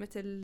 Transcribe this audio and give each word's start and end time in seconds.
مثل 0.00 0.40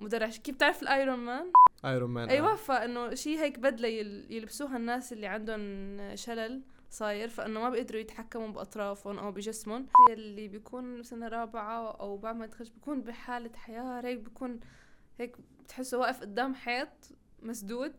مدرع. 0.00 0.28
كيف 0.28 0.54
بتعرف 0.54 0.82
ال 0.82 0.89
Iron 0.89 1.18
Man 1.18 1.52
Iron 1.84 2.10
Man 2.10 2.28
أيوه 2.28 2.54
فإنه 2.54 3.14
شيء 3.14 3.38
هيك 3.38 3.58
بدلة 3.58 3.88
يل- 3.88 4.26
يلبسوها 4.32 4.76
الناس 4.76 5.12
اللي 5.12 5.26
عندهم 5.26 5.98
شلل 6.16 6.62
صاير 6.90 7.28
فإنه 7.28 7.60
ما 7.60 7.70
بيقدروا 7.70 8.00
يتحكموا 8.00 8.48
بأطرافهم 8.48 9.18
أو 9.18 9.32
بجسمهم. 9.32 9.86
اللي 10.10 10.48
بيكون 10.48 11.02
سنة 11.02 11.28
رابعة 11.28 11.90
أو 12.00 12.16
بعد 12.16 12.36
ما 12.36 12.44
يتخرج 12.44 12.70
بيكون 12.70 13.00
بحالة 13.02 13.50
حياة. 13.56 14.00
هيك 14.04 14.18
بيكون 14.18 14.60
هيك 15.18 15.36
بتحسه 15.64 15.98
واقف 15.98 16.20
قدام 16.20 16.54
حيط 16.54 16.88
مسدود. 17.42 17.94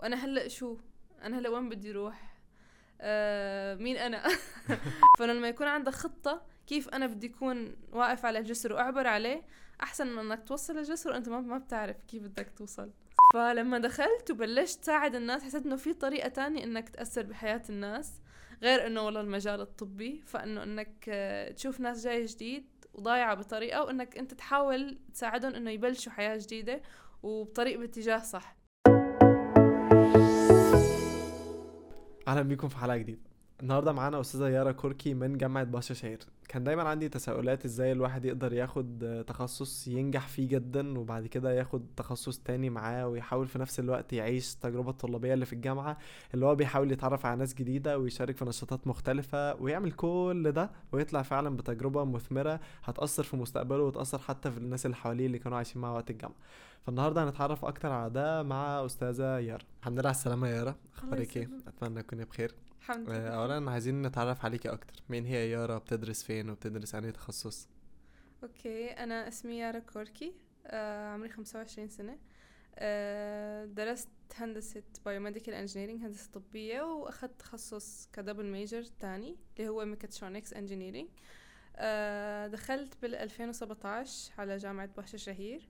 وأنا 0.00 0.16
هلأ 0.16 0.48
شو؟ 0.48 0.76
أنا 1.22 1.38
هلأ 1.38 1.48
وين 1.48 1.68
بدي 1.68 1.90
أروح 1.90 2.32
آه 3.00 3.74
مين 3.74 3.96
أنا؟ 3.96 4.22
فلما 5.18 5.48
يكون 5.48 5.66
عندك 5.66 5.92
خطة 5.92 6.42
كيف 6.66 6.88
أنا 6.88 7.06
بدي 7.06 7.26
اكون 7.26 7.76
واقف 7.92 8.24
على 8.24 8.38
الجسر 8.38 8.72
وأعبر 8.72 9.06
عليه 9.06 9.42
أحسن 9.82 10.06
من 10.06 10.18
إنك 10.18 10.48
توصل 10.48 10.78
الجسر 10.78 11.10
وأنت 11.10 11.28
ما 11.28 11.58
بتعرف 11.58 11.96
كيف 12.08 12.22
بدك 12.22 12.52
توصل. 12.56 12.90
فلما 13.34 13.78
دخلت 13.78 14.30
وبلشت 14.30 14.84
ساعد 14.84 15.14
الناس 15.14 15.42
حسيت 15.44 15.66
إنه 15.66 15.76
في 15.76 15.94
طريقة 15.94 16.28
تانية 16.28 16.64
إنك 16.64 16.88
تأثر 16.88 17.22
بحياة 17.22 17.62
الناس 17.70 18.20
غير 18.62 18.86
إنه 18.86 19.02
والله 19.02 19.20
المجال 19.20 19.60
الطبي 19.60 20.22
فإنه 20.26 20.62
إنك 20.62 21.04
آه، 21.08 21.50
تشوف 21.50 21.80
ناس 21.80 22.04
جاية 22.04 22.26
جديد 22.26 22.66
وضايعة 22.94 23.34
بطريقة 23.34 23.82
وإنك 23.84 24.18
أنت 24.18 24.34
تحاول 24.34 24.98
تساعدهم 25.14 25.54
إنه 25.54 25.70
يبلشوا 25.70 26.12
حياة 26.12 26.36
جديدة 26.36 26.82
وبطريق 27.22 27.78
باتجاه 27.78 28.18
صح. 28.18 28.56
أهلا 32.28 32.42
بيكم 32.42 32.68
في 32.68 32.76
حلقة 32.76 32.96
جديدة. 32.96 33.31
النهارده 33.62 33.92
معانا 33.92 34.20
أستاذة 34.20 34.48
يارا 34.48 34.72
كوركي 34.72 35.14
من 35.14 35.38
جامعة 35.38 35.64
باشا 35.64 35.94
شهير 35.94 36.18
كان 36.48 36.64
دايما 36.64 36.82
عندي 36.82 37.08
تساؤلات 37.08 37.64
إزاي 37.64 37.92
الواحد 37.92 38.24
يقدر 38.24 38.52
ياخد 38.52 39.24
تخصص 39.26 39.88
ينجح 39.88 40.28
فيه 40.28 40.48
جدا 40.48 40.98
وبعد 40.98 41.26
كده 41.26 41.52
ياخد 41.52 41.86
تخصص 41.96 42.38
تاني 42.38 42.70
معاه 42.70 43.08
ويحاول 43.08 43.46
في 43.48 43.58
نفس 43.58 43.80
الوقت 43.80 44.12
يعيش 44.12 44.54
التجربه 44.54 44.90
الطلابيه 44.90 45.34
اللي 45.34 45.46
في 45.46 45.52
الجامعة 45.52 45.98
اللي 46.34 46.46
هو 46.46 46.54
بيحاول 46.54 46.92
يتعرف 46.92 47.26
على 47.26 47.36
ناس 47.38 47.54
جديدة 47.54 47.98
ويشارك 47.98 48.36
في 48.36 48.44
نشاطات 48.44 48.86
مختلفة 48.86 49.54
ويعمل 49.54 49.92
كل 49.92 50.52
ده 50.52 50.70
ويطلع 50.92 51.22
فعلا 51.22 51.56
بتجربة 51.56 52.04
مثمرة 52.04 52.60
هتأثر 52.84 53.22
في 53.22 53.36
مستقبله 53.36 53.82
وتأثر 53.82 54.18
حتى 54.18 54.50
في 54.50 54.58
الناس 54.58 54.86
اللي 54.86 54.96
حواليه 54.96 55.26
اللي 55.26 55.38
كانوا 55.38 55.56
عايشين 55.56 55.82
معاه 55.82 55.94
وقت 55.94 56.10
الجامعة. 56.10 56.36
فالنهارده 56.86 57.24
هنتعرف 57.24 57.64
أكتر 57.64 57.92
على 57.92 58.10
ده 58.10 58.42
مع 58.42 58.86
أستاذة 58.86 59.38
يارا. 59.38 59.62
الحمد 59.80 59.98
لله 59.98 60.08
على 60.08 60.16
السلامة 60.16 60.48
يا 60.48 60.54
يارا. 60.56 60.74
أخبارك 60.98 61.36
إيه. 61.36 61.50
أتمنى 61.68 62.02
تكوني 62.02 62.24
بخير. 62.24 62.54
الحمد 62.82 63.08
آه، 63.10 63.12
لله. 63.18 63.28
اولا 63.28 63.70
عايزين 63.70 64.02
نتعرف 64.02 64.44
عليكي 64.44 64.68
أكتر. 64.72 65.02
مين 65.08 65.24
هي 65.26 65.50
يارا؟ 65.50 65.78
بتدرس 65.78 66.22
فين 66.22 66.50
وبتدرس 66.50 66.94
أنهي 66.94 67.12
تخصص؟ 67.12 67.68
okay 68.42 68.86
أنا 68.90 69.28
اسمي 69.28 69.58
يارا 69.58 69.78
كوركي. 69.78 70.32
آه 70.66 71.08
عمري 71.12 71.28
25 71.28 71.88
سنة. 71.88 72.18
آه 72.76 73.64
درست 73.64 74.08
هندسة 74.36 74.82
biomedical 75.04 75.54
engineering 75.54 76.02
هندسة 76.04 76.30
طبية 76.32 76.82
واخدت 76.82 77.40
تخصص 77.40 78.08
ك 78.12 78.17
double 78.17 78.46
major 78.46 78.82
تاني 78.84 79.36
اللي 79.56 79.68
هو 79.68 79.84
mechatronics 79.84 80.52
engineering 80.52 81.08
آه 81.76 82.46
دخلت 82.46 82.94
بال 83.02 83.14
2017 83.14 84.32
على 84.38 84.56
جامعة 84.56 84.86
باهتشه 84.96 85.16
شهير 85.16 85.68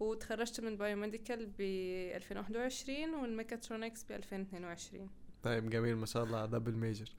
وتخرجت 0.00 0.60
من 0.60 0.76
biomedical 0.76 1.46
ب 1.46 1.60
2021 1.60 3.14
والميكاترونكس 3.14 4.04
ب 4.04 4.12
2022 4.12 5.10
طيب 5.42 5.70
جميل 5.70 5.96
ما 5.96 6.06
شاء 6.06 6.24
الله 6.24 6.46
double 6.46 6.72
major 6.72 7.12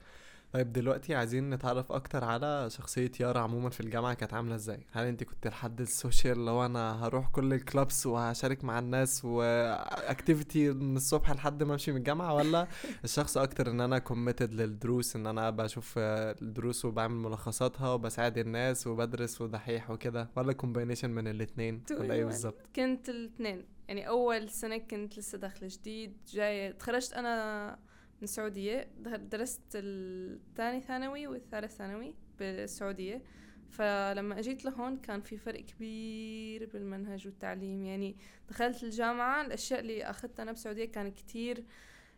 طيب 0.52 0.72
دلوقتي 0.72 1.14
عايزين 1.14 1.50
نتعرف 1.50 1.92
أكتر 1.92 2.24
على 2.24 2.68
شخصية 2.70 3.10
يارا 3.20 3.40
عموما 3.40 3.70
في 3.70 3.80
الجامعة 3.80 4.14
كانت 4.14 4.34
عاملة 4.34 4.54
إزاي؟ 4.54 4.86
هل 4.92 5.06
أنت 5.06 5.24
كنت 5.24 5.46
الحد 5.46 5.80
ال 5.80 5.88
social 5.88 6.38
اللي 6.38 6.50
هو 6.50 6.66
أنا 6.66 7.06
هروح 7.06 7.28
كل 7.28 7.52
ال 7.52 7.61
clubs 7.61 8.06
وهشارك 8.06 8.64
مع 8.64 8.78
الناس 8.78 9.24
و 9.24 9.40
activity 9.40 10.70
من 10.70 10.96
الصبح 10.96 11.30
لحد 11.30 11.62
ما 11.62 11.72
أمشي 11.72 11.92
من 11.92 11.98
الجامعة 11.98 12.34
ولا 12.34 12.68
الشخص 13.04 13.38
أكتر 13.38 13.70
إن 13.70 13.80
أنا 13.80 13.98
committed 13.98 14.52
للدروس 14.52 15.16
إن 15.16 15.26
أنا 15.26 15.50
بشوف 15.50 15.94
الدروس 15.98 16.84
وبعمل 16.84 17.14
ملخصاتها 17.14 17.92
وبساعد 17.92 18.38
الناس 18.38 18.86
وبدرس 18.86 19.40
ودحيح 19.40 19.90
وكده 19.90 20.28
ولا 20.36 20.52
combination 20.52 21.10
من 21.10 21.28
الاتنين؟ 21.28 21.82
ولا 21.90 22.14
إيه. 22.14 22.24
بالظبط؟ 22.24 22.60
كنت 22.76 23.08
الاثنين 23.08 23.64
يعني 23.88 24.08
أول 24.08 24.48
سنة 24.48 24.78
كنت 24.78 25.18
لسه 25.18 25.38
داخلة 25.38 25.68
جديد 25.72 26.16
جاية 26.32 26.72
تخرجت 26.72 27.12
أنا 27.12 27.78
من 28.20 28.24
السعودية. 28.24 28.88
ده- 28.98 29.16
درست 29.16 29.62
الثاني 29.74 30.80
ثانوي 30.80 31.26
والثالث 31.26 31.76
ثانوي 31.76 32.14
بالسعودية. 32.38 33.22
فلما 33.70 34.38
أجيت 34.38 34.64
لهون 34.64 34.96
كان 34.96 35.20
في 35.20 35.36
فرق 35.36 35.60
كبير 35.60 36.66
بالمنهج 36.66 37.26
والتعليم. 37.26 37.84
يعني 37.84 38.16
دخلت 38.48 38.82
الجامعة 38.82 39.40
الأشياء 39.46 39.80
اللي 39.80 40.04
أخذتها 40.04 40.42
أنا 40.42 40.52
بالسعوديه 40.52 40.84
كان 40.84 41.10
كتير. 41.10 41.64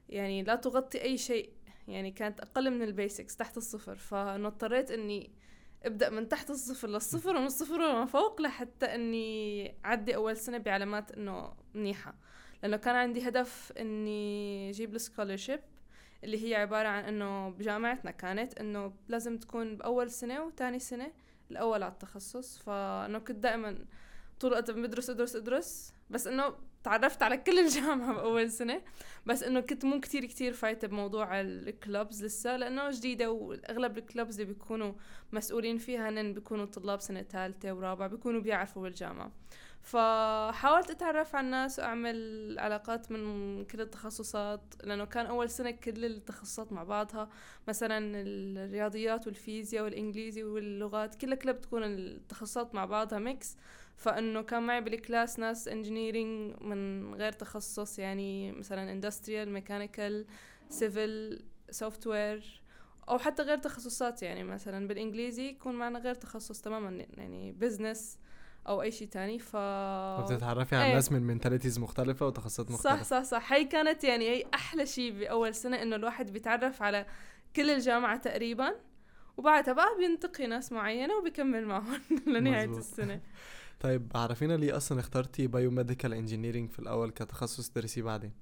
يعني 0.09 0.43
لا 0.43 0.55
تغطي 0.55 1.03
أي 1.03 1.19
شيء. 1.19 1.51
يعني 1.89 2.11
كانت 2.11 2.41
أقل 2.41 2.71
من 2.71 2.83
ال 2.83 2.90
basics 2.90 3.37
تحت 3.37 3.57
الصفر. 3.57 3.97
فانه 3.97 4.49
اضطريت 4.49 4.91
إني 4.91 5.31
أبدأ 5.83 6.11
من 6.11 6.29
تحت 6.29 6.51
الصفر 6.51 6.89
للصفر 6.89 7.37
ومن 7.37 7.47
الصفر 7.47 7.81
وما 7.81 8.05
فوق 8.05 8.41
لحتى 8.41 8.87
إني 8.87 9.75
عدي 9.85 10.15
أول 10.15 10.37
سنة 10.37 10.59
بعلامات 10.59 11.13
إنه 11.13 11.53
منيحة. 11.75 12.15
لأنه 12.63 12.77
كان 12.77 12.95
عندي 12.97 13.29
هدف 13.29 13.73
إني 13.79 14.71
أجيب 14.71 14.95
ال 14.95 15.00
scholarship 15.00 15.61
اللي 16.25 16.49
هي 16.49 16.55
عبارة 16.55 16.89
عن 16.89 17.05
إنه 17.05 17.49
بجامعتنا 17.49 18.11
كانت 18.11 18.59
إنه 18.59 18.93
لازم 19.09 19.39
تكون 19.39 19.77
بأول 19.77 20.11
سنة 20.11 20.45
وثاني 20.45 20.79
سنة 20.79 21.13
الأول 21.51 21.83
على 21.83 21.93
التخصص. 21.93 22.59
فانه 22.59 23.19
كنت 23.19 23.37
دائما 23.37 23.85
طول 24.41 24.51
الوقت 24.51 24.71
بدرس 24.71 25.11
أدرس 25.11 25.37
أدرس. 25.37 25.95
بس 26.11 26.27
إنه 26.27 26.55
تعرفت 26.85 27.23
على 27.23 27.37
كل 27.37 27.59
الجامعة 27.65 28.13
بأول 28.15 28.51
سنة. 28.51 28.83
بس 29.27 29.43
إنه 29.43 29.61
كنت 29.61 29.85
مو 29.85 30.01
كتير 30.01 30.25
كتير 30.25 30.53
فايتة 30.53 30.89
بموضوع 30.89 31.41
ال 31.41 31.55
clubs 31.55 32.25
لسه 32.25 32.57
لأنه 32.57 32.91
جديدة 32.91 33.31
وأغلب 33.31 33.99
ال 33.99 34.06
clubs 34.06 34.41
اللي 34.41 34.53
بيكونوا 34.53 34.93
مسؤولين 35.33 35.79
فيها 35.79 36.09
هن 36.09 36.33
بيكونوا 36.33 36.65
طلاب 36.65 37.01
سنة 37.01 37.23
ثالثة 37.23 37.73
ورابعة 37.73 38.09
بيكونوا 38.09 38.41
بيعرفوا 38.41 38.83
بالجامعة. 38.83 39.33
فحاولت 39.83 40.91
أتعرف 40.91 41.37
على 41.37 41.45
الناس 41.47 41.79
وأعمل 41.79 42.57
علاقات 42.59 43.13
من 43.13 43.65
كل 43.65 43.81
التخصصات 43.81 44.61
لأنه 44.85 45.05
كان 45.05 45.27
أول 45.27 45.51
سنة 45.51 45.71
كل 45.71 46.05
التخصصات 46.05 46.73
مع 46.73 46.85
بعضها 46.85 47.29
مثلا 47.69 48.23
الرياضيات 48.23 49.27
والفيزياء 49.27 49.85
والإنجليزي 49.85 50.45
واللغات 50.45 51.15
كلها 51.15 51.35
كلها 51.37 51.55
بتكون 51.55 51.85
التخصصات 51.85 52.75
مع 52.75 52.85
بعضها 52.85 53.19
mix 53.19 53.57
فإنه 53.97 54.43
كان 54.43 54.63
معي 54.63 54.81
بال 54.81 54.97
class 54.97 55.39
ناس 55.39 55.69
engineering 55.69 56.63
من 56.63 57.15
غير 57.15 57.33
تخصص 57.33 57.99
يعني 57.99 58.53
مثلا 58.53 58.93
industrial 58.93 59.51
mechanical 59.51 60.27
civil 60.69 61.43
software 61.71 62.63
أو 63.09 63.19
حتى 63.19 63.43
غير 63.43 63.59
تخصصات 63.59 64.23
يعني 64.23 64.45
مثلا 64.45 64.89
بالإنجليزي 64.89 65.49
يكون 65.49 65.75
معنا 65.75 65.99
غير 65.99 66.15
تخصص 66.15 66.61
تماما 66.61 67.07
يعني 67.17 67.53
business 67.53 68.19
أو 68.69 68.83
أي 68.83 68.91
شيء 68.91 69.09
تاني 69.09 69.39
ف 69.39 69.57
بتتعرفي 70.23 70.77
على 70.77 70.87
إيه. 70.87 70.95
ناس 70.95 71.13
من 71.13 71.23
mentalities 71.23 71.79
مختلفة 71.79 72.27
وتخصصات 72.27 72.71
مختلفة 72.71 73.03
صح 73.03 73.23
صح 73.23 73.23
صح 73.23 73.53
هي 73.53 73.65
كانت 73.65 74.05
يعني 74.05 74.31
هي 74.31 74.45
أحلى 74.55 74.87
شيء 74.87 75.19
بأول 75.19 75.55
سنة 75.55 75.83
إنه 75.83 75.97
الواحد 75.97 76.33
بيتعرف 76.33 76.83
على 76.83 77.07
كل 77.57 77.71
الجامعة 77.71 78.17
تقريبا 78.17 78.75
وبعدها 79.37 79.75
بقى 79.75 79.97
بينتقي 79.99 80.47
ناس 80.47 80.73
معينة 80.73 81.15
وبيكمل 81.17 81.67
معهم 81.67 82.01
لنهاية. 82.27 82.79
السنة 82.79 83.21
طيب 83.81 84.13
عرفينا 84.15 84.53
ليه 84.57 84.77
أصلا 84.77 85.01
اخترتي 85.01 85.47
biomedical 85.47 86.15
engineering 86.15 86.71
في 86.71 86.79
الأول 86.79 87.11
كتخصص 87.11 87.69
تدرسيه 87.71 88.03
بعدين 88.03 88.33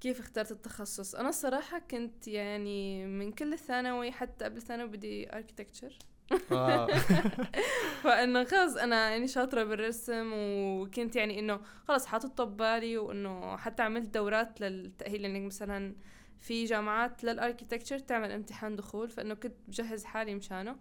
كيف 0.00 0.20
اخترت 0.20 0.52
التخصص 0.52 1.14
أنا 1.14 1.28
الصراحه 1.28 1.78
كنت 1.78 2.28
يعني 2.28 3.06
من 3.06 3.32
كل 3.32 3.52
الثانوي 3.52 4.12
حتى 4.12 4.44
قبل 4.44 4.56
الثانوي 4.56 4.88
بدي 4.88 5.32
architecture 5.34 5.86
آه. 5.86 6.07
فإنه 8.02 8.44
خلص 8.44 8.76
أنا 8.76 9.10
يعني 9.10 9.28
شاطرة 9.28 9.64
بالرسم 9.64 10.30
وكنت 10.34 11.16
يعني 11.16 11.38
إنه 11.38 11.60
خلص 11.88 12.06
حاطط 12.06 12.42
ببالي 12.42 12.98
وإنه 12.98 13.56
حتى 13.56 13.82
عملت 13.82 14.14
دورات 14.14 14.60
للتأهيل 14.60 15.22
لانك 15.22 15.46
مثلا 15.46 15.94
في 16.40 16.64
جامعات 16.64 17.24
لل 17.24 17.35
architecture 17.35 17.98
تعمل 17.98 18.32
امتحان 18.32 18.76
دخول 18.76 19.08
فإنه 19.08 19.34
كنت 19.34 19.54
بجهز 19.68 20.04
حالي 20.04 20.34
مشانه. 20.34 20.76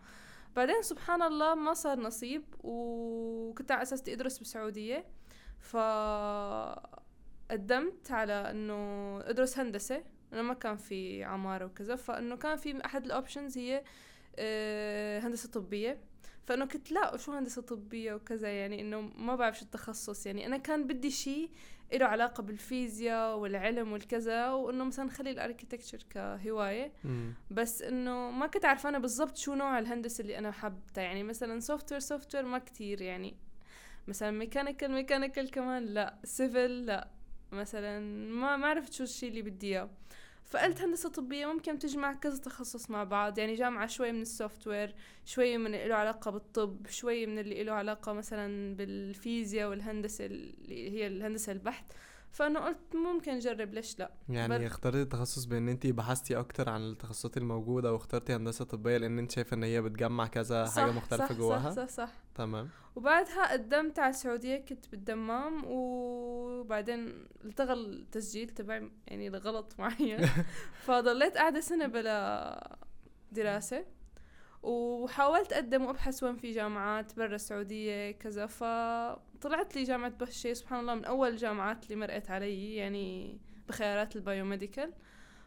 بعدين 0.55 0.81
سبحان 0.81 1.21
الله 1.21 1.55
ما 1.55 1.73
صار 1.73 1.99
نصيب 1.99 2.43
وكنت 2.63 3.71
على 3.71 3.81
أساس 3.81 4.09
ادرس 4.09 4.37
بالسعودية. 4.37 5.05
ف 5.59 5.77
قدمت 7.51 8.11
على 8.11 8.33
إنه 8.33 9.19
أدرس 9.19 9.59
هندسة 9.59 10.03
أنا 10.33 10.41
ما 10.41 10.53
كان 10.53 10.77
في 10.77 11.23
عمارة 11.23 11.65
وكذا 11.65 11.95
فإنه 11.95 12.35
كان 12.35 12.57
في 12.57 12.85
أحد 12.85 13.05
ال 13.05 13.12
options 13.12 13.57
هي 13.57 13.77
آه، 13.77 13.83
هندسة 15.19 15.49
طبية. 15.49 15.97
فانه 16.45 16.65
كنت 16.65 16.91
لا 16.91 17.17
شو 17.17 17.31
هندسة 17.31 17.61
طبية 17.61 18.13
وكذا؟ 18.13 18.49
يعني 18.49 18.81
إنه 18.81 19.01
ما 19.01 19.35
بعرف 19.35 19.57
شو 19.57 19.65
التخصص. 19.65 20.25
يعني 20.25 20.45
أنا 20.45 20.57
كان 20.57 20.87
بدي 20.87 21.11
شيء 21.11 21.49
له 21.93 22.05
علاقة 22.05 22.43
بالفيزياء 22.43 23.37
والعلم 23.37 23.91
والكذا 23.91 24.49
وإنه 24.49 24.83
مثلا 24.83 25.09
خلي 25.09 25.31
ال 25.31 25.37
architecture 25.37 26.03
كهواية. 26.09 26.91
مم. 27.03 27.33
بس 27.51 27.81
إنه 27.81 28.31
ما 28.31 28.47
كنت 28.47 28.65
عارفانه 28.65 28.97
بالضبط 28.97 29.37
شو 29.37 29.53
نوع 29.53 29.79
الهندسة 29.79 30.21
اللي 30.21 30.37
أنا 30.37 30.51
حابتها 30.51 31.01
يعني 31.01 31.23
مثلا 31.23 31.59
software 31.59 31.99
software 31.99 32.45
ما 32.45 32.57
كتير. 32.57 33.01
يعني 33.01 33.35
مثلا 34.07 34.31
mechanical 34.31 34.91
mechanical 34.91 35.51
كمان 35.51 35.85
لا. 35.85 36.19
civil 36.23 36.85
لا. 36.85 37.07
مثلا 37.51 37.99
ما 38.29 38.57
ما 38.57 38.67
عرفت 38.67 38.93
شو 38.93 39.03
الشيء 39.03 39.29
اللي 39.29 39.41
بدي 39.41 39.67
إياه. 39.67 39.89
فقلت 40.49 40.81
هندسة 40.81 41.09
طبية 41.09 41.45
ممكن 41.45 41.79
تجمع 41.79 42.13
كذا 42.13 42.37
تخصص 42.37 42.89
مع 42.89 43.03
بعض 43.03 43.37
يعني 43.39 43.55
جامعة 43.55 43.87
شوي 43.87 44.11
من 44.11 44.21
السوفت 44.21 44.67
وير 44.67 44.95
شوي 45.25 45.57
من 45.57 45.65
اللي 45.65 45.87
له 45.87 45.95
علاقة 45.95 46.31
بالطب 46.31 46.87
شوي 46.89 47.25
من 47.25 47.39
اللي 47.39 47.63
له 47.63 47.73
علاقة 47.73 48.13
مثلا 48.13 48.75
بالفيزياء 48.75 49.69
والهندسة 49.69 50.25
اللي 50.25 50.91
هي 50.91 51.07
الهندسة 51.07 51.51
البحث. 51.51 51.85
فأنا 52.37 52.65
قلت 52.65 52.95
ممكن 52.95 53.31
أجرب 53.31 53.73
ليش 53.73 53.99
لأ؟ 53.99 54.11
يعني 54.29 54.57
بل... 54.57 54.65
اخترتي 54.65 55.01
التخصص 55.01 55.45
بأن 55.45 55.69
انت 55.69 55.87
بحثتي 55.87 56.39
أكتر 56.39 56.69
عن 56.69 56.81
التخصصات 56.81 57.37
الموجودة 57.37 57.93
واخترتي 57.93 58.35
هندسة 58.35 58.65
طبية 58.65 58.97
لأن 58.97 59.19
انت 59.19 59.31
شايفة 59.31 59.55
إن 59.55 59.63
هي 59.63 59.81
بتجمع 59.81 60.27
كذا 60.27 60.65
صح 60.65 60.81
حاجة 60.81 60.91
مختلفة 60.91 61.25
صح 61.27 61.33
جواها؟ 61.33 61.71
صح 61.71 61.87
صح 61.87 61.87
صح. 61.87 62.09
تمام. 62.35 62.69
وبعدها 62.95 63.51
قدمت 63.51 63.99
على 63.99 64.09
السعودية 64.09 64.57
كنت 64.57 64.91
بالدمام 64.91 65.63
وبعدين 65.65 67.25
التغى 67.45 67.73
التسجيل 67.73 68.49
تبعي 68.49 68.91
يعني 69.07 69.29
لغلط 69.29 69.75
معين. 69.79 70.29
فضليت 70.87 71.37
قاعدة 71.37 71.59
سنة 71.59 71.87
بلا 71.87 72.77
دراسة. 73.31 73.85
وحاولت 74.67 75.53
أقدم 75.53 75.85
وأبحث 75.85 76.23
وين 76.23 76.35
في 76.35 76.51
جامعات 76.51 77.17
برا 77.17 77.35
السعودية 77.35 78.11
كذا 78.11 78.45
فطلعت 78.45 79.75
لي 79.75 79.83
جامعة 79.83 80.09
بهشي 80.09 80.55
سبحان 80.55 80.79
الله 80.79 80.95
من 80.95 81.05
أول 81.05 81.29
الجامعات 81.29 81.83
اللي 81.83 81.95
مرقت 81.95 82.31
علي 82.31 82.75
يعني 82.75 83.37
بخيارات 83.67 84.15
البايوميديكال 84.15 84.93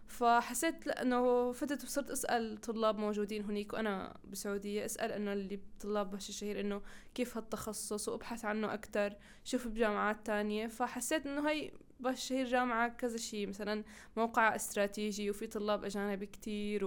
فحسيت 0.07 0.89
انه 0.89 1.53
فتت 1.53 1.85
وصرت 1.85 2.11
أسأل 2.11 2.61
طلاب 2.61 2.99
موجودين 2.99 3.45
هنيك 3.45 3.73
وأنا 3.73 4.17
بالسعوديه 4.25 4.85
أسأل 4.85 5.13
إنه 5.13 5.33
اللي 5.33 5.61
طلاب 5.81 6.11
بهش 6.11 6.29
الشهير 6.29 6.61
إنه 6.61 6.83
كيف 7.15 7.37
هالتخصص 7.37 8.09
وأبحث 8.09 8.45
عنه 8.45 8.75
أكثر 8.75 9.17
شوف 9.45 9.69
بجامعات 9.69 10.27
تانية. 10.27 10.67
فحسيت 10.67 11.27
إنه 11.27 11.51
هي 11.51 11.73
بهتشه 12.01 12.17
شهير 12.17 12.47
جامعة 12.47 12.89
كذا 12.89 13.17
شيء 13.17 13.47
مثلا 13.49 13.85
موقع 14.17 14.57
استراتيجي 14.57 15.31
وفي 15.31 15.47
طلاب 15.47 15.85
أجانب 15.85 16.25
كتير 16.25 16.85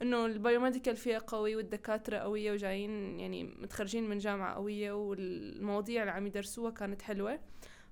وإنه 0.00 0.26
ال 0.26 0.32
biomedical 0.32 0.96
فيها 0.96 1.18
قوي 1.18 1.56
والدكاترة 1.56 2.16
قوية 2.16 2.52
وجايين 2.52 3.20
يعني 3.20 3.44
متخرجين 3.44 4.08
من 4.08 4.18
جامعة 4.18 4.54
قوية 4.54 4.92
والمواضيع 4.92 6.02
اللي 6.02 6.12
عم 6.12 6.26
يدرسوها 6.26 6.70
كانت 6.70 7.02
حلوة. 7.02 7.40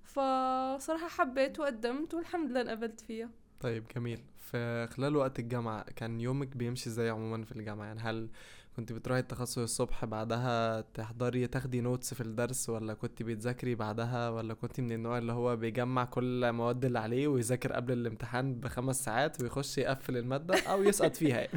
فصراحة 0.04 1.08
حبيت 1.08 1.60
وقدمت 1.60 2.14
والحمد 2.14 2.50
لله 2.50 2.60
انقبلت 2.60 3.00
فيها. 3.00 3.30
طيب 3.60 3.84
جميل. 3.96 4.20
في 4.38 4.86
خلال 4.90 5.16
وقت 5.16 5.38
الجامعة 5.38 5.82
كان 5.82 6.20
يومك 6.20 6.56
بيمشي 6.56 6.88
إزاي 6.88 7.10
عموما 7.10 7.44
في 7.44 7.52
الجامعة؟ 7.52 7.86
يعني 7.86 8.00
هل 8.00 8.28
كنت 8.76 8.92
بتروحي 8.92 9.20
التخصص 9.20 9.58
الصبح 9.58 10.04
بعدها 10.04 10.80
تحضري 10.80 11.46
تاخدي 11.46 11.80
notes 11.80 12.14
في 12.14 12.20
الدرس 12.20 12.68
ولا 12.68 12.94
كنت 12.94 13.22
بتذاكري 13.22 13.74
بعدها 13.74 14.30
ولا 14.30 14.54
كنت 14.54 14.80
من 14.80 14.92
النوع 14.92 15.18
اللي 15.18 15.32
هو 15.32 15.56
بيجمع 15.56 16.04
كل 16.04 16.44
المواد 16.44 16.84
اللي 16.84 16.98
عليه 16.98 17.28
ويذاكر 17.28 17.72
قبل 17.72 17.92
الامتحان 17.92 18.60
بخمس 18.60 19.04
ساعات 19.04 19.42
ويخش 19.42 19.78
يقفل 19.78 20.16
المادة 20.16 20.58
أو 20.58 20.82
يسقط 20.82 21.16
فيها؟ 21.16 21.36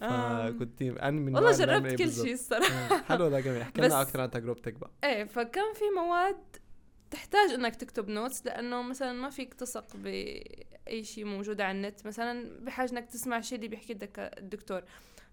يعني 0.00 0.52
فكنت 0.52 0.82
أنا 0.82 1.10
من 1.10 1.34
والله 1.34 1.52
جربت 1.52 1.94
كل 1.94 2.12
شيء 2.12 2.32
الصراحة. 2.32 3.02
حلو 3.02 3.28
ده 3.28 3.40
جميل. 3.40 3.60
احكي 3.60 3.80
لنا 3.80 4.00
أكتر 4.00 4.20
عن 4.20 4.30
تجربتك 4.30 4.74
بقى. 4.74 4.90
إيه 5.04 5.24
فكان 5.24 5.74
في 5.74 5.84
مواد 5.96 6.56
تحتاج 7.10 7.50
إنك 7.50 7.76
تكتب 7.76 8.08
نوتس 8.08 8.46
لأنه 8.46 8.82
مثلا 8.82 9.12
ما 9.12 9.30
فيك 9.30 9.54
تثق 9.54 9.96
بأي 9.96 11.04
شيء 11.04 11.24
موجود 11.24 11.60
على 11.60 11.78
النت. 11.78 12.06
مثلا 12.06 12.64
بحاجة 12.64 12.92
إنك 12.92 13.06
تسمع 13.06 13.40
شيء 13.40 13.58
اللي 13.58 13.68
بيحكي 13.68 13.98
الدكتور. 14.18 14.82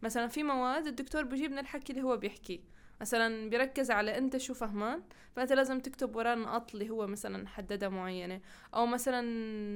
مثلا 0.04 0.28
في 0.28 0.44
مواد 0.44 0.88
الدكتور 0.88 1.24
بيجيب 1.24 1.52
لنا 1.52 1.62
الحكي 1.62 1.94
اللي 1.94 2.04
هو 2.04 2.18
بيحكيه 2.18 2.60
مثلا 3.02 3.50
بيركز 3.50 3.92
على 3.92 4.18
أنت 4.18 4.38
شو 4.38 4.54
فهمان 4.54 5.04
فأنت 5.36 5.54
لازم 5.54 5.80
تكتب 5.80 6.16
وراه 6.16 6.34
النقاط 6.34 6.74
اللي 6.74 6.90
هو 6.90 7.08
مثلا 7.08 7.48
حددها 7.48 7.90
معينة. 7.90 8.42
أو 8.76 8.86
مثلا 8.86 9.22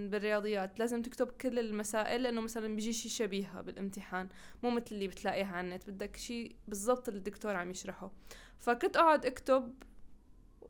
بالرياضيات 0.09 0.79
لازم 0.79 1.01
تكتب 1.01 1.27
كل 1.27 1.59
المسائل 1.59 2.23
لأنه 2.23 2.41
مثلا 2.41 2.75
بيجي 2.75 2.93
شيء 2.93 3.11
شبيهة 3.11 3.61
بالامتحان 3.61 4.29
مو 4.63 4.69
مثل 4.69 4.85
اللي 4.91 5.07
بتلاقيها 5.07 5.47
على 5.55 5.67
النت. 5.67 5.89
بدك 5.89 6.15
شيء 6.15 6.55
بالضبط 6.67 7.07
اللي 7.07 7.17
الدكتور 7.17 7.55
عم 7.55 7.71
يشرحه. 7.71 8.11
فكنت 8.59 8.97
أقعد 8.97 9.25
أكتب 9.25 9.73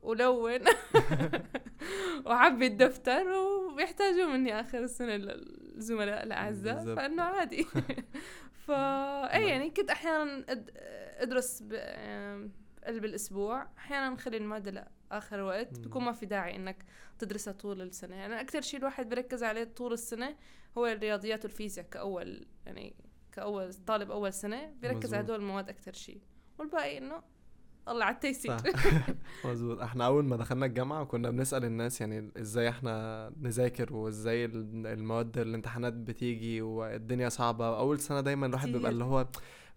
ولون 0.02 0.60
وعبي 2.26 2.66
الدفتر 2.66 3.32
وبيحتاجوا 3.32 4.26
مني 4.26 4.60
آخر 4.60 4.78
السنة 4.78 5.14
الزملاء 5.74 6.22
الأعزاء 6.22 6.94
فإنه 6.94 7.22
عادي. 7.22 7.66
فا 8.66 9.34
اي 9.34 9.48
يعني 9.48 9.70
كنت 9.70 9.90
أحيانا 9.90 10.44
أدرس 11.18 11.62
قلب 12.86 13.04
الأسبوع. 13.04 13.68
أحيانا 13.78 14.10
نخلي 14.10 14.36
المادة 14.36 14.70
لآخر 15.10 15.40
وقت. 15.40 15.78
بيكون 15.78 16.04
ما 16.04 16.12
في 16.12 16.26
داعي 16.26 16.56
إنك 16.56 16.84
تدرسها 17.18 17.52
طول 17.52 17.82
السنة. 17.82 18.16
يعني 18.16 18.40
أكثر 18.40 18.60
شيء 18.60 18.80
الواحد 18.80 19.08
بركز 19.08 19.42
عليه 19.42 19.64
طول 19.64 19.92
السنة 19.92 20.36
هو 20.78 20.86
الرياضيات 20.86 21.44
والفيزياء 21.44 21.86
كأول 21.86 22.46
يعني 22.66 22.96
كأول 23.32 23.74
طالب 23.74 24.10
أول 24.10 24.32
سنة 24.32 24.66
بيركز 24.66 25.14
على 25.14 25.24
هدول 25.24 25.36
المواد 25.36 25.68
أكثر 25.68 25.92
شيء. 25.92 26.20
والباقي 26.58 26.98
إنه 26.98 27.22
الله 27.88 28.04
على 28.04 28.14
التيسير 28.14 28.56
مظبوط. 29.44 29.80
إحنا 29.80 30.06
اول 30.06 30.24
ما 30.24 30.36
دخلنا 30.36 30.66
الجامعة 30.66 31.04
كنا 31.04 31.30
بنسأل 31.30 31.64
الناس 31.64 32.00
يعني 32.00 32.30
إزاي 32.40 32.68
إحنا 32.68 33.32
نذاكر 33.40 33.92
وازاي 33.94 34.44
المواد 34.44 35.38
الامتحانات 35.38 35.92
بتيجي 35.92 36.62
والدنيا 36.62 37.28
صعبة. 37.28 37.78
أول 37.78 38.00
سنة 38.00 38.20
دايما 38.20 38.46
الواحد 38.46 38.68
بيبقى 38.72 38.90
اللي 38.90 39.04
هو 39.04 39.26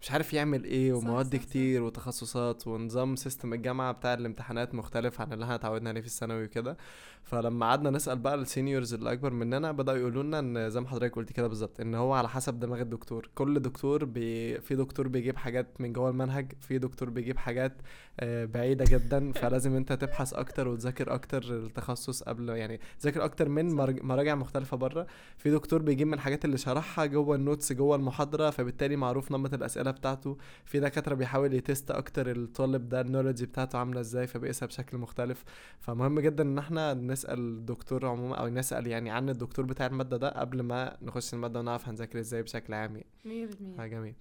مش 0.02 0.12
عارف 0.12 0.34
يعمل 0.34 0.64
إيه 0.64 0.94
ومواد 0.94 1.26
صح 1.26 1.42
صح. 1.42 1.46
كتير 1.46 1.80
صح. 1.82 1.86
وتخصصات 1.86 2.68
ونظام 2.68 3.16
سيستم 3.16 3.54
الجامعة 3.54 3.92
بتاع 3.92 4.14
الامتحانات 4.14 4.76
مختلف 4.76 5.22
عن 5.22 5.34
اللي 5.34 5.44
إحنا 5.44 5.56
اتعودنا 5.56 5.90
عليه 5.90 6.02
في 6.02 6.08
الثانوي 6.08 6.44
وكده. 6.44 6.78
فلما 7.24 7.66
قعدنا 7.66 7.90
نسأل 7.90 8.20
بقى 8.20 8.36
ال 8.36 8.43
seniors 8.43 8.94
اللي 8.94 9.12
أكبر 9.12 9.34
مننا 9.34 9.72
بدأوا 9.72 9.98
يقولوا 9.98 10.24
لنا 10.24 10.40
إن 10.40 10.70
زي 10.70 10.82
ما 10.82 10.88
حضرتك 10.88 11.16
قلت 11.16 11.32
كده 11.32 11.48
بالظبط 11.48 11.80
إن 11.80 11.96
هو 11.96 12.14
على 12.14 12.30
حسب 12.30 12.60
دماغ 12.60 12.82
الدكتور. 12.82 13.30
كل 13.36 13.60
دكتور 13.60 14.06
بي 14.06 14.62
في 14.62 14.76
دكتور 14.76 15.08
بيجيب 15.08 15.38
حاجات 15.38 15.82
من 15.82 15.94
جوه 15.94 16.10
المنهج 16.10 16.54
في 16.62 16.78
دكتور 16.78 17.10
بيجيب 17.10 17.38
حاجات 17.38 17.74
آه، 18.20 18.46
بعيدة 18.46 18.86
جدا. 18.90 19.32
فلازم 19.42 19.76
أنت 19.76 19.94
تبحث 19.94 20.34
أكتر 20.34 20.68
وتذاكر 20.68 21.14
أكتر 21.14 21.44
التخصص 21.44 22.24
قبل 22.24 22.50
يعني 22.50 22.80
تذاكر 23.00 23.26
أكتر 23.26 23.50
من 23.50 23.74
مراجع 24.04 24.36
مختلفة 24.36 24.78
بره. 24.78 25.08
في 25.38 25.52
دكتور 25.52 25.82
بيجيب 25.82 26.08
من 26.08 26.14
الحاجات 26.14 26.46
اللي 26.46 26.58
شرحها 26.58 27.06
جوه 27.06 27.36
ال 27.36 27.42
notes 27.42 27.74
جوه 27.74 27.96
المحاضرة 27.96 28.50
فبالتالي 28.50 28.96
معروف 28.96 29.32
نمط 29.32 29.54
الأسئلة 29.54 29.87
بتاعته. 29.92 30.38
في 30.66 30.80
دكاترة 30.80 31.16
بيحاول 31.16 31.54
ي 31.54 31.62
test 31.62 31.92
أكتر 31.92 32.32
الطالب 32.32 32.90
ده 32.90 33.02
ال 33.02 33.06
knowledge 33.06 33.44
بتاعته 33.44 33.80
عاملة 33.80 34.00
إزاي 34.00 34.28
فبيقيسها 34.28 34.66
بشكل 34.66 34.98
مختلف. 34.98 35.44
فمهم 35.80 36.20
جدا 36.20 36.44
إن 36.44 36.58
إحنا 36.58 36.94
نسأل 36.94 37.40
الدكتور 37.40 38.06
عموما 38.06 38.36
أو 38.36 38.48
نسأل 38.48 38.88
يعني 38.88 39.10
عن 39.10 39.30
الدكتور 39.30 39.66
بتاع 39.66 39.86
المادة 39.86 40.18
ده 40.18 40.30
قبل 40.30 40.62
ما 40.62 40.98
نخش 41.02 41.34
المادة 41.34 41.60
ونعرف 41.60 41.88
هنذاكر 41.88 42.20
إزاي 42.20 42.44
بشكل 42.44 42.74
عام 42.74 43.02
يعني. 43.26 43.48
100% 43.78 43.86
جميل. 43.86 44.14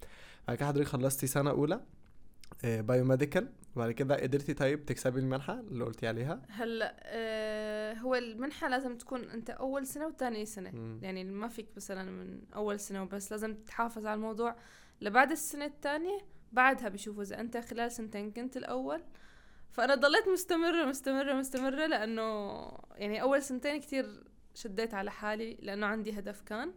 بعد 0.49 0.57
كده 0.57 0.67
حضرتك 0.67 0.87
خلصتي 0.89 1.27
سنة 1.27 1.51
أولى 1.51 1.81
بايوميديكال 2.65 3.49
وبعد 3.77 3.91
كده 3.93 4.17
قدرتي 4.17 4.55
طيب 4.55 4.85
تكسبي 4.87 5.21
المنحة 5.21 5.61
اللي 5.61 5.85
قلتي 5.85 6.07
عليها؟ 6.07 6.43
هلا 6.49 6.97
آه 7.03 7.95
هو 7.95 8.15
المنحة 8.15 8.69
لازم 8.69 8.99
تكون 8.99 9.21
أنت 9.25 9.51
أول 9.51 9.87
سنة 9.87 10.07
وثاني 10.07 10.47
سنة. 10.47 10.71
م. 10.71 10.99
يعني 11.03 11.25
ما 11.25 11.49
فيك 11.49 11.67
مثلا 11.77 12.11
من 12.11 12.41
أول 12.55 12.81
سنة 12.81 13.03
وبس 13.03 13.33
لازم 13.33 13.55
تحافظ 13.55 14.07
على 14.07 14.15
الموضوع. 14.15 14.57
لبعد 15.01 15.31
السنة 15.31 15.65
الثانية 15.65 16.19
بعدها 16.53 16.89
بيشوفوا 16.89 17.23
إذا 17.23 17.41
أنت 17.41 17.57
خلال 17.57 17.93
سنتين 17.93 18.33
كنت 18.33 18.57
الأول. 18.57 19.03
فأنا 19.73 19.95
ضليت 19.95 20.29
مستمرة 20.29 20.85
مستمرة 20.85 21.35
مستمرة 21.35 21.87
لأنه 21.87 22.61
يعني 22.95 23.23
أول 23.23 23.43
سنتين 23.43 23.81
كتير 23.81 24.25
شديت 24.55 24.95
على 24.95 25.11
حالي 25.11 25.59
لأنه 25.63 25.87
عندي 25.87 26.19
هدف 26.19 26.41
كان. 26.41 26.75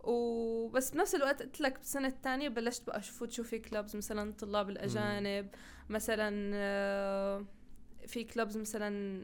وبس 0.00 0.90
بنفس 0.90 1.14
الوقت 1.14 1.42
قلت 1.42 1.60
لك 1.60 1.78
بالسنة 1.78 2.08
الثانية 2.08 2.48
بلشت 2.48 2.86
بقى 2.86 2.98
افوت 2.98 3.32
شو 3.32 3.42
في 3.42 3.58
clubs 3.58 3.96
مثلا 3.96 4.32
طلاب 4.32 4.70
الأجانب 4.70 5.48
مثلا 5.88 6.50
آه، 6.54 7.44
في 8.06 8.24
clubs 8.24 8.56
مثلا 8.56 9.20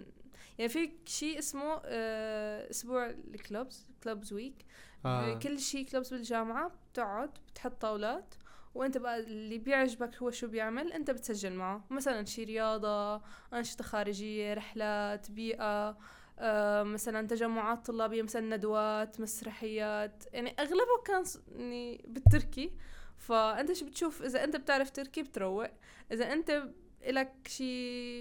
يعني 0.58 0.68
في 0.68 0.92
شيء 1.06 1.38
اسمه 1.38 1.80
آه، 1.84 2.70
أسبوع 2.70 3.06
ال 3.06 3.20
clubs 3.20 3.88
clubs 4.02 4.32
week 4.32 4.64
آه. 5.04 5.38
كل 5.38 5.58
شيء 5.58 5.86
clubs 5.86 6.14
بالجامعة. 6.14 6.72
بتقعد 6.96 7.30
بتحط 7.52 7.80
طاولات 7.80 8.34
وانت 8.74 8.98
بقى 8.98 9.18
اللي 9.20 9.58
بيعجبك 9.58 10.16
هو 10.16 10.30
شو 10.30 10.46
بيعمل 10.48 10.92
انت 10.92 11.10
بتسجل 11.10 11.52
معه. 11.52 11.84
مثلا 11.90 12.24
شي 12.24 12.44
رياضة 12.44 13.22
أنشطة 13.52 13.84
خارجية 13.84 14.54
رحلات 14.54 15.30
بيئة 15.30 15.98
آه 16.38 16.82
مثلا 16.82 17.26
تجمعات 17.26 17.86
طلابية 17.86 18.22
مثلا 18.22 18.56
ندوات 18.56 19.20
مسرحيات. 19.20 20.24
يعني 20.32 20.56
أغلبه 20.60 21.02
كان 21.04 21.24
يعني 21.56 22.04
بالتركي. 22.08 22.72
فأنت 23.16 23.72
شو 23.72 23.86
بتشوف؟ 23.86 24.22
إذا 24.22 24.44
أنت 24.44 24.56
بتعرف 24.56 24.90
تركي 24.90 25.22
بتروق. 25.22 25.70
إذا 26.12 26.32
أنت 26.32 26.62
لك 27.06 27.32
شي 27.46 28.20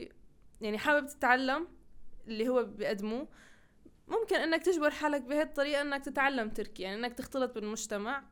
يعني 0.61 0.77
حابب 0.77 1.07
تتعلم 1.07 1.67
اللي 2.27 2.49
هو 2.49 2.63
بيقدموه 2.63 3.27
ممكن 4.07 4.35
إنك 4.35 4.63
تجبر 4.63 4.89
حالك 4.91 5.21
بهي 5.21 5.41
الطريقة 5.41 5.81
إنك 5.81 6.05
تتعلم 6.05 6.49
تركي. 6.49 6.83
يعني 6.83 6.95
إنك 6.95 7.13
تختلط 7.13 7.55
بالمجتمع. 7.55 8.23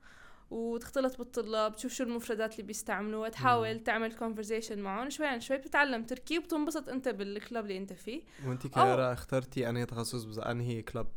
وتختلط 0.53 1.17
بالطلاب 1.17 1.75
تشوف 1.75 1.93
شو 1.93 2.03
المفردات 2.03 2.51
اللي 2.51 2.63
بيستعملوها 2.63 3.29
تحاول 3.29 3.79
تعمل 3.79 4.13
conversation 4.13 4.79
معهم 4.79 5.10
شوي 5.10 5.27
عن 5.27 5.39
شوي 5.39 5.57
بتتعلم 5.57 6.03
تركي 6.03 6.38
وبتنبسط 6.38 6.89
انت 6.89 7.10
بال 7.10 7.27
club 7.27 7.63
اللي 7.63 7.77
انت 7.77 7.93
فيه. 7.93 8.22
وانت 8.48 8.67
كيارا 8.67 9.13
اخترتي 9.13 9.69
أنهي 9.69 9.86
تخصص 9.86 10.24
بز... 10.24 10.39
أنهي 10.39 10.81
club 10.82 11.08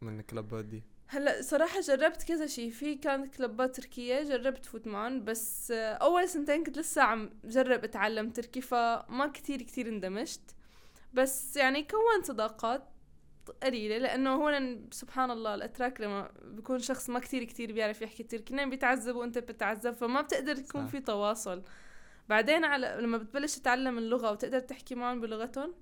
من 0.00 0.20
الكلبات 0.20 0.64
دي؟ 0.64 0.82
هلأ 1.06 1.42
صراحة 1.42 1.80
جربت 1.80 2.22
كذا 2.22 2.46
شيء 2.46 2.70
في 2.70 2.94
كانت 2.94 3.36
كلبات 3.36 3.76
تركية 3.76 4.22
جربت 4.22 4.66
فوت 4.66 4.86
معهم 4.86 5.24
بس 5.24 5.70
أول 5.76 6.28
سنتين 6.28 6.64
كنت 6.64 6.78
لسه 6.78 7.02
عم 7.02 7.30
جرب 7.44 7.84
أتعلم 7.84 8.30
تركي 8.30 8.60
فما 8.60 9.30
كتير 9.34 9.62
كتير 9.62 9.88
اندمجت. 9.88 10.54
بس 11.12 11.56
يعني 11.56 11.82
كون 11.82 12.22
صداقات 12.22 12.88
قليلة 13.62 13.98
لأنه 13.98 14.34
هون 14.34 14.88
سبحان 14.90 15.30
الله 15.30 15.54
الأتراك 15.54 16.00
لما 16.00 16.30
بيكون 16.44 16.78
شخص 16.78 17.10
ما 17.10 17.18
كتير 17.20 17.44
كتير 17.44 17.72
بيعرف 17.72 18.02
يحكي 18.02 18.22
تركي 18.22 18.54
نعم 18.54 18.70
بيتعذب 18.70 19.16
وأنت 19.16 19.38
بتتعذب 19.38 19.92
فما 19.92 20.20
بتقدر 20.20 20.58
يكون 20.58 20.86
في 20.86 21.00
تواصل. 21.00 21.62
بعدين 22.28 22.64
على 22.64 22.96
لما 23.00 23.18
بتبلش 23.18 23.56
تتعلم 23.58 23.98
اللغة 23.98 24.30
وتقدر 24.30 24.60
تحكي 24.60 24.94
معهم 24.94 25.20
بلغتهم 25.20 25.74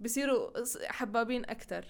بصيروا 0.00 0.50
حبابين 0.88 1.44
أكتر. 1.44 1.84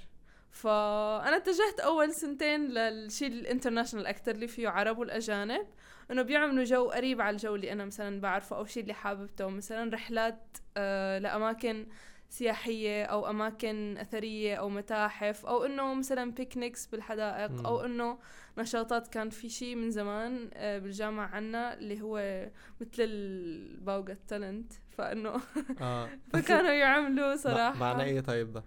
فأنا 0.50 1.36
اتجهت 1.36 1.80
أول 1.80 2.14
سنتين 2.14 2.68
للشيء 2.68 3.28
ال 3.28 3.34
international 3.34 4.06
أكثر 4.06 4.30
اللي 4.30 4.48
فيه 4.48 4.68
عرب 4.68 4.98
والأجانب 4.98 5.66
إنه 6.10 6.22
بيعملوا 6.22 6.64
جو 6.64 6.90
قريب 6.90 7.20
على 7.20 7.34
الجو 7.34 7.54
اللي 7.54 7.72
أنا 7.72 7.84
مثلا 7.84 8.20
بعرفه 8.20 8.56
أو 8.56 8.64
شيء 8.64 8.82
اللي 8.82 8.94
حاببته 8.94 9.48
مثلا 9.48 9.94
رحلات 9.94 10.56
آه 10.76 11.18
لأماكن 11.18 11.86
سياحية 12.34 13.04
أو 13.04 13.30
أماكن 13.30 13.96
أثرية 13.98 14.54
أو 14.54 14.68
متاحف 14.68 15.46
أو 15.46 15.64
إنه 15.64 15.94
مثلا 15.94 16.32
picnics 16.32 16.86
بالحدائق 16.86 17.50
م. 17.50 17.66
أو 17.66 17.84
إنه 17.84 18.18
نشاطات 18.58 19.08
كان 19.08 19.30
في 19.30 19.48
شيء 19.48 19.76
من 19.76 19.90
زمان 19.90 20.50
آه 20.54 20.78
بالجامعة 20.78 21.26
عنا 21.26 21.74
اللي 21.74 22.02
هو 22.02 22.46
مثل 22.80 22.90
ال 22.98 24.12
Got 24.12 24.32
Talent 24.32 24.72
فإنه 24.90 25.40
آه. 25.80 26.08
فكانوا 26.32 26.70
يعملوا 26.70 27.36
صراحة 27.36 27.78
معنى 27.78 28.02
إيه 28.02 28.20
طيب 28.20 28.52
ده 28.52 28.64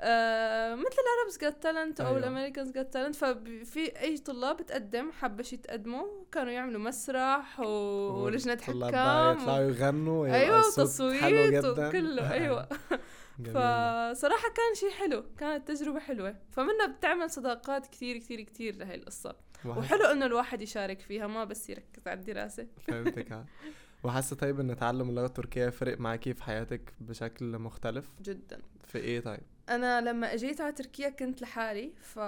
آه 0.00 0.74
مثل 0.74 0.86
ال 0.88 0.96
Arabs 0.96 1.38
Got 1.40 1.62
Talent 1.62 2.00
أو 2.00 2.06
أيوة. 2.06 2.18
ال 2.18 2.23
Americans 2.23 2.70
Got 2.70 2.92
Talent 2.92 3.16
ففي 3.16 4.00
أي 4.00 4.18
طلاب 4.18 4.66
تقدم 4.66 5.12
حبة 5.12 5.42
شي 5.42 5.56
تقدموا 5.56 6.06
كانوا 6.32 6.52
يعملوا 6.52 6.80
مسرح 6.80 7.60
و... 7.60 7.64
ولجنة 8.24 8.58
حكام 8.62 9.38
يطلعوا 9.38 9.60
يغنوا 9.60 10.26
أيوه 10.26 10.60
تصويت 10.60 11.64
وكله 11.64 12.32
أيوه. 12.32 12.68
فصراحة 13.38 14.48
كان 14.48 14.74
شيء 14.74 14.90
حلو 14.90 15.24
كانت 15.38 15.68
تجربة 15.68 16.00
حلوة. 16.00 16.36
فمنها 16.50 16.86
بتعمل 16.86 17.30
صداقات 17.30 17.86
كثير 17.86 18.18
كثير 18.18 18.40
كثير 18.40 18.76
لهي 18.76 18.94
القصة. 18.94 19.36
وحلو 19.64 20.04
إنه 20.04 20.26
الواحد 20.26 20.62
يشارك 20.62 21.00
فيها 21.00 21.26
ما 21.26 21.44
بس 21.44 21.70
يركز 21.70 22.08
على 22.08 22.20
الدراسة. 22.20 22.66
فهمتك. 22.88 23.44
وحاسة 24.04 24.36
طيب 24.36 24.60
إن 24.60 24.76
تعلم 24.76 25.08
اللغة 25.08 25.26
التركية 25.26 25.68
فرق 25.68 25.98
معاكي 25.98 26.34
في 26.34 26.42
حياتك 26.42 26.94
بشكل 27.00 27.58
مختلف؟ 27.58 28.10
جدا. 28.22 28.62
في 28.84 28.98
إيه 28.98 29.20
طيب؟ 29.20 29.53
أنا 29.68 30.00
لما 30.00 30.34
أجيت 30.34 30.60
على 30.60 30.72
تركيا 30.72 31.08
كنت 31.08 31.42
لحالي 31.42 31.92
ف 32.00 32.18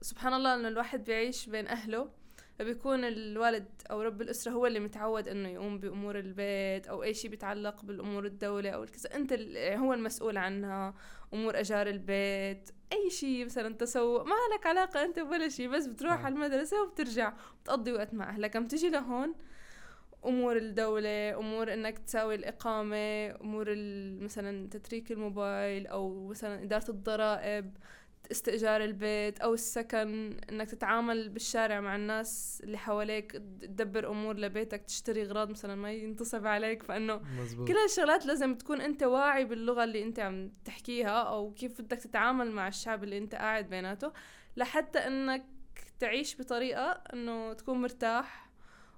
سبحان 0.00 0.34
الله 0.34 0.54
إنه 0.54 0.68
الواحد 0.68 1.04
بيعيش 1.04 1.46
بين 1.46 1.68
أهله. 1.68 2.10
فبيكون 2.58 3.04
الوالد 3.04 3.66
أو 3.90 4.02
رب 4.02 4.22
الأسرة 4.22 4.52
هو 4.52 4.66
اللي 4.66 4.80
متعود 4.80 5.28
إنه 5.28 5.48
يقوم 5.48 5.78
بأمور 5.78 6.18
البيت 6.18 6.86
أو 6.86 7.02
أي 7.02 7.14
شيء 7.14 7.30
بيتعلق 7.30 7.84
بالأمور 7.84 8.24
الدولة 8.24 8.70
أو 8.70 8.82
الكذا. 8.82 9.14
أنت 9.16 9.32
هو 9.78 9.94
المسؤول 9.94 10.36
عنها 10.36 10.94
أمور 11.34 11.60
أجار 11.60 11.86
البيت 11.86 12.70
أي 12.92 13.10
شيء 13.10 13.44
مثلا 13.44 13.74
تسوق 13.74 14.22
ما 14.22 14.34
لك 14.54 14.66
علاقة 14.66 15.04
أنت 15.04 15.18
ولا 15.18 15.48
شيء 15.48 15.68
بس 15.68 15.86
بتروح 15.86 16.12
آه. 16.12 16.24
على 16.24 16.34
المدرسة 16.34 16.82
وبترجع 16.82 17.32
بتقضي 17.62 17.92
وقت 17.92 18.14
مع 18.14 18.28
أهلك. 18.30 18.56
عم 18.56 18.66
تجي 18.66 18.88
لهون 18.88 19.34
أمور 20.26 20.56
الدولة 20.56 21.38
أمور 21.38 21.72
إنك 21.72 21.98
تساوي 21.98 22.34
الإقامة 22.34 23.30
أمور 23.40 23.66
مثلا 24.24 24.68
تتريك 24.68 25.12
الموبايل 25.12 25.86
أو 25.86 26.26
مثلا 26.26 26.62
إدارة 26.62 26.90
الضرائب 26.90 27.76
استئجار 28.30 28.84
البيت 28.84 29.40
أو 29.40 29.54
السكن 29.54 30.36
إنك 30.50 30.70
تتعامل 30.70 31.28
بالشارع 31.28 31.80
مع 31.80 31.96
الناس 31.96 32.60
اللي 32.64 32.78
حواليك 32.78 33.32
تدبر 33.32 34.10
أمور 34.10 34.36
لبيتك 34.36 34.82
تشتري 34.82 35.22
أغراض 35.22 35.50
مثلا 35.50 35.74
ما 35.74 35.92
ينتصب 35.92 36.46
عليك 36.46 36.82
فإنه 36.82 37.20
مزبوط. 37.40 37.68
كل 37.68 37.74
هالشغلات 37.74 38.26
لازم 38.26 38.54
تكون 38.54 38.80
أنت 38.80 39.02
واعي 39.02 39.44
باللغة 39.44 39.84
اللي 39.84 40.02
أنت 40.02 40.20
عم 40.20 40.52
تحكيها 40.64 41.22
أو 41.22 41.52
كيف 41.52 41.80
بدك 41.80 41.98
تتعامل 41.98 42.50
مع 42.50 42.68
الشعب 42.68 43.04
اللي 43.04 43.18
أنت 43.18 43.34
قاعد 43.34 43.70
بيناته 43.70 44.12
لحتى 44.56 44.98
إنك 44.98 45.46
تعيش 46.00 46.40
بطريقة 46.40 46.90
إنه 46.90 47.52
تكون 47.52 47.82
مرتاح 47.82 48.49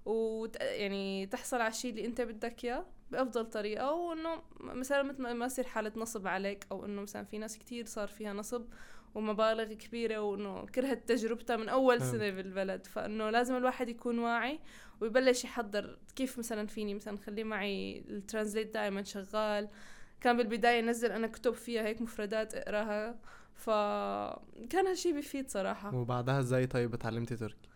وت... 0.04 0.56
يعني 0.61 1.26
تحصل 1.26 1.56
على 1.56 1.68
الشيء 1.71 1.90
اللي 1.90 2.06
انت 2.06 2.21
بدك 2.21 2.64
اياه 2.64 2.87
بأفضل 3.11 3.47
طريقة 3.47 3.92
وإنه 3.92 4.42
مثلا 4.61 5.02
مثل 5.02 5.23
ما 5.32 5.47
يصير 5.47 5.64
حالة 5.64 5.92
نصب 5.97 6.26
عليك 6.26 6.66
أو 6.73 6.85
إنه 6.85 7.02
مثلا 7.02 7.25
في 7.25 7.38
ناس 7.38 7.59
كتير 7.59 7.87
صار 7.87 8.09
فيها 8.09 8.32
نصب 8.32 8.64
ومبالغ 9.14 9.73
كبيرة 9.73 10.18
وإنه 10.18 10.66
كرهت 10.66 11.09
تجربتها 11.09 11.56
من 11.56 11.68
أول. 11.68 12.02
سنة 12.02 12.30
بالبلد. 12.30 12.87
فإنه 12.87 13.30
لازم 13.30 13.56
الواحد 13.56 13.88
يكون 13.88 14.18
واعي 14.18 14.61
ويبلش 15.00 15.44
يحضر 15.44 15.99
كيف 16.16 16.38
مثلا 16.38 16.66
فيني 16.66 16.94
مثلا 16.94 17.18
خلي 17.18 17.44
معي 17.44 17.99
الترانزليت 18.09 18.75
دائما 18.75 19.02
شغال. 19.02 19.68
كان 20.21 20.37
بالبداية 20.37 20.80
نزل 20.80 21.12
أنا 21.12 21.26
كتب 21.26 21.54
فيها 21.54 21.82
هيك 21.82 22.02
مفردات 22.02 22.54
أقراها 22.54 23.18
فكان 23.54 24.87
هالشي 24.87 25.12
بيفيد 25.12 25.50
صراحة. 25.50 25.94
وبعدها 25.94 26.40
إزاي 26.40 26.66
طيب 26.66 26.94
اتعلمتي 26.94 27.37
تركي؟ 27.37 27.68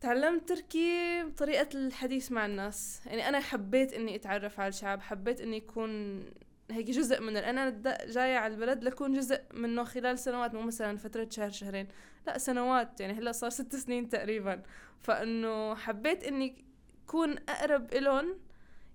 تعلمت 0.00 0.48
تركي 0.48 1.22
بطريقة 1.22 1.68
الحديث 1.74 2.32
مع 2.32 2.46
الناس. 2.46 3.00
يعني 3.06 3.28
أنا 3.28 3.40
حبيت 3.40 3.92
إني 3.92 4.16
أتعرف 4.16 4.60
على 4.60 4.68
الشعب 4.68 5.00
حبيت 5.00 5.40
إني 5.40 5.56
أكون 5.58 6.24
هيك 6.70 6.86
جزء 6.86 7.20
من 7.20 7.36
أنا 7.36 7.70
جاية 8.06 8.36
على 8.36 8.54
البلد 8.54 8.84
لكون 8.84 9.12
جزء 9.12 9.40
منه 9.54 9.84
خلال 9.84 10.18
سنوات 10.18 10.54
مو 10.54 10.62
مثلا 10.62 10.96
فترة 10.96 11.28
شهر 11.30 11.50
شهرين. 11.50 11.88
لا 12.26 12.38
سنوات. 12.38 13.00
يعني 13.00 13.12
هلأ 13.12 13.32
صار 13.32 13.50
ست 13.50 13.76
سنين 13.76 14.08
تقريبا. 14.08 14.62
فإنه 15.00 15.74
حبيت 15.74 16.24
إني 16.24 16.64
أكون 17.04 17.36
أقرب 17.48 17.94
إلهم 17.94 18.38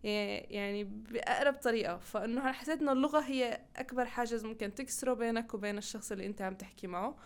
يعني 0.04 0.84
بأقرب 0.84 1.54
طريقة. 1.54 1.98
فإنه 1.98 2.52
حسيت 2.52 2.82
إنه 2.82 2.92
اللغة 2.92 3.20
هي 3.20 3.62
أكبر 3.78 4.06
حاجز 4.06 4.46
ممكن 4.46 4.76
تكسره 4.76 5.14
بينك 5.14 5.54
وبين 5.54 5.78
الشخص 5.78 6.12
اللي 6.12 6.26
أنت 6.26 6.42
عم 6.42 6.54
تحكي 6.54 6.88
معه. 6.88 7.18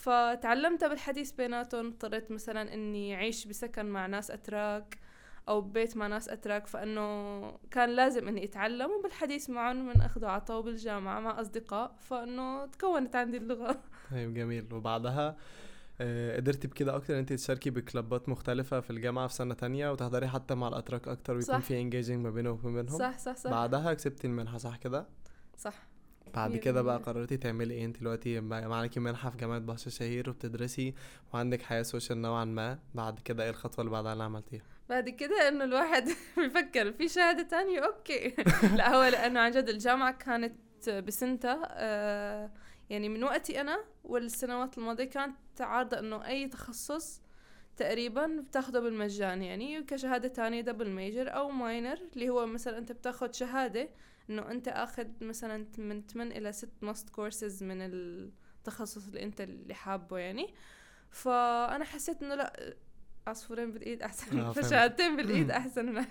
فتعلمتها 0.00 0.88
بالحديث 0.88 1.32
بيناتهم 1.32 1.86
اضطريت 1.86 2.30
مثلا 2.30 2.74
إني 2.74 3.14
أعيش 3.14 3.46
بسكن 3.46 3.86
مع 3.86 4.06
ناس 4.06 4.30
أتراك 4.30 4.98
أو 5.48 5.60
ببيت 5.60 5.96
مع 5.96 6.06
ناس 6.06 6.28
أتراك 6.28 6.66
فإنه 6.66 7.50
كان 7.70 7.90
لازم 7.90 8.28
إني 8.28 8.44
أتعلم 8.44 8.90
وبالحديث 8.90 9.50
معهم 9.50 9.86
من 9.86 10.00
اخذ 10.00 10.24
وعطاء 10.24 10.60
بالجامعة 10.60 11.20
مع 11.20 11.40
أصدقاء 11.40 11.96
فإنه 11.98 12.66
تكونت 12.66 13.16
عندي 13.16 13.36
اللغة. 13.36 13.80
طيب 14.10 14.34
جميل. 14.34 14.74
وبعدها 14.74 15.36
آه، 16.00 16.36
قدرتي 16.36 16.68
بكده 16.68 16.96
أكتر 16.96 17.18
انت 17.18 17.32
تشاركي 17.32 17.70
بكلبات 17.70 18.28
مختلفة 18.28 18.80
في 18.80 18.90
الجامعة 18.90 19.26
في 19.26 19.34
سنة 19.34 19.54
تانية 19.54 19.92
وتحضري 19.92 20.28
حتى 20.28 20.54
مع 20.54 20.68
الأتراك 20.68 21.08
أكتر 21.08 21.36
ويكون 21.36 21.60
في 21.60 21.80
انجيجنج 21.80 22.24
ما 22.24 22.30
بينه 22.30 22.50
وبينهم 22.50 22.98
صح 22.98 23.18
صح 23.18 23.36
صح. 23.36 23.50
بعدها 23.50 23.94
كسبتي 23.94 24.26
المنحة 24.26 24.58
صح 24.58 24.76
كده؟ 24.76 25.06
صح. 25.56 25.89
بعد 26.34 26.56
كده 26.56 26.82
بقى 26.82 26.98
قررتي 26.98 27.36
تعملي 27.36 27.74
إيه؟ 27.74 27.84
انت 27.84 28.00
دلوقتي 28.00 28.40
معاكي 28.40 29.00
منحة 29.00 29.30
في 29.30 29.36
جامعة 29.36 29.58
بهتشه 29.58 29.76
شهير 29.76 30.30
وبتدرسي 30.30 30.94
وعندك 31.34 31.62
حياة 31.62 31.82
social 31.82 32.22
نوعا 32.22 32.44
ما. 32.44 32.78
بعد 32.94 33.20
كده 33.20 33.44
إيه 33.44 33.50
الخطوة 33.50 33.80
اللي 33.80 33.90
بعدها 33.90 34.12
اللي 34.12 34.24
عملتيها؟ 34.24 34.62
بعد 34.88 35.08
كده 35.08 35.48
انه 35.48 35.64
الواحد 35.64 36.08
بيفكر 36.36 36.92
في 36.92 37.08
شهادة 37.08 37.42
تانية. 37.42 37.80
أوكي. 37.80 38.34
لا 38.76 38.94
هو 38.96 39.02
لأنه 39.04 39.40
عن 39.40 39.50
جد 39.50 39.68
الجامعة 39.68 40.12
كانت 40.12 40.54
بسنتها 40.90 41.68
آه 41.72 42.50
يعني 42.90 43.08
من 43.08 43.24
وقتي 43.24 43.60
أنا 43.60 43.84
والسنوات 44.04 44.78
الماضية 44.78 45.04
كانت 45.04 45.36
عارضة 45.60 45.98
إنه 45.98 46.26
أي 46.26 46.48
تخصص 46.48 47.22
تقريبا 47.76 48.26
بتاخده 48.48 48.80
بالمجان 48.80 49.42
يعني 49.42 49.82
كشهادة 49.82 50.28
تانية 50.28 50.60
double 50.60 50.90
major 50.90 51.34
أو 51.34 51.50
minor 51.50 51.98
اللي 52.14 52.28
هو 52.28 52.46
مثلا 52.46 52.78
أنت 52.78 52.92
بتاخد 52.92 53.34
شهادة 53.34 53.88
إنه 54.30 54.50
أنت 54.50 54.68
آخذ 54.68 55.06
مثلا 55.20 55.66
من 55.78 56.02
8 56.06 56.38
إلى 56.38 56.52
6 56.52 56.70
must 56.82 57.10
courses 57.10 57.62
من 57.62 57.76
التخصص 57.80 59.06
اللي 59.06 59.22
أنت 59.22 59.40
اللي 59.40 59.74
حابه 59.74 60.18
يعني. 60.18 60.54
فأنا 61.10 61.84
حسيت 61.84 62.22
إنه 62.22 62.34
لأ 62.34 62.76
عصفورين 63.26 63.72
بالإيد 63.72 64.02
أحسن. 64.02 64.38
آه 64.38 64.52
فشهادتين 64.52 65.16
بالإيد 65.16 65.50
أحسن 65.50 65.86
من 65.86 66.04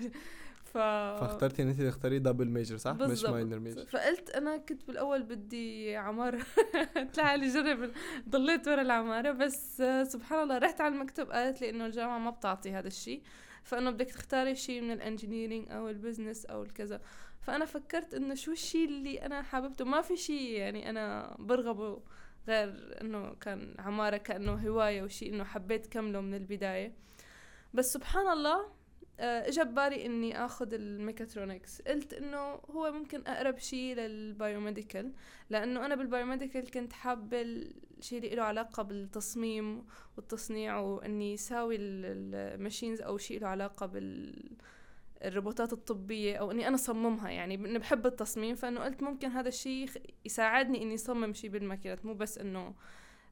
ف 0.74 0.78
فاخترتي 0.78 1.62
إن 1.64 1.68
أنت 1.68 1.82
تختاري 1.82 2.20
double 2.20 2.50
major 2.50 2.78
صح؟ 2.78 2.92
بالزبط. 2.92 3.30
مش 3.30 3.34
minor 3.34 3.60
major 3.60 3.86
فقلت 3.86 4.30
أنا 4.30 4.58
كنت 4.58 4.88
بالأول 4.88 5.24
بدي 5.24 5.96
عمارة. 5.96 6.40
طلع 7.16 7.36
جرب 7.36 7.92
ضليت 8.30 8.68
ورا 8.68 8.82
العمارة. 8.82 9.32
بس 9.32 9.84
سبحان 10.04 10.44
الله 10.44 10.58
رحت 10.58 10.82
على 10.82 10.94
المكتب 10.94 11.32
قالت 11.32 11.62
لي 11.62 11.70
إنه 11.70 11.86
الجامعة 11.86 12.18
ما 12.18 12.30
بتعطي 12.30 12.72
هذا 12.72 12.88
الشيء 12.88 13.22
فإنه 13.64 13.92
بدك 13.92 14.06
تختاري 14.06 14.56
شيء 14.56 14.82
من 14.82 14.92
ال 14.92 14.98
engineering 14.98 15.72
أو 15.72 15.90
ال 15.90 15.96
business 15.96 16.46
أو 16.46 16.64
الكذا. 16.64 17.02
فأنا 17.50 17.66
فكرت 17.66 18.14
إنه 18.14 18.36
شو 18.36 18.52
الشيء 18.52 18.88
اللي 18.88 19.26
أنا 19.26 19.42
حاببته. 19.42 19.86
ما 19.86 20.02
في 20.02 20.18
شيء 20.18 20.52
يعني 20.52 20.90
أنا 20.90 21.36
برغبة 21.40 22.02
غير 22.48 22.98
إنه 23.02 23.34
كان 23.34 23.76
عمارة 23.80 24.18
كأنه 24.18 24.54
هواية 24.54 25.04
وشيء 25.04 25.34
إنه 25.34 25.44
حبيت 25.44 25.88
كمله 25.88 26.22
من 26.22 26.34
البداية. 26.34 26.94
بس 27.74 27.86
سبحان 27.86 28.28
الله 28.28 28.72
آه، 29.20 29.48
اجى 29.48 29.64
ببالي 29.64 30.06
إني 30.06 30.46
آخذ 30.46 30.74
الميكاترونكس. 30.74 31.82
قلت 31.82 32.14
إنه 32.14 32.38
هو 32.72 32.92
ممكن 32.92 33.28
أقرب 33.28 33.58
شيء 33.58 33.96
لل 33.96 34.15
biomedical 34.15 35.14
لأنه 35.50 35.86
أنا 35.86 35.96
بال 35.96 36.08
biomedical 36.08 36.72
كنت 36.72 36.94
حابة 36.94 37.42
الشيء 37.42 38.24
اللي 38.24 38.36
له 38.36 38.44
علاقة 38.44 38.84
بالتصميم 38.84 39.86
والتصنيع 40.18 40.80
وإني 40.80 41.38
ساوي 41.38 41.76
ال 41.80 41.93
machines 41.93 43.02
أو 43.02 43.18
شيء 43.18 43.40
له 43.40 43.48
علاقة 43.48 43.86
بال 43.86 44.50
الروبوتات 45.24 45.74
الطبية 45.74 46.36
أو 46.36 46.52
إني 46.52 46.68
أنا 46.68 46.78
صممها 46.78 47.30
يعني 47.30 47.56
إني 47.56 47.80
بحب 47.80 48.06
التصميم 48.06 48.56
فإنه 48.56 48.80
قلت 48.80 49.04
ممكن 49.04 49.32
هذا 49.32 49.48
الشيء 49.48 49.90
يساعدني 50.26 50.84
إني 50.84 50.98
صمم 50.98 51.34
شيء 51.34 51.50
بالماكينات 51.50 52.06
مو 52.06 52.14
بس 52.14 52.38
إنه 52.38 52.74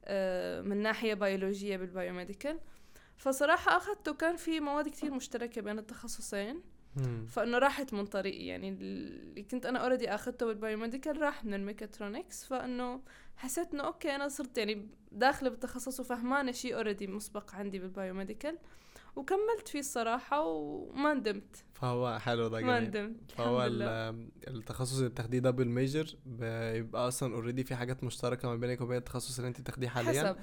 آه، 0.05 0.61
من 0.61 0.77
ناحية 0.77 1.13
بيولوجية 1.13 1.77
بال 1.77 1.91
biomedical 1.91 2.59
فصراحة 3.17 3.77
أخذته 3.77 4.13
كان 4.13 4.35
في 4.35 4.59
مواد 4.59 4.87
كتير 4.87 5.13
مشتركة 5.13 5.61
بين 5.61 5.79
التخصصين. 5.79 6.61
فإنه 7.27 7.57
راحت 7.57 7.93
من 7.93 8.05
طريقي 8.05 8.45
يعني 8.45 8.69
اللي 8.69 9.43
كنت 9.43 9.65
أنا 9.65 9.79
already 9.79 10.15
أخذته 10.15 10.45
بال 10.45 10.58
biomedical 10.58 11.21
راح 11.21 11.45
من 11.45 11.53
الميكاترونكس 11.53 12.43
فإنه 12.45 13.01
حسيت 13.37 13.73
إنه 13.73 13.83
okay 13.83 14.15
أنا 14.15 14.27
صرت 14.27 14.57
يعني 14.57 14.87
داخلة 15.11 15.49
بالتخصص 15.49 15.99
وفهمانة 15.99 16.51
شيء 16.51 16.75
already 16.75 17.07
مسبق 17.07 17.55
عندي 17.55 17.79
بال 17.79 17.92
biomedical 17.92 18.57
وكملت 19.15 19.67
فيه 19.67 19.79
الصراحة 19.79 20.45
وما 20.45 21.13
ندمت. 21.13 21.65
فهو 21.81 22.19
حلو 22.19 22.47
ده 22.47 22.61
جميل 22.61 22.83
ندمت 22.83 23.31
فهو 23.31 23.61
التخصص 24.47 24.97
اللي 24.97 25.09
بتاخديه 25.09 25.39
double 25.39 25.67
major 25.67 26.15
بيبقى 26.25 27.07
أصلا 27.07 27.35
already 27.35 27.63
في 27.63 27.75
حاجات 27.75 28.03
مشتركة 28.03 28.47
ما 28.49 28.55
بينك 28.55 28.81
وبين 28.81 28.97
التخصص 28.97 29.37
اللي 29.39 29.47
أنت 29.49 29.61
بتاخديه 29.61 29.87
حاليا. 29.87 30.23
حسب. 30.23 30.35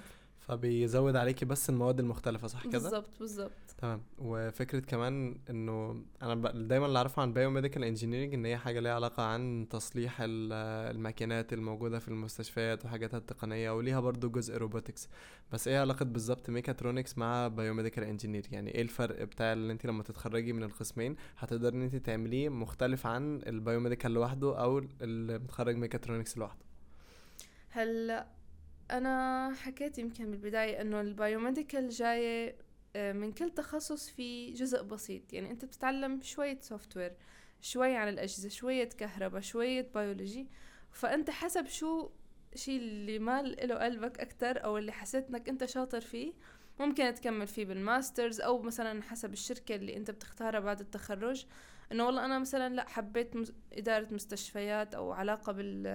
فبيزود 0.49 1.17
عليكي 1.17 1.45
بس 1.45 1.71
المواد 1.71 2.01
المختلفة 2.01 2.47
صح 2.49 2.63
كده؟ 2.63 2.73
بالظبط 2.73 3.19
بالظبط. 3.21 3.51
تمام. 3.79 4.01
وفكرة 4.19 4.81
كمان 4.81 5.37
إنه 5.51 6.03
أنا 6.23 6.35
دايما 6.51 6.87
اللي 6.87 6.99
أعرفه 6.99 7.23
عن 7.23 7.33
biomedical 7.33 7.85
engineering 7.85 8.35
إن 8.35 8.45
هي 8.45 8.57
حاجة 8.57 8.81
ليها 8.81 8.95
علاقة 8.95 9.23
عن 9.23 9.67
تصليح 9.71 10.17
الماكينات 10.21 11.53
الموجودة 11.53 11.99
في 11.99 12.09
المستشفيات 12.09 12.85
وحاجاتها 12.85 13.19
التقنية 13.19 13.71
وليها 13.71 14.01
برضو 14.01 14.29
جزء 14.31 14.57
robotics 14.57 15.09
بس 15.53 15.69
إيه 15.69 15.79
علاقة 15.79 16.05
بالظبط 16.05 16.51
ميكاترونكس 16.51 17.19
مع 17.19 17.49
biomedical 17.49 18.05
engineer 18.05 18.47
يعني 18.53 18.75
إيه 18.75 18.83
الفرق 18.83 19.23
بتاع 19.25 19.53
اللي 19.53 19.73
انت 19.73 19.87
لما 19.87 20.03
تتخرجي 20.03 20.53
من 20.53 20.63
القسمين 20.63 21.17
هتقدري 21.39 21.77
إن 21.77 21.83
انت 21.83 21.97
تعمليه 21.97 22.49
مختلف 22.49 23.07
عن 23.07 23.41
ال 23.47 23.81
biomedical 23.81 24.11
لوحده 24.15 24.59
أو 24.63 24.79
اللي 25.01 25.39
متخرج 25.39 25.77
ميكاترونكس 25.77 26.39
لوحده؟ 26.39 26.65
هلا 27.71 28.27
أنا 28.91 29.53
حكيت 29.55 29.99
يمكن 29.99 30.31
بالبداية 30.31 30.81
إنه 30.81 31.01
ال 31.01 31.09
biomedical 31.09 31.89
جاية 31.89 32.57
آه، 32.97 33.13
من 33.13 33.33
كل 33.33 33.51
تخصص 33.51 34.11
في 34.11 34.53
جزء 34.53 34.83
بسيط. 34.83 35.33
يعني 35.33 35.51
أنت 35.51 35.65
بتتعلم 35.65 36.21
شوية 36.23 36.59
software 36.61 37.13
شوي 37.61 37.97
عن 37.97 38.09
الأجهزة 38.09 38.49
شوية 38.49 38.89
كهرباء 38.89 39.41
شوية 39.41 39.91
بيولوجي 39.95 40.49
فأنت 40.93 41.31
حسب 41.31 41.67
شو 41.67 42.11
شي 42.55 42.77
اللي 42.77 43.19
مال 43.19 43.69
له 43.69 43.75
قلبك 43.75 44.21
أكتر 44.21 44.65
أو 44.65 44.79
اللي 44.79 44.93
حسيت 44.93 45.29
إنك 45.29 45.49
أنت 45.49 45.65
شاطر 45.65 46.01
فيه 46.01 46.33
ممكن 46.81 47.15
تكمل 47.15 47.47
فيه 47.47 47.65
بال 47.65 47.80
master's 47.80 48.41
أو 48.41 48.63
مثلا 48.63 49.03
حسب 49.03 49.33
الشركة 49.33 49.75
اللي 49.75 49.97
أنت 49.97 50.11
بتختارها 50.11 50.61
بعد 50.61 50.81
التخرج. 50.81 51.47
إنه 51.93 52.07
والله 52.07 52.25
أنا 52.25 52.39
مثلا 52.39 52.75
لأ 52.75 52.89
حبيت 52.89 53.33
إدارة 53.73 54.09
مستشفيات 54.15 54.95
أو 54.95 55.13
علاقة 55.13 55.53
بال 55.53 55.87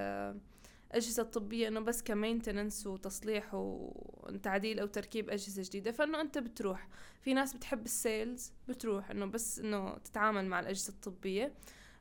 أجهزة 0.91 1.23
طبية 1.23 1.67
إنه 1.67 1.79
بس 1.79 2.03
ك 2.03 2.10
maintenance 2.10 2.87
وتصليح 2.87 3.53
وتعديل 3.53 4.79
أو 4.79 4.87
تركيب 4.87 5.29
أجهزة 5.29 5.63
جديدة 5.63 5.91
فإنه 5.91 6.21
أنت 6.21 6.37
بتروح. 6.37 6.87
في 7.21 7.33
ناس 7.33 7.53
بتحب 7.53 7.85
ال 7.85 7.96
sales 7.96 8.51
بتروح 8.67 9.11
إنه 9.11 9.25
بس 9.25 9.59
إنه 9.59 9.97
تتعامل 9.97 10.45
مع 10.45 10.59
الأجهزة 10.59 10.93
الطبية. 10.93 11.53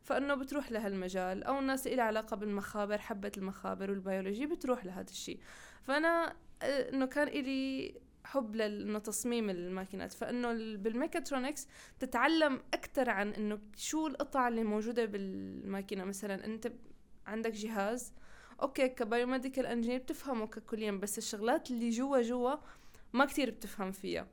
فإنه 0.02 0.34
بتروح 0.34 0.72
لهالمجال. 0.72 1.42
أو 1.44 1.58
الناس 1.58 1.86
اللي 1.86 2.02
علاقة 2.02 2.36
بالمخابر 2.36 2.98
حبت 2.98 3.38
المخابر 3.38 3.90
والبيولوجي 3.90 4.46
بتروح 4.46 4.84
لهذا 4.84 5.10
الشيء 5.10 5.40
فأنا 5.82 6.36
آه، 6.62 6.90
إنه 6.90 7.06
كان 7.06 7.28
إلي 7.28 7.94
حب 8.24 8.56
لأنه 8.56 8.98
تصميم 8.98 9.50
الماكينات. 9.50 10.12
فإنه 10.12 10.76
بالميكاترونكس 10.76 11.66
تتعلم 11.98 12.62
أكثر 12.74 13.10
عن 13.10 13.28
إنه 13.30 13.58
شو 13.76 14.06
القطع 14.06 14.48
اللي 14.48 14.64
موجودة 14.64 15.04
بالماكينة. 15.04 16.04
مثلا 16.04 16.44
أنت 16.44 16.72
عندك 17.26 17.52
جهاز 17.52 18.12
okay 18.62 18.88
ك 18.88 18.95
biomedical 18.95 19.66
engineer 19.66 19.98
بتفهمه 19.98 20.46
ككليا 20.46 20.90
بس 20.90 21.18
الشغلات 21.18 21.70
اللي 21.70 21.90
جوا 21.90 22.22
جوا 22.22 22.54
ما 23.12 23.24
كتير 23.24 23.50
بتفهم 23.50 23.92
فيها. 23.92 24.26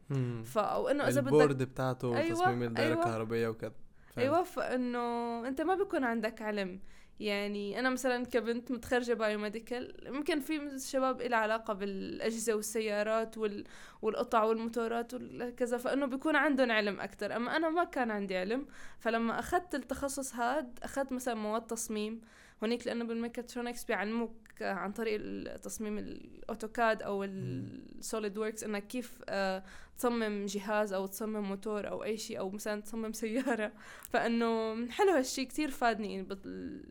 ف 0.44 0.58
أو 0.58 0.88
إنه 0.88 1.08
إذا 1.08 1.22
بدك 1.22 1.34
ال 1.34 1.39
board 1.39 1.64
بتاعته 1.64 2.18
أيوة 2.18 2.36
تصميم 2.36 2.64
الدائرة 2.64 2.94
أيوة. 2.94 3.00
الكهربائية 3.00 3.48
وكذا. 3.48 3.74
أيوه 4.18 4.44
فإنه 4.44 5.48
أنت 5.48 5.62
ما 5.62 5.76
بيكون 5.76 6.04
عندك 6.04 6.42
علم. 6.42 6.80
يعني 7.20 7.80
أنا 7.80 7.90
مثلا 7.90 8.26
كبنت 8.26 8.72
متخرجة 8.72 9.14
biomedical 9.14 10.14
ممكن 10.14 10.40
في 10.40 10.80
شباب 10.80 11.22
إلهم 11.22 11.36
علاقة 11.36 11.74
بالأجهزة 11.74 12.56
والسيارات 12.56 13.38
وال... 13.38 13.64
والقطع 14.02 14.44
والموتورات 14.44 15.14
وكذا 15.14 15.78
فإنه 15.78 16.06
بيكون 16.06 16.36
عندهم 16.36 16.72
علم 16.72 17.00
أكثر 17.00 17.36
أما 17.36 17.56
أنا 17.56 17.70
ما 17.70 17.84
كان 17.84 18.12
عندي 18.12 18.38
علم 18.38 18.66
فلما 19.00 19.40
أخذت 19.40 19.76
التخصص 19.76 20.36
هاد 20.36 20.80
أخذت 20.84 21.12
مثلا 21.12 21.34
مواد 21.34 21.62
تصميم 21.62 22.22
هونيك 22.66 22.88
لأنه 22.88 23.06
بالميكاترونكس 23.06 23.84
بيعلموك 23.84 24.32
عن 24.62 24.92
طريق 24.92 25.22
تصميم 25.58 25.98
ال 25.98 26.11
AutoCAD 26.11 27.02
أو 27.02 27.24
ال 27.24 28.38
SolidWorks 28.38 28.64
إنك 28.64 28.88
كيف 28.88 29.22
آه، 29.30 29.64
تصمم 29.98 30.46
جهاز 30.46 30.94
أو 30.94 31.06
تصمم 31.06 31.40
موتور 31.40 31.88
أو 31.88 32.04
أي 32.04 32.18
شيء 32.18 32.40
أو 32.40 32.50
مثلا 32.50 32.82
تصمم 32.82 33.14
سيارة. 33.24 33.72
فإنه 34.10 34.76
حلو 34.92 35.12
هالشيء 35.12 35.48
كتير 35.48 35.72
فادني 35.72 36.28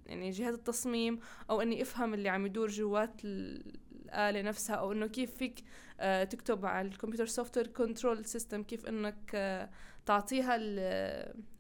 يعني 0.07 0.31
جهاز 0.31 0.55
التصميم 0.55 1.21
أو 1.51 1.61
إني 1.61 1.83
أفهم 1.83 2.15
اللي 2.15 2.29
عم 2.29 2.47
يدور 2.47 2.69
جوات 2.69 3.25
الآلة 3.25 4.43
نفسها 4.43 4.77
أو 4.77 4.93
إنه 4.93 5.07
كيف 5.07 5.37
فيك 5.37 5.65
آه، 6.01 6.25
تكتب 6.25 6.67
على 6.67 6.89
الكمبيوتر 6.89 7.27
software 7.27 7.67
control 7.67 8.25
system 8.25 8.63
كيف 8.63 8.87
إنك 8.87 9.31
آه، 9.35 9.71
تعطيها 10.07 10.57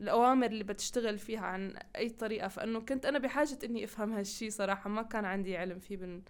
الأوامر 0.00 0.46
اللي 0.46 0.64
بتشتغل 0.64 1.18
فيها 1.18 1.40
عن 1.40 1.76
أي 1.96 2.08
طريقة. 2.10 2.48
فإنه 2.48 2.80
كنت 2.80 3.06
أنا 3.06 3.18
بحاجة 3.18 3.58
إني 3.64 3.84
أفهم 3.84 4.12
هالشي 4.12 4.50
صراحة. 4.50 4.90
ما 4.90 5.02
كان 5.02 5.24
عندي 5.24 5.56
علم 5.56 5.78
فيه 5.78 6.20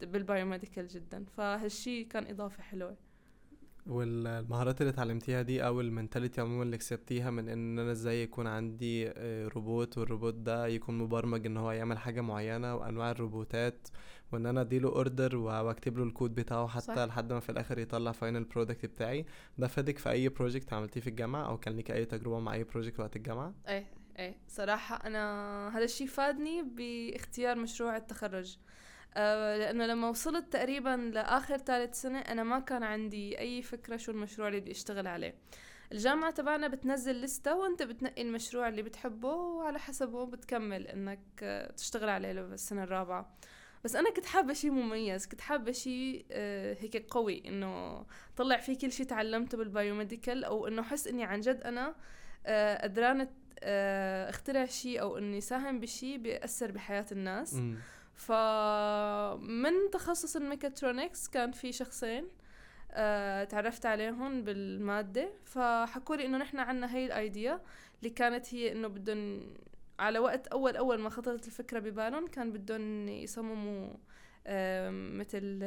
بال 0.00 0.15
biomedical 0.15 0.88
جدا. 0.88 1.24
فهالشي 1.24 2.04
كان 2.04 2.26
إضافة 2.26 2.62
حلوة. 2.62 2.96
والمهارات 3.86 4.80
اللي 4.80 4.90
اتعلمتيها 4.90 5.42
دي 5.42 5.66
أو 5.66 5.80
ال 5.80 5.86
mentality 5.86 6.40
عموما 6.40 6.62
اللي 6.62 6.78
كسبتيها 6.78 7.30
من 7.30 7.48
إن 7.48 7.78
أنا 7.78 7.92
إزاي 7.92 8.22
يكون 8.22 8.46
عندي 8.46 9.08
آه، 9.08 9.48
روبوت 9.48 9.98
والروبوت 9.98 10.34
ده 10.34 10.66
يكون 10.66 10.98
مبرمج 10.98 11.46
إن 11.46 11.56
هو 11.56 11.72
يعمل 11.72 11.98
حاجة 11.98 12.20
معينة 12.20 12.74
وأنواع 12.74 13.10
الروبوتات 13.10 13.88
وإن 14.32 14.46
أنا 14.46 14.60
أديله 14.60 14.88
order 14.88 15.36
وأكتب 15.36 15.98
له 15.98 16.04
الكود 16.04 16.34
بتاعه 16.34 16.66
حتى 16.66 16.80
صح. 16.80 16.98
لحد 16.98 17.32
ما 17.32 17.40
في 17.40 17.50
الآخر 17.50 17.78
يطلع 17.78 18.12
final 18.12 18.44
product 18.44 18.86
بتاعي. 18.86 19.26
ده 19.58 19.66
فادك 19.66 19.98
في 19.98 20.10
أي 20.10 20.28
project 20.28 20.72
عملتيه 20.72 21.00
في 21.00 21.06
الجامعة 21.06 21.48
أو 21.48 21.58
كان 21.58 21.76
ليك 21.76 21.90
أي 21.90 22.04
تجربة 22.04 22.38
مع 22.38 22.54
أي 22.54 22.64
project 22.64 23.00
وقت 23.00 23.16
الجامعة؟ 23.16 23.54
إيه 23.68 23.86
إيه 24.18 24.36
صراحة 24.48 25.06
أنا 25.06 25.68
هذا 25.76 25.84
الشيء 25.84 26.06
فادني 26.06 26.62
باختيار 26.62 27.58
مشروع 27.58 27.96
التخرج. 27.96 28.58
أه 29.16 29.56
لأنه 29.56 29.86
لما 29.86 30.08
وصلت 30.08 30.52
تقريبا 30.52 31.10
لآخر 31.14 31.58
ثالث 31.58 32.00
سنة 32.00 32.18
أنا 32.18 32.42
ما 32.42 32.58
كان 32.58 32.82
عندي 32.82 33.38
أي 33.38 33.62
فكرة 33.62 33.96
شو 33.96 34.12
المشروع 34.12 34.48
اللي 34.48 34.60
بدي 34.60 34.70
أشتغل 34.70 35.06
عليه. 35.06 35.34
الجامعة 35.92 36.30
تبعنا 36.30 36.68
بتنزل 36.68 37.20
لستة 37.20 37.56
وأنت 37.56 37.82
بتنقي 37.82 38.22
المشروع 38.22 38.68
اللي 38.68 38.82
بتحبه 38.82 39.34
وعلى 39.34 39.78
حسبه 39.78 40.26
بتكمل 40.26 40.86
إنك 40.86 41.20
تشتغل 41.76 42.08
عليه 42.08 42.32
للسنة 42.32 42.82
الرابعة. 42.82 43.36
بس 43.84 43.96
أنا 43.96 44.10
كنت 44.10 44.26
حابة 44.26 44.52
شيء 44.52 44.70
مميز 44.70 45.26
كنت 45.26 45.40
حابة 45.40 45.72
شيء 45.72 46.26
آه، 46.30 46.76
هيك 46.80 47.06
قوي 47.10 47.42
إنه 47.48 48.04
طلع 48.36 48.56
فيه 48.56 48.78
كل 48.78 48.92
شيء 48.92 49.06
تعلمته 49.06 49.58
بالبايوميديكال 49.58 50.44
أو 50.44 50.66
إنه 50.66 50.82
أحس 50.82 51.06
إني 51.06 51.24
عن 51.24 51.40
جد 51.40 51.60
أنا 51.62 51.94
آه، 52.46 52.82
قدرانة 52.82 53.28
آه، 53.60 54.30
اخترع 54.30 54.64
شيء 54.64 55.00
أو 55.00 55.18
إني 55.18 55.40
ساهم 55.40 55.80
بشيء 55.80 56.18
بيأثر 56.18 56.70
بحياة 56.72 57.06
الناس. 57.12 57.54
فمن 58.14 59.90
تخصص 59.92 60.36
الميكاترونكس 60.36 61.28
كان 61.28 61.52
في 61.52 61.72
شخصين 61.72 62.28
تعرفت 63.48 63.86
عليهم 63.86 64.42
بالمادة. 64.42 65.28
فحكوا 65.44 66.16
لي 66.16 66.26
إنه 66.26 66.38
نحن 66.38 66.58
عنا 66.58 66.94
هي 66.94 67.06
ال 67.06 67.17
idea 67.17 67.60
اللي 67.98 68.10
كانت 68.10 68.54
هي 68.54 68.72
إنه 68.72 68.88
بدهم 68.88 69.54
على 69.98 70.18
وقت 70.18 70.46
أول 70.46 70.76
أول 70.76 70.98
ما 70.98 71.10
خطرت 71.10 71.46
الفكرة 71.46 71.78
ببالهم 71.78 72.26
كان 72.26 72.52
بدهم 72.52 73.08
يصمموا 73.08 73.88
مثل 75.18 75.58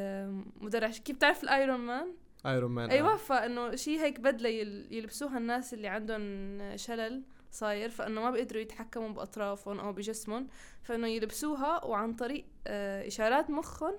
مدرع 0.61 0.87
كيف 0.87 1.15
بتعرف 1.15 1.43
ال 1.43 1.51
Iron 1.51 1.79
Man؟ 1.79 2.13
Iron 2.45 2.71
Man 2.71 2.89
أيوه 2.89 3.13
آه. 3.13 3.17
فإنه 3.17 3.75
شيء 3.75 3.99
هيك 3.99 4.19
بدلة 4.19 4.49
يلبسوها 4.91 5.37
الناس 5.37 5.73
اللي 5.73 5.87
عندهم 5.87 6.77
شلل. 6.77 7.23
صاير 7.51 7.89
فإنه 7.89 8.21
ما 8.21 8.31
بيقدروا 8.31 8.61
يتحكموا 8.61 9.09
بأطرافهم 9.09 9.79
أو 9.79 9.93
بجسمهم 9.93 10.47
فإنه 10.83 11.07
يلبسوها 11.07 11.85
وعن 11.85 12.13
طريق 12.13 12.45
آه، 12.67 13.07
إشارات 13.07 13.49
مخهم 13.49 13.93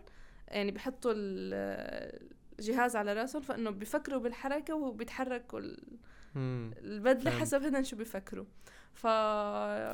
يعني 0.48 0.70
بحطوا 0.70 1.12
الجهاز 1.16 2.96
على 2.96 3.12
رأسهم 3.12 3.42
فإنه 3.42 3.70
بيفكروا 3.70 4.20
بالحركة 4.20 4.74
وبيتحركوا. 4.74 5.60
البدلة. 6.36 7.30
حسب 7.30 7.62
هن 7.62 7.84
شو 7.84 7.96
بيفكروا 7.96 8.44
ف 8.98 9.06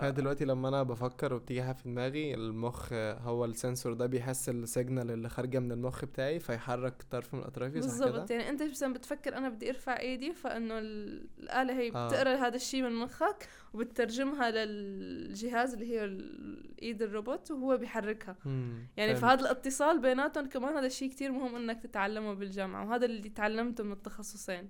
فدلوقتي 0.00 0.44
لما 0.44 0.68
أنا 0.68 0.82
بفكر 0.82 1.34
وبتيجي 1.34 1.62
حاجة 1.62 1.72
في 1.74 1.82
دماغي 1.84 2.34
المخ 2.34 2.92
هو 2.92 3.44
السنسور 3.44 3.92
ده 3.92 4.06
بيحس 4.06 4.48
السيجنال 4.48 5.10
اللي 5.10 5.28
خارجة 5.28 5.58
من 5.58 5.72
المخ 5.72 6.04
بتاعي 6.04 6.40
فيحرك 6.40 7.02
طرف 7.10 7.34
من 7.34 7.40
اطرافي 7.40 7.82
صح 7.82 7.88
بالضبط 7.88 8.28
كده 8.28 8.34
يعني 8.40 8.50
أنت 8.50 8.62
مثلا 8.62 8.92
بتفكر 8.92 9.36
أنا 9.36 9.48
بدي 9.48 9.70
أرفع 9.70 9.98
إيدي 10.00 10.32
فإنه 10.34 10.78
ال- 10.78 11.28
الآلة 11.38 11.72
هي 11.78 11.92
آه. 11.94 12.08
بتقرأ 12.08 12.34
هذا 12.34 12.56
الشيء 12.56 12.82
من 12.82 12.92
مخك 12.92 13.48
وبتترجمها 13.74 14.50
للجهاز 14.50 15.72
اللي 15.74 15.86
هي 15.92 16.04
الايد 16.04 17.02
الروبوت 17.02 17.50
وهو 17.50 17.76
بيحركها 17.76 18.36
مم. 18.44 18.86
يعني. 18.96 19.14
فهذا 19.14 19.40
الاتصال 19.40 20.00
بيناتهم 20.00 20.46
كمان 20.48 20.76
هذا 20.76 20.86
الشيء 20.86 21.10
كتير 21.10 21.32
مهم 21.32 21.56
إنك 21.56 21.82
تتعلمه 21.82 22.34
بالجامعة 22.34 22.88
وهذا 22.88 23.04
اللي 23.06 23.28
تعلمته 23.28 23.84
من 23.84 23.92
التخصصين 23.92 24.68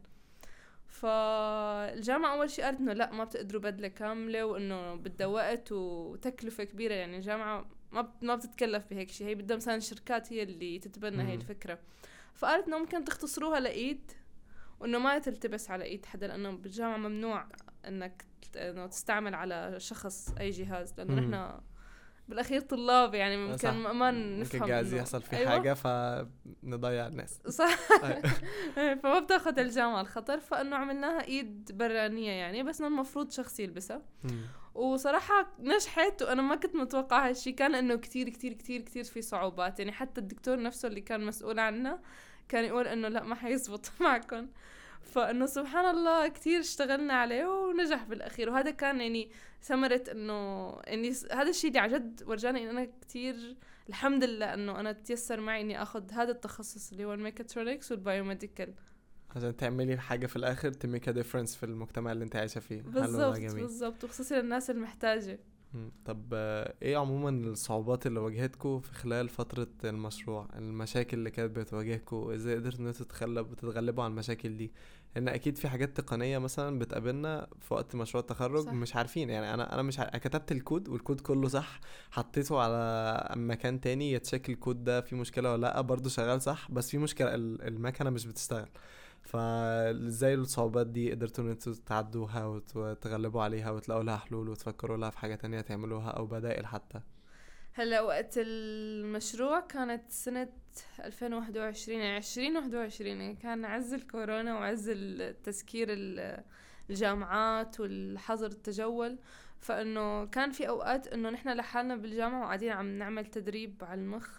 فالجامعة 1.04 2.34
أول 2.34 2.50
شيء 2.50 2.64
قالت 2.64 2.80
إنه 2.80 2.92
لا 2.92 3.12
ما 3.12 3.24
بتقدروا 3.24 3.62
بدلة 3.62 3.88
كاملة 3.88 4.44
وإنه 4.44 4.94
بدها 4.94 5.26
وقت 5.26 5.72
وتكلفة 5.72 6.64
كبيرة 6.64 6.94
يعني 6.94 7.16
الجامعة 7.16 7.66
ما 7.92 8.12
ما 8.22 8.34
بتتكلف 8.34 8.84
بهيك 8.90 9.10
شيء 9.10 9.26
هي 9.26 9.34
بدها 9.34 9.56
مثلا 9.56 9.74
الشركات 9.74 10.32
هي 10.32 10.42
اللي 10.42 10.78
تتبنى 10.78 11.22
هي. 11.22 11.34
الفكرة 11.34 11.78
فقالت 12.34 12.66
إنه 12.66 12.78
ممكن 12.78 13.04
تختصروها 13.04 13.60
لإيد 13.60 14.12
وإنه 14.80 14.98
ما 14.98 15.18
تلتبس 15.18 15.70
على 15.70 15.84
إيد 15.84 16.06
حدا 16.06 16.26
لأنه 16.26 16.50
بالجامعة 16.50 16.96
ممنوع 16.96 17.46
إنك 17.88 18.24
إنه 18.56 18.86
تستعمل 18.86 19.34
على 19.34 19.74
شخص 19.80 20.34
أي 20.40 20.50
جهاز 20.50 20.94
لأنه. 20.98 21.14
نحن 21.14 21.60
بالأخير 22.28 22.60
طلاب 22.60 23.14
يعني. 23.14 23.36
ممكن 23.36 23.70
ما 23.70 24.10
ممكن 24.10 24.38
نفهم 24.40 24.68
جايز 24.68 24.92
إنه- 24.94 24.96
يحصل 24.96 25.22
في 25.22 25.36
أيوة. 25.36 25.50
حاجة 25.50 25.74
فنضيع 25.74 27.06
الناس 27.06 27.40
صح 27.48 27.78
أيوة. 28.04 28.22
فما 28.94 29.18
بتاخذ 29.18 29.58
الجامعة 29.58 30.00
الخطر 30.00 30.40
فإنه 30.40 30.76
عملناها 30.76 31.24
إيد 31.24 31.72
برانية 31.78 32.30
يعني 32.30 32.62
بس 32.62 32.80
إنه 32.80 32.88
المفروض 32.88 33.30
شخص 33.30 33.60
يلبسها. 33.60 34.02
وصراحة 34.74 35.52
نجحت 35.58 36.22
وأنا 36.22 36.42
ما 36.42 36.56
كنت 36.56 36.76
متوقعة 36.76 37.28
هالشي 37.28 37.52
كان 37.52 37.74
إنه 37.74 37.96
كتير 37.96 38.28
كتير 38.28 38.52
كتير 38.52 38.80
كتير 38.80 39.04
في 39.04 39.22
صعوبات 39.22 39.78
يعني 39.78 39.92
حتى 39.92 40.20
الدكتور 40.20 40.62
نفسه 40.62 40.88
اللي 40.88 41.00
كان 41.00 41.26
مسؤول 41.26 41.58
عنا 41.58 42.00
كان 42.48 42.64
يقول 42.64 42.86
إنه 42.88 43.08
لا 43.08 43.22
ما 43.22 43.34
حيزبط 43.34 43.90
معكم 44.00 44.46
فإنه 45.04 45.46
سبحان 45.46 45.84
الله 45.96 46.28
كتير 46.28 46.60
اشتغلنا 46.60 47.14
عليه 47.14 47.46
ونجح 47.46 48.04
بالأخير. 48.04 48.50
وهذا 48.50 48.70
كان 48.70 49.00
يعني 49.00 49.30
ثمرة 49.62 50.04
إنه 50.12 50.70
يعني 50.84 51.12
س- 51.12 51.32
هذا 51.32 51.50
الشيء 51.50 51.68
اللي 51.70 51.80
عن 51.80 51.88
جد 51.92 52.22
ورجاني 52.26 52.62
انه 52.62 52.70
أنا 52.70 52.88
كتير 53.00 53.56
الحمد 53.88 54.24
لله 54.24 54.54
إنه 54.54 54.80
أنا 54.80 54.92
تيسر 54.92 55.40
معي 55.40 55.60
إني 55.60 55.82
آخذ 55.82 56.12
هذا 56.12 56.30
التخصص 56.30 56.92
اللي 56.92 57.04
هو 57.04 57.14
ال 57.14 57.20
mechatronics 57.20 57.90
وال 57.92 58.06
biomedical 58.06 58.74
عشان 59.36 59.56
تعملي 59.56 59.96
حاجة 59.98 60.26
في 60.26 60.36
الآخر 60.36 60.72
ت 60.72 60.79
make 60.79 61.08
difference 61.08 61.56
في 61.56 61.66
المجتمع 61.66 62.12
اللي 62.12 62.24
أنت 62.24 62.36
عايشة 62.36 62.58
فيه. 62.60 62.82
جميل. 63.38 63.62
بالضبط 63.62 64.04
وخصوصا 64.04 64.34
للناس 64.40 64.70
المحتاجة. 64.70 65.38
طب 66.04 66.22
آه، 66.32 66.74
إيه 66.82 66.96
عموما 66.96 67.30
الصعوبات 67.30 68.06
اللي 68.06 68.20
واجهتكم 68.20 68.80
في 68.80 68.92
خلال 68.92 69.28
فترة 69.28 69.66
المشروع؟ 69.84 70.48
المشاكل 70.56 71.18
اللي 71.18 71.30
كانت 71.30 71.56
بتواجهكم 71.58 72.30
إزاي 72.30 72.54
قدرتوا 72.56 72.80
إن 72.80 72.86
أنتوا 72.86 73.06
تتغلب 73.06 73.50
وتتغلبوا 73.50 74.04
على 74.04 74.10
المشاكل 74.10 74.56
دي؟ 74.56 74.72
لأن 75.16 75.28
أكيد 75.28 75.56
في 75.58 75.68
حاجات 75.68 75.96
تقنية 76.00 76.38
مثلا 76.38 76.78
بتقابلنا 76.78 77.46
في 77.60 77.74
وقت 77.74 77.94
مشروع 77.94 78.20
التخرج 78.22 78.64
صح. 78.64 78.72
مش 78.72 78.96
عارفين. 78.96 79.30
يعني 79.30 79.54
أنا 79.54 79.74
أنا 79.74 79.82
مش 79.82 80.00
ع... 80.00 80.04
كتبت 80.04 80.52
الكود 80.52 80.88
والكود 80.88 81.20
كله 81.20 81.48
صح 81.48 81.80
حطيته 82.10 82.60
على 82.60 83.28
مكان 83.36 83.80
تاني 83.80 84.12
يتشيك 84.12 84.48
الكود 84.50 84.84
ده 84.84 85.00
فيه 85.00 85.16
مشكلة 85.16 85.52
ولا 85.52 85.60
لأ 85.60 85.80
برضه 85.80 86.08
شغال 86.10 86.42
صح 86.42 86.70
بس 86.70 86.90
في 86.90 86.98
مشكلة 86.98 87.34
ال- 87.34 87.62
المكنة 87.62 88.10
مش 88.10 88.26
بتشتغل. 88.26 88.68
فازاي 89.24 90.34
الصعوبات 90.34 90.86
دي 90.86 91.10
قدرتوا 91.12 91.44
إن 91.44 91.50
أنتوا 91.50 91.72
تعدوها 91.86 92.46
وت- 92.46 92.76
وتغلبوا 92.76 93.42
عليها 93.42 93.70
وتلاقوا 93.70 94.02
لها 94.02 94.16
حلول 94.16 94.48
وتفكروا 94.48 94.96
لها 94.96 95.10
في 95.10 95.18
حاجة 95.18 95.34
تانية 95.34 95.60
تعملوها 95.60 96.10
أو 96.10 96.26
بدائل 96.26 96.66
حتى؟ 96.66 97.00
هلا 97.72 98.00
وقت 98.00 98.34
المشروع 98.38 99.60
كانت 99.60 100.10
سنة 100.10 100.48
2021 101.04 101.98
يعني 102.00 102.16
2021 102.16 103.20
يعني 103.20 103.34
كان 103.36 103.64
عز 103.64 103.92
الكورونا 103.94 104.54
وعز 104.54 104.88
التسكير 104.88 105.86
ال- 105.90 106.42
الجامعات 106.90 107.80
والحظر 107.80 108.46
التجول. 108.46 109.18
فإنه 109.60 110.24
كان 110.26 110.50
في 110.50 110.68
أوقات 110.68 111.06
إنه 111.06 111.30
نحن 111.30 111.48
لحالنا 111.48 111.96
بالجامعة 111.96 112.40
وقاعدين 112.40 112.72
عم 112.72 112.98
نعمل 112.98 113.26
تدريب 113.26 113.82
على 113.84 114.00
المخ. 114.00 114.38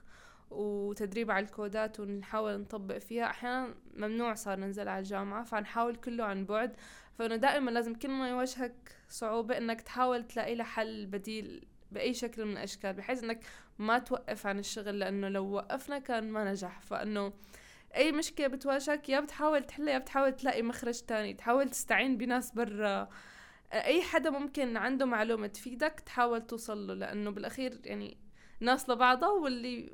وتدريب 0.51 1.31
على 1.31 1.45
الكودات 1.45 1.99
ونحاول 1.99 2.59
نطبق 2.59 2.97
فيها. 2.97 3.25
أحيانا 3.25 3.75
ممنوع 3.93 4.33
صار 4.33 4.59
ننزل 4.59 4.87
على 4.87 4.99
الجامعة 4.99 5.43
فنحاول 5.43 5.95
كله 5.95 6.23
عن 6.23 6.45
بعد. 6.45 6.75
فانه 7.19 7.35
دائما 7.35 7.71
لازم 7.71 7.93
كل 7.93 8.09
ما 8.09 8.29
يواجهك 8.29 8.95
صعوبة 9.09 9.57
إنك 9.57 9.81
تحاول 9.81 10.23
تلاقي 10.23 10.55
لها 10.55 10.65
حل 10.65 11.05
بديل 11.05 11.67
بأي 11.91 12.13
شكل 12.13 12.45
من 12.45 12.51
الأشكال 12.51 12.93
بحيث 12.93 13.23
إنك 13.23 13.39
ما 13.79 13.99
توقف 13.99 14.47
عن 14.47 14.59
الشغل 14.59 14.99
لأنه 14.99 15.29
لو 15.29 15.45
وقفنا 15.51 15.99
كان 15.99 16.31
ما 16.31 16.51
نجح. 16.51 16.79
فإنه 16.81 17.33
أي 17.95 18.11
مشكلة 18.11 18.47
بتواجهك 18.47 19.09
يا 19.09 19.19
بتحاول 19.19 19.63
تحلها 19.63 19.93
يا 19.93 19.99
بتحاول 19.99 20.33
تلاقي 20.33 20.61
مخرج 20.61 21.01
تاني. 21.01 21.33
تحاول 21.33 21.69
تستعين 21.69 22.17
بناس 22.17 22.51
برا. 22.51 23.09
أي 23.73 24.01
حدا 24.01 24.29
ممكن 24.29 24.77
عنده 24.77 25.05
معلومة 25.05 25.47
تفيدك 25.47 25.99
تحاول 26.05 26.41
توصل 26.41 26.87
له 26.87 26.93
لأنه 26.93 27.29
بالأخير 27.29 27.79
يعني 27.83 28.17
ناس 28.59 28.89
لبعضها 28.89 29.29
واللي 29.29 29.91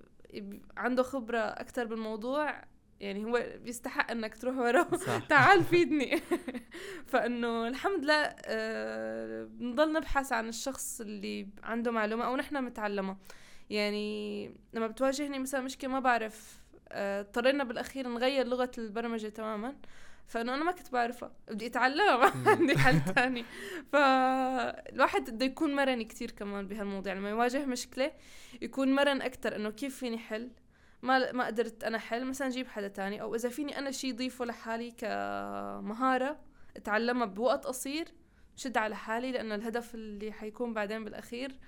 عنده 0.77 1.03
خبرة 1.03 1.37
أكتر 1.37 1.85
بالموضوع 1.85 2.63
يعني 2.99 3.25
هو 3.25 3.45
بيستحق 3.63 4.11
إنك 4.11 4.35
تروح 4.35 4.55
وراه. 4.57 4.87
تعال 5.29 5.63
فيدني. 5.63 6.21
فإنه 7.11 7.67
الحمد 7.67 8.03
لله 8.03 8.35
آه، 8.45 9.43
بنضل 9.43 9.93
نبحث 9.93 10.33
عن 10.33 10.49
الشخص 10.49 11.01
اللي 11.01 11.47
عنده 11.63 11.91
معلومة 11.91 12.25
أو 12.25 12.35
نحن 12.35 12.63
متعلمة. 12.63 13.17
يعني 13.69 14.47
لما 14.73 14.87
بتواجهني 14.87 15.39
مثلا 15.39 15.61
مشكلة 15.61 15.89
ما 15.89 15.99
بعرف 15.99 16.61
آه، 16.91 17.21
اضطرينا 17.21 17.63
بالأخير 17.63 18.07
نغير 18.07 18.47
لغة 18.47 18.71
البرمجة 18.77 19.27
تماما. 19.27 19.75
فانه 20.27 20.55
أنا 20.55 20.63
ما 20.63 20.71
كنت 20.71 20.91
بعرفها. 20.91 21.31
بدي 21.47 21.67
أتعلمها 21.67 22.17
ما. 22.17 22.31
عندي 22.51 22.77
حل 22.77 23.13
تاني. 23.13 23.45
فالواحد 23.91 25.29
بده 25.29 25.45
يكون 25.45 25.75
مرن 25.75 26.01
كتير 26.01 26.31
كمان 26.31 26.67
بهالموضوع. 26.67 27.13
لما 27.13 27.29
يواجه 27.29 27.65
مشكلة 27.65 28.11
يكون 28.61 28.95
مرن 28.95 29.21
أكتر 29.21 29.55
إنه 29.55 29.69
كيف 29.69 29.97
فيني 29.97 30.17
حل؟ 30.17 30.51
ما 31.01 31.31
ما 31.31 31.45
قدرت 31.45 31.83
أنا 31.83 31.97
حل 31.97 32.25
مثلا 32.25 32.49
جيب 32.49 32.67
حدا 32.67 32.87
تاني. 32.87 33.21
أو 33.21 33.35
إذا 33.35 33.49
فيني 33.49 33.77
أنا 33.77 33.91
شيء 33.91 34.15
ضيفه 34.15 34.45
لحالي 34.45 34.91
كمهارة 34.91 36.39
أتعلمها 36.77 37.25
بوقت 37.25 37.65
قصير 37.65 38.07
شد 38.55 38.77
على 38.77 38.95
حالي 38.95 39.31
لأنه 39.31 39.55
الهدف 39.55 39.95
اللي 39.95 40.31
حيكون 40.31 40.73
بعدين 40.73 41.03
بالأخير 41.03 41.59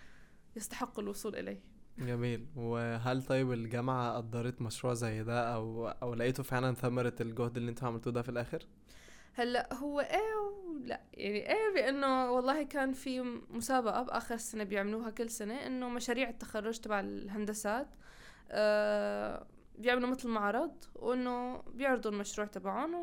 يستحق 0.55 0.99
الوصول 0.99 1.35
إليه. 1.35 1.72
جميل. 1.97 2.45
وهل 2.55 3.23
طيب 3.23 3.51
الجامعة 3.51 4.17
قدرت 4.17 4.61
مشروع 4.61 4.93
زي 4.93 5.23
ده 5.23 5.53
أو 5.55 5.87
أو 5.87 6.13
لقيتوا 6.13 6.43
فعلا 6.43 6.73
ثمرة 6.75 7.13
الجهد 7.21 7.57
اللي 7.57 7.69
أنتوا 7.69 7.87
عملتوه 7.87 8.13
ده 8.13 8.21
في 8.21 8.29
الآخر؟ 8.29 8.65
هلأ 9.33 9.73
هو 9.73 9.99
إيه 9.99 10.35
ولا 10.69 11.01
يعني 11.13 11.49
إيه 11.53 11.73
بأنه 11.73 12.31
والله 12.31 12.63
كان 12.63 12.93
في 12.93 13.21
مسابقة 13.49 14.03
بآخر 14.03 14.35
السنة 14.35 14.63
بيعملوها 14.63 15.09
كل 15.09 15.29
سنة 15.29 15.53
إنه 15.67 15.89
مشاريع 15.89 16.29
التخرج 16.29 16.79
تبع 16.79 16.99
الهندسات 16.99 17.87
آه 18.51 19.47
بيعملوا 19.77 20.09
مثل 20.09 20.29
معرض 20.29 20.71
وإنه 20.95 21.61
بيعرضوا 21.61 22.11
المشروع 22.11 22.47
تبعهم 22.47 22.93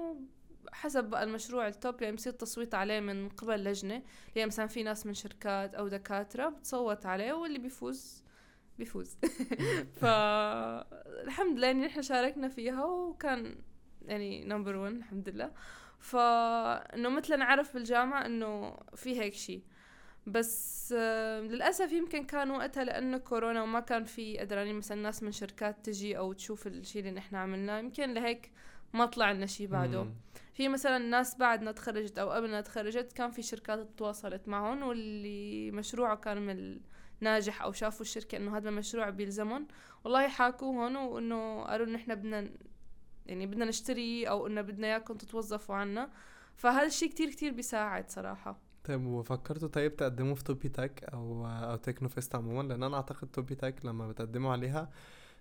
وحسب 0.68 1.04
بقى 1.04 1.22
المشروع 1.24 1.68
التوب 1.68 2.02
يعني 2.02 2.16
بصير 2.16 2.32
تصويت 2.32 2.74
عليه 2.74 3.00
من 3.00 3.28
قبل 3.28 3.64
لجنة 3.64 4.02
يعني 4.36 4.46
مثلا 4.46 4.66
في 4.66 4.82
ناس 4.82 5.06
من 5.06 5.14
شركات 5.14 5.74
أو 5.74 5.88
دكاترة 5.88 6.48
بتصوت 6.48 7.06
عليه 7.06 7.32
واللي 7.32 7.58
بيفوز 7.58 8.24
بيفوز. 8.80 9.18
فالحمد 10.00 11.58
لله 11.58 11.66
يعني 11.66 11.86
نحن 11.86 12.02
شاركنا 12.02 12.48
فيها 12.48 12.84
وكان 12.84 13.56
يعني 14.02 14.44
نمبر 14.44 14.76
1 14.76 14.94
الحمد 14.94 15.28
لله. 15.28 15.52
فانه 15.98 17.08
مثل 17.08 17.38
نعرف 17.38 17.74
بالجامعة 17.74 18.26
إنه 18.26 18.76
في 18.94 19.20
هيك 19.20 19.34
شيء 19.34 19.62
بس 20.26 20.94
آه، 20.98 21.40
للأسف 21.40 21.92
يمكن 21.92 22.24
كان 22.24 22.50
وقتها 22.50 22.84
لأنه 22.84 23.18
كورونا 23.18 23.62
وما 23.62 23.80
كان 23.80 24.04
في 24.04 24.38
قدرانين 24.38 24.74
مثلا 24.74 25.02
ناس 25.02 25.22
من 25.22 25.32
شركات 25.32 25.86
تجي 25.86 26.18
أو 26.18 26.32
تشوف 26.32 26.66
الشيء 26.66 27.02
اللي 27.02 27.12
نحن 27.12 27.36
عملناه 27.36 27.78
يمكن 27.78 28.14
لهيك 28.14 28.50
ما 28.94 29.06
طلع 29.06 29.32
لنا 29.32 29.46
شيء 29.46 29.66
بعده. 29.66 30.06
في 30.54 30.68
مثلا 30.68 30.98
ناس 30.98 31.36
بعدنا 31.36 31.72
تخرجت 31.72 32.18
أو 32.18 32.30
قبلنا 32.30 32.60
تخرجت 32.60 33.12
كان 33.12 33.30
في 33.30 33.42
شركات 33.42 33.88
تواصلت 33.96 34.48
معهم 34.48 34.82
واللي 34.82 35.70
مشروعه 35.70 36.16
كان 36.16 36.46
من 36.46 36.80
ناجح 37.20 37.62
أو 37.62 37.72
شافوا 37.72 38.00
الشركة 38.00 38.36
إنه 38.36 38.56
هذا 38.56 38.68
المشروع 38.68 39.10
بيلزمهم. 39.10 39.66
والله 40.04 40.28
حاكوهم 40.28 40.96
وإنه 40.96 41.64
قالوا 41.64 41.86
إنه 41.86 41.96
إحنا 41.96 42.14
بدنا 42.14 42.50
يعني 43.26 43.46
بدنا 43.46 43.64
نشتري 43.64 44.28
أو 44.28 44.46
إنه 44.46 44.60
بدنا 44.60 44.86
إياكم 44.86 45.14
تتوظفوا 45.14 45.74
عنا. 45.74 46.10
فهذا 46.56 46.86
الشيء 46.86 47.08
كتير 47.10 47.30
كتير 47.30 47.52
بيساعد 47.52 48.10
صراحة. 48.10 48.58
طيب 48.84 49.06
وفكرتوا 49.06 49.68
طيب 49.68 49.96
تقدموا 49.96 50.34
في 50.34 50.44
توبيتاك 50.44 51.04
أو 51.04 51.46
أو 51.46 51.76
تكنو 51.76 52.08
فيست 52.08 52.34
عموما؟ 52.34 52.68
لأن 52.68 52.82
أنا 52.82 52.96
أعتقد 52.96 53.28
توبيتاك 53.28 53.84
لما 53.84 54.08
بتقدموا 54.08 54.52
عليها 54.52 54.90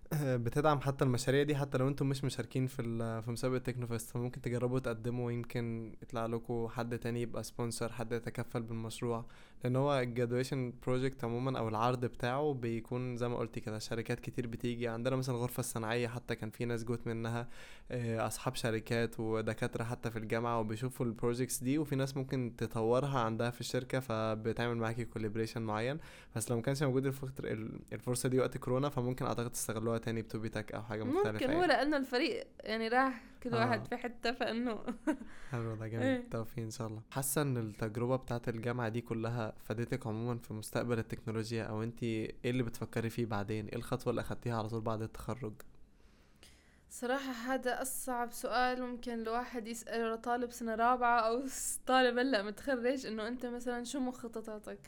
بتدعم 0.45 0.79
حتى 0.81 1.05
المشاريع 1.05 1.43
دي 1.43 1.55
حتى 1.55 1.77
لو 1.77 1.87
أنتم 1.87 2.09
مش 2.09 2.23
مشاركين 2.23 2.67
في 2.67 2.83
في 3.21 3.31
مسابقة 3.31 3.57
تكنو 3.57 3.87
فيست 3.87 4.09
فممكن 4.09 4.41
تجربوا 4.41 4.79
تقدموا 4.79 5.31
يمكن 5.31 5.93
يطلع 6.01 6.25
لكم 6.25 6.67
حد 6.67 6.99
تاني 6.99 7.21
يبقى 7.21 7.43
sponsor 7.43 7.91
حد 7.91 8.11
يتكفل 8.11 8.61
بالمشروع. 8.61 9.25
لأن 9.63 9.75
هو 9.75 9.99
ال 9.99 10.06
graduation 10.06 10.73
project 10.83 11.23
عموما 11.23 11.59
أو 11.59 11.67
العرض 11.69 12.05
بتاعه 12.05 12.53
بيكون 12.53 13.17
زي 13.17 13.27
ما 13.27 13.37
قلتي 13.37 13.59
كده 13.59 13.79
شركات 13.79 14.19
كتير 14.19 14.47
بتيجي. 14.47 14.87
عندنا 14.87 15.15
مثلا 15.15 15.35
الغرفة 15.35 15.59
الصناعية 15.59 16.07
حتى 16.07 16.35
كان 16.35 16.49
في 16.49 16.65
ناس 16.65 16.83
جوت 16.83 17.07
منها 17.07 17.47
آه، 17.91 18.27
أصحاب 18.27 18.55
شركات 18.55 19.19
ودكاترة 19.19 19.83
حتى 19.83 20.11
في 20.11 20.19
الجامعة 20.19 20.59
وبيشوفوا 20.59 21.05
ال 21.05 21.12
projects 21.12 21.63
دي 21.63 21.77
وفي 21.77 21.95
ناس 21.95 22.17
ممكن 22.17 22.53
تطورها 22.57 23.19
عندها 23.19 23.49
في 23.49 23.61
الشركة 23.61 23.99
فبتعمل 23.99 24.77
معاكي 24.77 25.05
collaboration 25.05 25.61
معين. 25.61 25.97
بس 26.35 26.49
لو 26.51 26.57
ما 26.57 26.63
كانش 26.63 26.83
موجود 26.83 27.05
الفرصة 27.93 28.29
دي 28.29 28.39
وقت 28.39 28.57
كورونا 28.57 28.89
فممكن 28.89 29.25
أعتقد 29.25 29.49
تستغلوها 29.51 29.98
تاني 29.99 30.21
بتوبيتاك 30.21 30.71
أو 30.71 30.83
حاجة 30.83 31.03
مختلفة 31.03 31.31
ممكن 31.31 31.45
هو 31.45 31.61
يعني. 31.61 31.67
لأنه 31.67 31.97
الفريق 31.97 32.47
يعني 32.59 32.87
راح 32.87 33.23
كل 33.43 33.53
آه. 33.53 33.59
واحد 33.59 33.85
في 33.85 33.97
حتة 33.97 34.31
فإنه 34.31 34.79
حلو 35.51 35.75
ده 35.75 35.85
إيه. 35.85 35.91
جامد 35.91 36.29
توفيق 36.29 36.63
إن 36.63 36.71
شاء 36.71 36.87
الله 36.87 37.01
حاسة 37.11 37.41
إن 37.41 37.57
التجربة 37.57 38.15
بتاعت 38.15 38.49
الجامعة 38.49 38.89
دي 38.89 39.01
كلها 39.01 39.53
فادتك 39.63 40.07
عموما 40.07 40.37
في 40.37 40.53
مستقبل 40.53 40.99
التكنولوجيا 40.99 41.63
أو 41.63 41.83
انت 41.83 42.03
إيه 42.03 42.35
اللي 42.45 42.63
بتفكري 42.63 43.09
فيه 43.09 43.25
بعدين 43.25 43.67
إيه 43.67 43.75
الخطوة 43.75 44.11
اللي 44.11 44.21
أخدتيها 44.21 44.57
على 44.57 44.69
طول 44.69 44.81
بعد 44.81 45.01
التخرج 45.01 45.53
صراحة 46.89 47.31
هذا 47.31 47.81
أصعب 47.81 48.31
سؤال 48.31 48.81
ممكن 48.81 49.13
الواحد 49.13 49.67
يسأله 49.67 50.13
لطالب 50.13 50.51
سنة 50.51 50.75
رابعة 50.75 51.19
أو 51.19 51.43
طالب 51.87 52.17
هلأ 52.17 52.43
متخرج 52.43 53.05
إنه 53.05 53.27
أنت 53.27 53.45
مثلا 53.45 53.83
شو 53.83 53.99
مخططاتك 53.99 54.79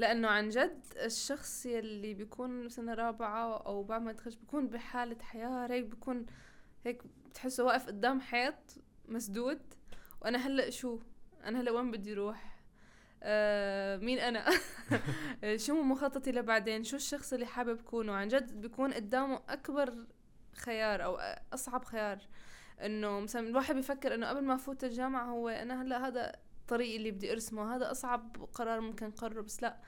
لأنه 0.00 0.28
عن 0.28 0.48
جد 0.48 0.80
الشخص 0.96 1.66
يلي 1.66 2.14
بيكون 2.14 2.68
سنة 2.68 2.94
رابعة 2.94 3.56
أو 3.56 3.82
بعد 3.82 4.02
ما 4.02 4.10
يتخرج 4.10 4.36
بيكون 4.36 4.68
بحالة 4.68 5.16
حياة 5.22 5.66
هيك 5.70 5.84
بيكون 5.84 6.26
هيك 6.84 7.02
بتحسه 7.30 7.64
واقف 7.64 7.86
قدام 7.86 8.20
حيط 8.20 8.54
مسدود. 9.08 9.60
وأنا 10.22 10.38
هلأ 10.38 10.70
شو؟ 10.70 10.98
أنا 11.44 11.60
هلأ 11.60 11.70
وين 11.70 11.90
بدي 11.90 12.12
أروح 12.12 12.60
آه 13.22 13.96
مين 13.96 14.18
أنا؟ 14.18 14.44
شو 15.66 15.82
مخططي 15.82 16.32
لبعدين؟ 16.32 16.84
شو 16.84 16.96
الشخص 16.96 17.32
اللي 17.32 17.46
حابب 17.46 17.80
كونه 17.80 18.12
عن 18.12 18.28
جد 18.28 18.60
بيكون 18.60 18.92
قدامه 18.92 19.40
أكبر 19.48 20.06
خيار 20.56 21.04
أو 21.04 21.18
أصعب 21.52 21.84
خيار. 21.84 22.18
إنه 22.82 23.20
مثلا 23.20 23.48
الواحد 23.48 23.74
بيفكر 23.74 24.14
إنه 24.14 24.28
قبل 24.28 24.44
ما 24.44 24.54
أفوت 24.54 24.84
الجامعة 24.84 25.24
هو 25.24 25.48
أنا 25.48 25.82
هلأ 25.82 26.06
هذا 26.06 26.32
طريقي 26.70 26.96
اللي 26.96 27.10
بدي 27.10 27.32
أرسمه. 27.32 27.76
هذا 27.76 27.90
أصعب 27.90 28.48
قرار 28.54 28.80
ممكن 28.80 29.10
قرره 29.10 29.40
بس 29.40 29.62
لا. 29.62 29.80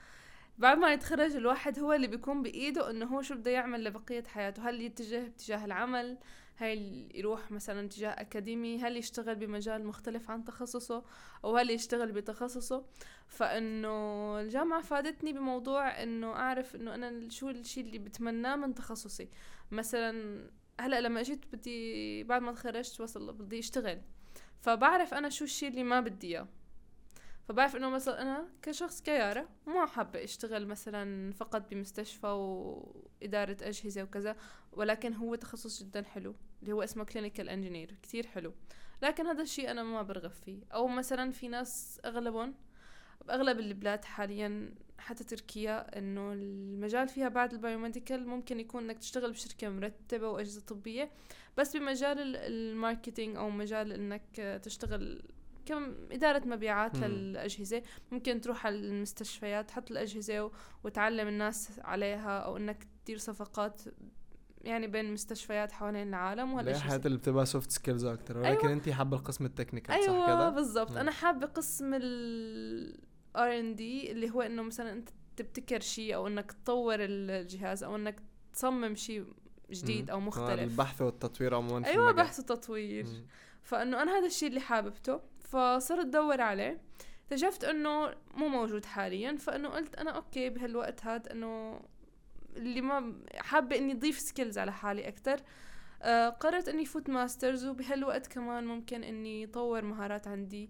بعد 0.57 0.77
ما 0.77 0.93
يتخرج 0.93 1.35
الواحد 1.35 1.79
هو 1.79 1.93
اللي 1.93 2.07
بيكون 2.07 2.41
بإيده 2.41 2.89
إنه 2.89 3.05
هو 3.05 3.21
شو 3.21 3.35
بده 3.35 3.51
يعمل 3.51 3.83
لبقية 3.83 4.23
حياته. 4.23 4.69
هل 4.69 4.81
يتجه 4.81 5.19
باتجاه 5.19 5.65
العمل؟ 5.65 6.17
هل 6.55 7.09
يروح 7.15 7.51
مثلا 7.51 7.85
اتجاه 7.85 8.09
أكاديمي؟ 8.09 8.81
هل 8.81 8.97
يشتغل 8.97 9.35
بمجال 9.35 9.85
مختلف 9.85 10.31
عن 10.31 10.43
تخصصه؟ 10.43 11.03
أو 11.45 11.57
هل 11.57 11.69
يشتغل 11.69 12.11
بتخصصه؟ 12.11 12.85
فإنه 13.27 14.39
الجامعة 14.39 14.81
فادتني 14.81 15.33
بموضوع 15.33 16.03
إنه 16.03 16.31
أعرف 16.33 16.75
إنه 16.75 16.95
أنا 16.95 17.29
شو 17.29 17.49
الشيء 17.49 17.83
اللي 17.83 17.99
بتمناه 17.99 18.55
من 18.55 18.73
تخصصي. 18.73 19.29
مثلا 19.71 20.13
هلأ 20.79 21.01
لما 21.01 21.19
إجيت 21.19 21.45
بدي 21.53 22.23
بعد 22.23 22.41
ما 22.41 22.51
تخرجت 22.51 23.01
وصل 23.01 23.33
بدي 23.33 23.59
أشتغل 23.59 24.01
فبعرف 24.61 25.13
أنا 25.13 25.29
شو 25.29 25.43
الشيء 25.43 25.69
اللي 25.69 25.83
ما 25.83 25.99
بدي 25.99 26.27
إياه. 26.27 26.47
فبعرف 27.47 27.75
إنه 27.75 27.89
مثلا 27.89 28.21
أنا 28.21 28.47
كشخص 28.61 29.01
كيارة 29.01 29.49
ما 29.67 29.85
حابة 29.85 30.23
أشتغل 30.23 30.67
مثلا 30.67 31.31
فقط 31.33 31.69
بمستشفى 31.69 32.27
وإدارة 32.27 33.57
أجهزة 33.61 34.03
وكذا 34.03 34.35
ولكن 34.73 35.13
هو 35.13 35.35
تخصص 35.35 35.83
جدا 35.83 36.03
حلو 36.03 36.35
اللي 36.61 36.73
هو 36.73 36.83
اسمه 36.83 37.03
clinical 37.03 37.49
engineer 37.49 37.95
كتير 38.03 38.27
حلو. 38.27 38.53
لكن 39.01 39.27
هذا 39.27 39.41
الشيء 39.41 39.71
أنا 39.71 39.83
ما 39.83 40.01
برغب 40.01 40.31
فيه. 40.31 40.59
أو 40.73 40.87
مثلا 40.87 41.31
في 41.31 41.47
ناس 41.47 42.01
أغلبهم 42.05 42.55
باغلب 43.27 43.59
البلاد 43.59 44.05
حاليا 44.05 44.73
حتى 44.97 45.23
تركيا 45.23 45.97
إنه 45.97 46.33
المجال 46.33 47.07
فيها 47.07 47.29
بعد 47.29 47.53
ال 47.53 47.60
biomedical 47.60 48.27
ممكن 48.27 48.59
يكون 48.59 48.83
إنك 48.83 48.97
تشتغل 48.99 49.31
بشركة 49.31 49.69
مرتبة 49.69 50.29
وأجهزة 50.29 50.61
طبية 50.61 51.11
بس 51.57 51.77
بمجال 51.77 52.19
ال- 52.19 52.35
ال 52.35 52.45
marketing 52.45 53.37
أو 53.37 53.49
مجال 53.49 53.91
إنك 53.93 54.59
تشتغل 54.63 55.23
كم 55.65 55.95
إدارة 56.11 56.47
مبيعات 56.47 56.97
مم. 56.97 57.03
للأجهزة 57.03 57.83
ممكن 58.11 58.41
تروح 58.41 58.65
على 58.65 58.75
المستشفيات 58.75 59.67
تحط 59.69 59.91
الأجهزة 59.91 60.51
وتعلم 60.83 61.27
الناس 61.27 61.79
عليها 61.79 62.39
أو 62.39 62.57
إنك 62.57 62.87
تدير 63.03 63.17
صفقات 63.17 63.81
يعني 64.61 64.87
بين 64.87 65.13
مستشفيات 65.13 65.71
حوالين 65.71 66.07
العالم 66.07 66.53
وهالأجهزة 66.53 66.85
الحاجات 66.85 67.05
اللي 67.05 67.17
بتبقى 67.17 67.45
soft 67.45 67.71
skills 67.71 68.05
أكتر 68.05 68.37
ولكن 68.37 68.67
أيوة. 68.67 68.73
انت 68.73 68.89
حابة 68.89 69.17
القسم 69.17 69.45
ال 69.45 69.50
technical 69.50 69.95
أيوه 69.95 70.19
صح 70.19 70.27
كده 70.27 70.49
بالضبط. 70.49 70.97
أنا 70.97 71.11
حابة 71.11 71.47
قسم 71.47 71.93
ال 71.93 72.99
R&D 73.37 73.81
اللي 74.09 74.29
هو 74.29 74.41
إنه 74.41 74.61
مثلا 74.61 74.91
أنت 74.91 75.09
تبتكر 75.35 75.79
شيء 75.79 76.15
أو 76.15 76.27
إنك 76.27 76.51
تطور 76.51 76.95
الجهاز 76.99 77.83
أو 77.83 77.95
إنك 77.95 78.15
تصمم 78.53 78.95
شيء 78.95 79.25
جديد 79.71 80.03
مم. 80.03 80.09
أو 80.09 80.17
آه، 80.17 80.21
مختلف 80.21 80.71
البحث 80.71 81.01
والتطوير 81.01 81.55
عموما 81.55 81.87
أيوه. 81.87 82.11
بحث 82.11 82.39
وتطوير. 82.39 83.07
فإنه 83.63 84.01
أنا 84.01 84.11
هذا 84.17 84.25
الشيء 84.25 84.49
اللي 84.49 84.59
حاببته 84.59 85.21
فصرت 85.53 86.05
ادور 86.05 86.41
عليه. 86.41 86.81
اكتشفت 87.23 87.63
إنه 87.63 88.13
مو 88.33 88.47
موجود 88.47 88.85
حاليا 88.85 89.37
فإنه 89.37 89.69
قلت 89.69 89.95
أنا 89.95 90.11
okay 90.11 90.49
بهالوقت 90.49 91.05
هذا 91.05 91.31
إنه 91.31 91.81
اللي 92.57 92.81
ما 92.81 93.13
حابة 93.35 93.77
إني 93.77 93.93
أضيف 93.93 94.19
skills 94.19 94.57
على 94.57 94.71
حالي 94.71 95.07
أكثر 95.07 95.39
آه 96.01 96.29
قررت 96.29 96.67
إني 96.67 96.85
فوت 96.85 97.09
masters 97.09 97.65
وبهالوقت 97.65 98.27
كمان 98.27 98.65
ممكن 98.65 99.03
إني 99.03 99.45
أطور 99.45 99.81
مهارات 99.81 100.27
عندي 100.27 100.69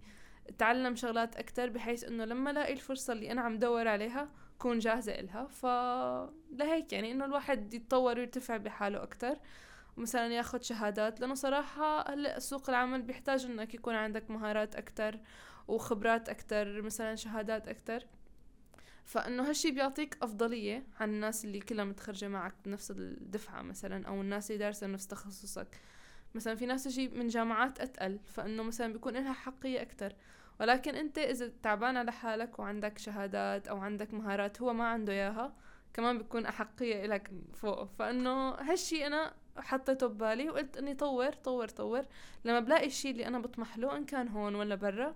أتعلم 0.50 0.96
شغلات 0.96 1.36
أكثر 1.36 1.70
بحيث 1.70 2.04
إنه 2.04 2.26
لما 2.26 2.52
الاقي 2.52 2.74
الفرصة 2.74 3.14
اللي 3.14 3.32
أنا 3.32 3.42
عم 3.42 3.60
دور 3.60 3.88
عليها 3.88 4.30
كون 4.60 4.80
جاهزة 4.80 5.12
إلها. 5.12 5.48
فلهيك 5.48 6.94
يعني 6.94 7.12
إنه 7.12 7.26
الواحد 7.26 7.74
يتطور 7.74 8.18
ويرتفع 8.18 8.58
بحاله 8.58 9.04
أكثر 9.04 9.38
مثلا 9.98 10.28
ياخد 10.28 10.64
شهادات 10.64 11.20
لأنه 11.20 11.34
صراحة 11.34 12.14
هلأ 12.14 12.40
سوق 12.40 12.70
العمل 12.70 13.02
بيحتاج 13.02 13.46
إنك 13.46 13.74
يكون 13.74 13.96
عندك 13.96 14.32
مهارات 14.32 14.76
أكثر 14.76 15.20
وخبرات 15.68 16.30
أكثر 16.30 16.82
مثلا 16.82 17.16
شهادات 17.16 17.68
أكثر 17.68 18.06
فإنه 19.06 19.50
هالشي 19.50 19.72
بيعطيك 19.72 20.18
أفضلية 20.22 20.84
عن 21.00 21.10
الناس 21.10 21.46
اللي 21.46 21.60
كلها 21.60 21.86
متخرجة 21.86 22.28
معك 22.28 22.54
بنفس 22.66 22.92
الدفعة 22.92 23.62
مثلا 23.62 24.08
أو 24.08 24.22
الناس 24.22 24.52
اللي 24.52 24.60
دارسة 24.60 24.88
نفس 24.88 25.08
تخصصك. 25.08 25.68
مثلا 26.36 26.56
في 26.56 26.66
ناس 26.66 26.84
تجي 26.84 27.08
من 27.08 27.28
جامعات 27.28 27.80
أتقل 27.80 28.20
فإنه 28.26 28.64
مثلا 28.64 28.94
بيكون 28.94 29.14
لها 29.14 29.34
حقية 29.34 29.82
أكثر 29.82 30.16
ولكن 30.60 30.96
أنت 30.96 31.18
إذا 31.18 31.52
تعبان 31.64 31.98
على 31.98 32.12
حالك 32.12 32.60
وعندك 32.60 32.98
شهادات 32.98 33.68
أو 33.68 33.78
عندك 33.78 34.14
مهارات 34.14 34.62
هو 34.62 34.74
ما 34.74 34.88
عنده 34.88 35.14
إياها 35.14 35.54
كمان 35.94 36.18
بتكون 36.18 36.46
أحقية 36.46 37.06
لك 37.06 37.32
فوق. 37.54 37.84
فإنه 37.84 38.50
هالشي 38.50 39.08
أنا 39.08 39.34
حطيته 39.58 40.08
ببالي 40.08 40.50
وقلت 40.50 40.78
إني 40.78 40.94
طور 40.96 41.32
طور 41.34 41.68
طور. 41.68 42.06
لما 42.46 42.60
بلاقي 42.60 42.88
الشيء 42.88 43.12
اللي 43.12 43.28
أنا 43.28 43.40
بطمح 43.40 43.78
له 43.78 43.98
إن 43.98 44.06
كان 44.06 44.28
هون 44.28 44.56
ولا 44.56 44.76
برا 44.76 45.16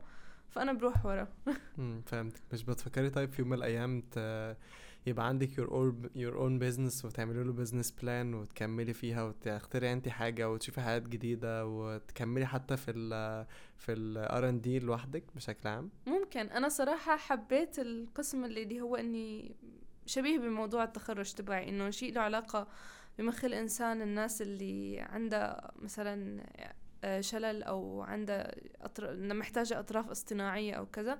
فأنا 0.50 0.73
بروح 0.73 1.06
ورا. 1.06 1.28
امم 1.80 2.02
فهمتك. 2.06 2.41
مش 2.54 2.63
بتفكري 2.63 3.10
طيب 3.10 3.30
في 3.32 3.41
يوم 3.41 3.50
من 3.50 3.58
الأيام 3.58 4.02
ت... 4.12 4.17
يبقى 5.08 5.28
عندك 5.28 5.50
your 5.50 5.67
own 5.69 6.10
your 6.17 6.36
own 6.38 6.60
business 6.62 7.06
وتعملي 7.06 7.43
له 7.43 7.65
business 7.65 7.88
plan 8.02 8.36
وتكملي 8.36 8.93
فيها 8.93 9.23
وتخترعي 9.23 9.93
انت 9.93 10.10
حاجة 10.10 10.50
وتشوفي 10.52 10.82
حاجات 10.82 11.08
جديدة 11.08 11.65
وتكملي 11.65 12.45
حتى 12.45 12.78
في 12.78 12.91
ال 12.91 13.45
في 13.78 13.91
ال 13.91 14.28
R&D 14.62 14.84
لوحدك 14.84 15.23
بشكل 15.36 15.69
عام؟ 15.69 15.89
ممكن. 16.08 16.39
أنا 16.39 16.69
صراحة 16.69 17.17
حبيت 17.17 17.80
القسم 17.80 18.45
اللي 18.45 18.63
اللي 18.63 18.82
هو 18.82 18.95
إني 18.95 19.56
شبيه 20.06 20.38
بموضوع 20.39 20.84
التخرج 20.84 21.34
تبعي 21.34 21.69
إنه 21.69 21.89
شيء 21.89 22.13
له 22.13 22.21
علاقة 22.21 22.67
بمخ 23.17 23.45
الإنسان 23.45 24.01
الناس 24.01 24.41
اللي 24.41 24.99
عندها 24.99 25.71
مثلا 25.75 26.43
آه، 27.03 27.21
شلل 27.21 27.63
أو 27.63 28.01
عندها 28.01 28.51
أطر... 28.82 29.34
محتاجة 29.34 29.80
أطراف 29.80 30.10
اصطناعية 30.10 30.73
أو 30.73 30.86
كذا 30.86 31.19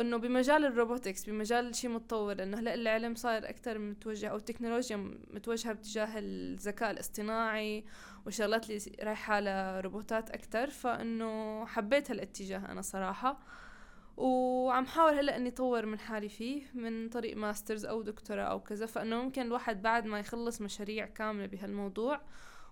إنه 0.00 0.16
بمجال 0.16 0.64
ال 0.64 0.71
robotics 0.71 1.24
بمجال 1.24 1.74
شيء 1.74 1.90
متطور 1.90 2.34
لأنه 2.34 2.58
هلأ 2.58 2.74
العلم 2.74 3.14
صار 3.14 3.38
أكثر 3.48 3.78
متوجه 3.78 4.26
أو 4.28 4.36
التكنولوجيا 4.36 4.96
متوجهة 5.30 5.72
باتجاه 5.72 6.18
الذكاء 6.18 6.90
الاصطناعي 6.90 7.84
وشغلات 8.26 8.70
اللي 8.70 8.96
رايحة 9.02 9.40
لروبوتات 9.40 10.30
أكثر 10.30 10.70
فإنه 10.70 11.66
حبيت 11.66 12.10
هالاتجاه 12.10 12.72
أنا 12.72 12.82
صراحة. 12.82 13.40
وعم 14.22 14.86
حاول 14.86 15.14
هلأ 15.14 15.36
إني 15.36 15.48
اطور 15.48 15.86
من 15.86 15.98
حالي 15.98 16.28
فيه 16.28 16.62
من 16.74 17.08
طريق 17.08 17.36
masters 17.36 17.84
أو 17.84 18.02
دكتوراه 18.02 18.42
أو 18.42 18.60
كذا 18.60 18.86
فإنه 18.86 19.22
ممكن 19.22 19.42
الواحد 19.42 19.82
بعد 19.82 20.06
ما 20.06 20.18
يخلص 20.18 20.60
مشاريع 20.60 21.06
كاملة 21.06 21.46
بهالموضوع 21.46 22.20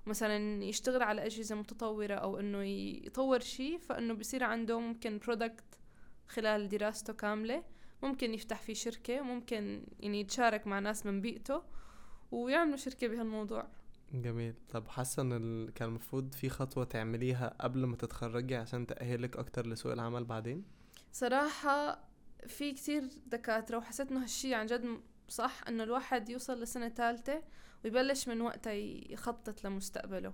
مثلا 0.06 0.64
يشتغل 0.64 1.02
على 1.02 1.26
أجهزة 1.26 1.54
متطورة 1.54 2.14
أو 2.14 2.40
إنه 2.40 2.64
يطور 3.06 3.40
شيء 3.40 3.78
فإنه 3.78 4.14
بصير 4.14 4.44
عنده 4.44 4.80
ممكن 4.80 5.18
برودكت 5.18 5.78
خلال 6.28 6.68
دراسته 6.68 7.12
كاملة 7.12 7.62
ممكن 8.02 8.34
يفتح 8.34 8.62
فيه 8.62 8.74
شركة 8.74 9.20
ممكن 9.20 9.86
يعني 10.00 10.20
يتشارك 10.20 10.66
مع 10.66 10.78
ناس 10.78 11.06
من 11.06 11.20
بيئته 11.20 11.62
ويعملوا 12.30 12.76
شركة 12.76 13.08
بهالموضوع 13.08 13.66
جميل 14.12 14.54
طب 14.68 14.88
حاسة 14.88 15.22
إن. 15.22 15.68
كان 15.74 15.88
المفروض 15.88 16.34
في 16.34 16.48
خطوة 16.48 16.84
تعمليها 16.84 17.56
قبل 17.60 17.84
ما 17.84 17.96
تتخرجي 17.96 18.56
عشان 18.56 18.86
تأهلك 18.86 19.36
أكتر 19.36 19.66
لسوق 19.66 19.92
العمل 19.92 20.24
بعدين 20.24 20.79
صراحة 21.12 22.04
في 22.46 22.72
كتير 22.72 23.04
دكاترة 23.26 23.78
وحسيت 23.78 24.10
إنه 24.10 24.22
هالشي 24.22 24.54
عن 24.54 24.66
جد 24.66 25.00
صح 25.28 25.60
إنه 25.68 25.82
الواحد 25.82 26.28
يوصل 26.28 26.62
لسنة 26.62 26.88
ثالثة 26.88 27.42
ويبلش 27.84 28.28
من 28.28 28.40
وقتها 28.40 28.72
يخطط 29.12 29.64
لمستقبله. 29.64 30.32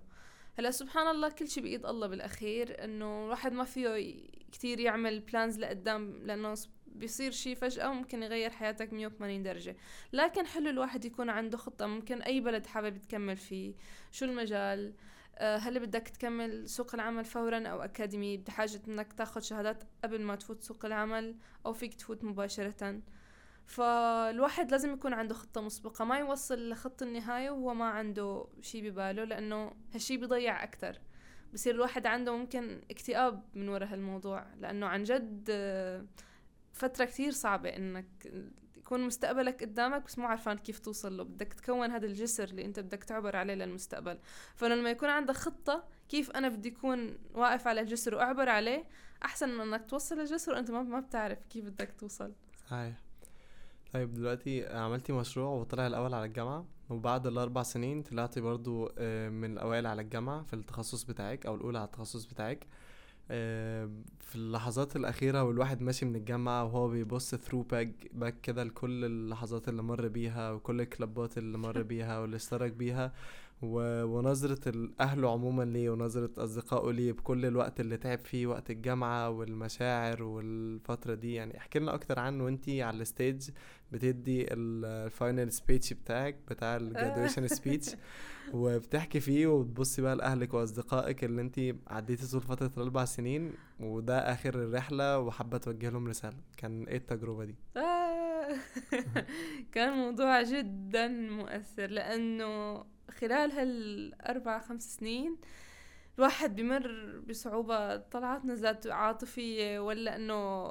هلأ 0.58 0.70
سبحان 0.70 1.06
الله 1.06 1.28
كل 1.28 1.48
شيء 1.48 1.62
بإيد 1.62 1.86
الله 1.86 2.06
بالأخير 2.06 2.84
إنه 2.84 3.24
الواحد 3.24 3.52
ما 3.52 3.64
فيه 3.64 4.16
كتير 4.52 4.80
يعمل 4.80 5.20
plans 5.20 5.58
لقدام 5.58 6.26
لأنه 6.26 6.54
بيصير 6.86 7.30
شيء 7.30 7.54
فجأة 7.54 7.92
ممكن 7.92 8.22
يغير 8.22 8.50
حياتك 8.50 8.92
180 8.92 9.42
درجة. 9.42 9.76
لكن 10.12 10.46
حلو 10.46 10.70
الواحد 10.70 11.04
يكون 11.04 11.30
عنده 11.30 11.58
خطة 11.58 11.86
ممكن 11.86 12.22
أي 12.22 12.40
بلد 12.40 12.66
حابب 12.66 12.98
تكمل 12.98 13.36
فيه 13.36 13.74
شو 14.12 14.24
المجال؟ 14.24 14.94
هل 15.38 15.80
بدك 15.80 16.08
تكمل 16.08 16.68
سوق 16.68 16.94
العمل 16.94 17.24
فورا 17.24 17.68
أو 17.68 17.82
أكاديمي 17.82 18.36
بحاجة 18.36 18.80
إنك 18.88 19.12
تاخد 19.12 19.42
شهادات 19.42 19.84
قبل 20.04 20.22
ما 20.22 20.36
تفوت 20.36 20.62
سوق 20.62 20.84
العمل 20.84 21.36
أو 21.66 21.72
فيك 21.72 21.94
تفوت 21.94 22.24
مباشرة؟ 22.24 23.00
فالواحد 23.66 24.70
لازم 24.70 24.92
يكون 24.92 25.12
عنده 25.12 25.34
خطة 25.34 25.60
مسبقة 25.60 26.04
ما 26.04 26.18
يوصل 26.18 26.70
لخط 26.70 27.02
النهاية 27.02 27.50
وهو 27.50 27.74
ما 27.74 27.84
عنده 27.84 28.46
شي 28.60 28.90
بباله 28.90 29.24
لأنه 29.24 29.72
هالشي 29.94 30.16
بيضيع 30.16 30.64
أكتر. 30.64 31.00
بصير 31.54 31.74
الواحد 31.74 32.06
عنده 32.06 32.36
ممكن 32.36 32.80
اكتئاب 32.90 33.42
من 33.54 33.68
وراء 33.68 33.92
هالموضوع 33.92 34.46
لأنه 34.60 34.86
عن 34.86 35.02
جد 35.02 35.50
فترة 36.72 37.04
كتير 37.04 37.32
صعبة 37.32 37.68
إنك 37.68 38.32
يكون 38.86 39.06
مستقبلك 39.06 39.62
قدامك 39.62 40.04
بس 40.04 40.18
مو 40.18 40.26
عارفان 40.26 40.58
كيف 40.58 40.78
توصل 40.78 41.16
له. 41.16 41.24
بدك 41.24 41.52
تكون 41.52 41.90
هذا 41.90 42.06
الجسر 42.06 42.44
اللي 42.44 42.64
انت 42.64 42.80
بدك 42.80 43.04
تعبر 43.04 43.36
عليه 43.36 43.54
للمستقبل. 43.54 44.18
فلما 44.54 44.90
يكون 44.90 45.08
عندك 45.08 45.34
خطة 45.34 45.84
كيف 46.08 46.30
أنا 46.30 46.48
بدي 46.48 46.68
اكون 46.68 47.18
واقف 47.34 47.66
على 47.66 47.80
الجسر 47.80 48.14
وأعبر 48.14 48.48
عليه 48.48 48.84
أحسن 49.24 49.48
من 49.48 49.60
إنك 49.60 49.90
توصل 49.90 50.20
الجسر 50.20 50.52
وأنت 50.52 50.70
ما 50.70 51.00
بتعرف 51.00 51.38
كيف 51.50 51.64
بدك 51.64 51.92
توصل. 51.98 52.32
صحيح 52.70 53.02
طيب 53.92 54.14
دلوقتي 54.14 54.66
عملتي 54.66 55.12
مشروع 55.12 55.48
وطلع 55.48 55.86
الأول 55.86 56.14
على 56.14 56.24
الجامعة 56.24 56.66
وبعد 56.90 57.26
الأربع 57.26 57.62
سنين 57.62 58.02
طلعتي 58.02 58.40
برضو 58.40 58.92
آه، 58.98 59.28
من 59.28 59.52
الأوائل 59.52 59.86
على 59.86 60.02
الجامعة 60.02 60.42
في 60.42 60.54
التخصص 60.54 61.04
بتاعك 61.04 61.46
أو 61.46 61.54
الأولى 61.54 61.78
على 61.78 61.86
التخصص 61.86 62.24
بتاعك. 62.24 62.66
في 63.28 64.34
اللحظات 64.36 64.96
الأخيرة 64.96 65.42
والواحد 65.42 65.82
ماشي 65.82 66.06
من 66.06 66.16
الجامعة 66.16 66.64
وهو 66.64 66.88
بيبص 66.88 67.34
throwback 67.34 67.88
back 68.12 68.40
كده 68.42 68.64
لكل 68.64 69.04
اللحظات 69.04 69.68
اللي 69.68 69.82
مر 69.82 70.08
بيها 70.08 70.50
وكل 70.50 70.80
ال 70.80 70.90
club 70.90 71.29
ات 71.29 71.38
اللي 71.38 71.58
مر 71.58 71.82
بيها 71.92 72.18
واللي 72.18 72.36
اشترك 72.36 72.72
بيها 72.72 73.12
و... 73.62 74.04
ونظرة 74.04 74.68
الأهل 74.68 75.24
عموما 75.24 75.62
ليه 75.62 75.90
ونظرة 75.90 76.30
أصدقائه 76.38 76.92
ليه 76.92 77.12
بكل 77.12 77.46
الوقت 77.46 77.80
اللي 77.80 77.96
تعب 77.96 78.18
فيه 78.18 78.46
وقت 78.46 78.70
الجامعة 78.70 79.30
والمشاعر 79.30 80.22
والفترة 80.22 81.14
دي 81.14 81.34
يعني 81.34 81.58
احكي 81.58 81.78
لنا 81.78 81.94
أكتر 81.94 82.18
عنه 82.18 82.44
وانتي 82.44 82.82
على 82.82 83.02
ال 83.02 83.10
stage 83.10 83.50
بتدي 83.92 84.46
ال 84.52 84.69
final 84.69 85.52
speech 85.52 85.92
بتاعك 85.92 86.36
بتاع 86.48 86.76
ال 86.76 86.83
graduation 86.83 87.48
speech 87.48 87.90
وبتحكي 88.54 89.20
فيه 89.20 89.46
وبتبصي 89.46 90.02
بقى 90.02 90.16
لأهلك 90.16 90.54
وأصدقائك 90.54 91.24
اللي 91.24 91.42
انتي 91.42 91.74
عديتي 91.86 92.30
طول 92.30 92.40
فترة 92.40 92.70
الأربع 92.76 93.04
سنين 93.04 93.52
وده 93.80 94.18
آخر 94.32 94.54
الرحلة 94.54 95.18
وحابة 95.18 95.58
توجه 95.58 95.90
لهم 95.90 96.08
رسالة 96.08 96.36
كان 96.56 96.84
إيه 96.84 96.96
التجربة 96.96 97.44
دي؟ 97.44 97.54
آه. 97.76 97.96
كان 99.72 99.92
موضوع 99.92 100.42
جدا 100.42 101.08
مؤثر 101.08 101.86
لأنه 101.86 102.84
خلال 103.10 103.52
هالأربع 103.52 104.58
خمس 104.58 104.96
سنين 104.96 105.36
الواحد 106.18 106.56
بمر 106.56 107.18
بصعوبة 107.28 107.96
طلعات 107.96 108.44
نزلات 108.44 108.86
عاطفية 108.86 109.78
ولا 109.78 110.16
إنه 110.16 110.66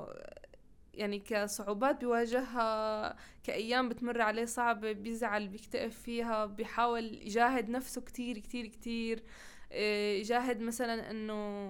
يعني 0.93 1.19
كصعوبات 1.19 2.00
بيواجهها 2.00 3.15
كأيام 3.43 3.89
بتمر 3.89 4.21
عليه 4.21 4.45
صعبة 4.45 4.91
بيزعل 4.91 5.48
بيكتئب 5.48 5.91
فيها 5.91 6.45
بيحاول 6.45 7.04
يجاهد 7.04 7.69
نفسه 7.69 8.02
كتير 8.02 8.39
كتير 8.39 8.67
كتير 8.67 9.24
آه، 9.71 10.13
يجاهد 10.13 10.62
مثلا 10.62 11.12
إنه 11.12 11.69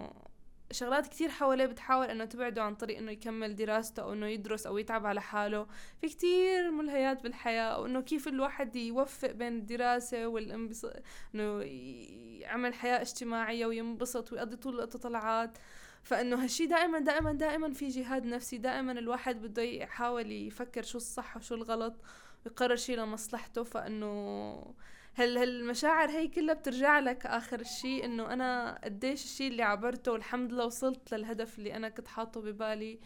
شغلات 0.72 1.08
كتير 1.08 1.30
حواليه 1.30 1.66
بتحاول 1.66 2.06
إنه 2.06 2.26
تبعده 2.26 2.64
عن 2.64 2.76
طريق 2.76 2.98
إنه 2.98 3.12
يكمل 3.12 3.56
دراسته 3.56 4.04
أو 4.04 4.14
إنه 4.14 4.28
يدرس 4.28 4.68
أو 4.68 4.78
يتعب 4.78 5.06
على 5.06 5.22
حاله. 5.22 5.68
في 6.02 6.10
كتير 6.10 6.72
ملهيات 6.72 7.24
بالحياة 7.24 7.80
وانه 7.82 8.02
كيف 8.02 8.28
الواحد 8.28 8.76
يوفق 8.76 9.32
بين 9.32 9.58
الدراسة 9.58 10.28
والانبساط 10.28 10.94
إنه 11.36 11.62
يعمل 12.42 12.74
حياة 12.74 13.02
اجتماعية 13.02 13.66
وينبسط 13.66 14.34
ويقضي 14.34 14.56
طول 14.56 14.74
الوقت 14.74 14.98
طلعات. 14.98 15.58
فإنه 16.04 16.44
هالشي 16.44 16.66
دائما 16.66 17.00
دائما 17.00 17.34
دائما 17.34 17.74
في 17.74 17.88
جهاد 17.88 18.26
نفسي. 18.26 18.58
دائما 18.58 18.92
الواحد 18.92 19.42
بده 19.42 19.62
يحاول 19.62 20.32
يفكر 20.32 20.84
شو 20.84 20.98
الصح 20.98 21.38
وشو 21.38 21.56
الغلط 21.56 21.96
ويقرر 22.46 22.76
شي 22.76 22.96
لمصلحته. 22.96 23.64
فإنه 23.64 24.76
هل 25.18 25.38
هالمشاعر 25.38 26.10
هي 26.10 26.28
كلها 26.28 26.54
بترجع 26.54 27.00
لك 27.00 27.26
آخر 27.26 27.60
الشيء 27.60 28.06
إنه 28.06 28.34
أنا 28.34 28.80
قديش 28.84 29.24
الشيء 29.24 29.48
اللي 29.52 29.64
عبرته 29.64 30.12
والحمد 30.12 30.54
لله 30.54 30.66
وصلت 30.66 31.14
للهدف 31.14 31.60
اللي 31.60 31.76
أنا 31.76 31.90
كنت 31.90 32.08
حاطه 32.08 32.42
ببالي 32.42 33.00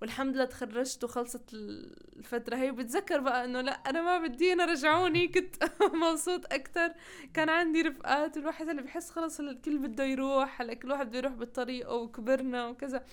والحمد 0.00 0.34
لله 0.34 0.44
تخرجت 0.44 1.04
وخلصت 1.04 1.54
الفترة 1.54 2.56
هي. 2.56 2.70
بتذكر 2.72 3.20
بقى 3.20 3.44
إنه 3.44 3.60
لأ 3.60 3.72
أنا 3.72 4.02
ما 4.02 4.18
بدي 4.26 4.52
أنا 4.52 4.64
رجعوني 4.64 5.28
كنت 5.28 5.56
مبسوط 6.02 6.52
أكتر. 6.52 6.92
كان 7.34 7.48
عندي 7.48 7.82
رفقات 7.82 8.36
الواحد 8.36 8.68
اللي 8.68 8.82
بحس 8.82 9.10
خلص 9.10 9.40
الكل 9.40 9.78
بده 9.78 10.04
يروح 10.04 10.60
هلأ 10.60 10.74
كل 10.74 10.90
واحد 10.90 11.08
بده 11.08 11.18
يروح 11.18 11.32
بالطريق 11.32 11.92
وكبرنا 11.92 12.66
وكذا. 12.68 13.04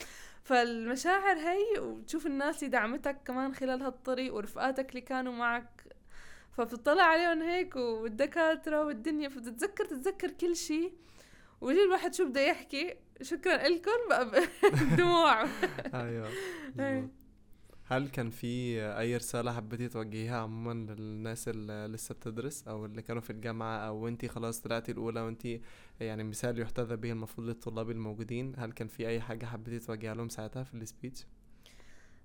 فالمشاعر 0.43 1.38
هي 1.38 1.79
وتشوف 1.79 2.25
الناس 2.25 2.60
اللي 2.63 2.71
دعمتك 2.71 3.17
كمان 3.25 3.53
خلال 3.55 3.81
هالطريق 3.81 4.36
ورفقاتك 4.36 4.89
اللي 4.89 5.01
كانوا 5.01 5.34
معك 5.34 5.74
فبتطلع 6.55 7.03
عليهم 7.03 7.41
هيك 7.41 7.75
والدكاترة 7.75 8.85
والدنيا 8.85 9.29
فبتتذكر 9.29 9.85
تتذكر 9.85 10.31
كل 10.31 10.55
شيء 10.55 10.93
ويجي 11.61 11.83
الواحد 11.83 12.13
شو 12.13 12.29
بده 12.29 12.41
يحكي؟ 12.41 12.93
شكرا 13.21 13.67
لكم. 13.67 13.91
بقى 14.09 14.47
دموع. 14.97 15.43
أيوه 15.93 16.29
هل 17.87 18.07
كان 18.07 18.29
في 18.29 18.81
أي 18.99 19.17
رسالة 19.17 19.53
حبيتي 19.53 19.87
توجهيها 19.87 20.37
عموما 20.37 20.93
للناس 20.93 21.47
اللي 21.47 21.87
لسه 21.87 22.15
بتدرس 22.15 22.67
أو 22.67 22.85
اللي 22.85 23.01
كانوا 23.01 23.21
في 23.21 23.29
الجامعة؟ 23.29 23.77
أو 23.77 24.07
انتي 24.07 24.27
خلاص 24.27 24.61
طلعتي 24.61 24.91
الأولى 24.91 25.21
وانتي 25.21 25.61
يعني 25.99 26.23
مثال 26.23 26.59
يحتذى 26.59 26.95
به 26.95 27.11
المفروض 27.11 27.47
للطلاب 27.47 27.91
الموجودين. 27.91 28.53
هل 28.57 28.71
كان 28.71 28.87
في 28.87 29.07
أي 29.07 29.21
حاجة 29.21 29.45
حبيتي 29.45 29.85
توجهيها 29.85 30.15
لهم 30.15 30.29
ساعتها 30.29 30.63
في 30.63 30.73
ال 30.73 30.80
speech؟ 30.80 31.25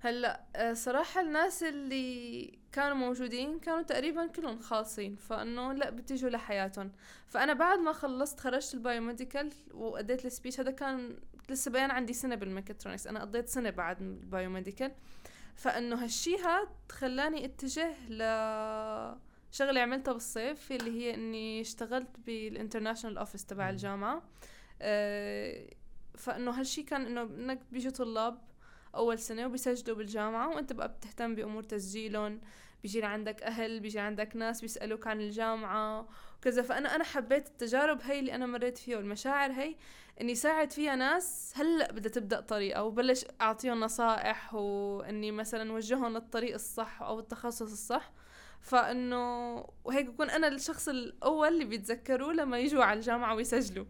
هلا 0.02 0.44
آه، 0.56 0.72
صراحة 0.72 1.20
الناس 1.20 1.62
اللي 1.62 2.58
كانوا 2.72 2.96
موجودين 2.96 3.58
كانوا 3.58 3.82
تقريبا 3.82 4.26
كلهم 4.26 4.58
خالصين 4.58 5.16
فإنه 5.16 5.72
لا 5.72 5.90
بتيجوا 5.90 6.30
لحياتهم. 6.30 6.92
فأنا 7.26 7.52
بعد 7.52 7.78
ما 7.78 7.92
خلصت 7.92 8.40
خرجت 8.40 8.74
ال 8.74 8.81
biomedical 8.81 9.52
واديت 9.74 10.26
ال 10.26 10.31
speech 10.31 10.60
هذا 10.60 10.70
كان 10.70 11.16
لسه 11.48 11.70
بقيان 11.70 11.90
عندي 11.90 12.12
سنة 12.12 12.34
بالميكاترونكس. 12.34 13.06
أنا 13.06 13.20
قضيت 13.20 13.48
سنة 13.48 13.70
بعد 13.70 14.02
ال 14.02 14.11
biomedical 14.11 14.92
فإنه 15.56 16.04
هالشي 16.04 16.38
هاد 16.38 16.68
خلاني 16.92 17.44
اتجه 17.44 17.94
ل 18.08 18.18
شغلة 19.52 19.80
عملتها 19.80 20.12
بالصيف 20.12 20.72
اللي 20.72 21.00
هي 21.00 21.14
إني 21.14 21.60
اشتغلت 21.60 22.20
بال 22.26 22.39
international 22.39 23.18
office 23.18 23.44
تبع 23.44 23.70
الجامعة. 23.70 24.22
أه 24.82 25.70
فإنه 26.14 26.50
هالشي 26.50 26.82
كان 26.82 27.06
إنه 27.06 27.22
إنك 27.22 27.60
بيجوا 27.72 27.92
طلاب 27.92 28.38
أول 28.94 29.18
سنة 29.18 29.46
وبيسجلوا 29.46 29.96
بالجامعة 29.96 30.48
وأنت 30.48 30.72
بقى 30.72 30.88
بتهتم 30.88 31.34
بأمور 31.34 31.62
تسجيلهم 31.62 32.40
بيجي 32.82 33.04
عندك 33.04 33.42
أهل 33.42 33.80
بيجي 33.80 33.98
عندك 33.98 34.36
ناس 34.36 34.60
بيسألوك 34.60 35.06
عن 35.06 35.20
الجامعة 35.20 36.08
وكذا. 36.38 36.62
فأنا 36.62 36.94
أنا 36.96 37.04
حبيت 37.04 37.46
التجارب 37.48 38.00
هي 38.02 38.18
اللي 38.18 38.34
أنا 38.34 38.46
مريت 38.46 38.78
فيها 38.78 38.96
والمشاعر 38.96 39.52
هي 39.52 39.74
إني 40.20 40.34
ساعد 40.34 40.72
فيها 40.72 40.96
ناس. 40.96 41.52
هلأ 41.56 41.92
بدها 41.92 42.12
تبدأ 42.12 42.40
طريقة 42.40 42.84
وبلش 42.84 43.24
أعطيهم 43.40 43.80
نصائح 43.80 44.54
وإني 44.54 45.32
مثلا 45.32 45.72
وجههم 45.72 46.12
للطريق 46.12 46.54
الصح 46.54 47.02
أو 47.02 47.18
التخصص 47.18 47.72
الصح. 47.72 48.12
فإنه 48.60 49.56
وهيك 49.84 50.06
بكون 50.06 50.30
أنا 50.30 50.48
الشخص 50.48 50.88
الأول 50.88 51.48
اللي 51.48 51.64
بيتذكروه 51.64 52.32
لما 52.32 52.58
يجوا 52.58 52.84
على 52.84 52.98
الجامعة 52.98 53.34
ويسجلوا. 53.34 53.84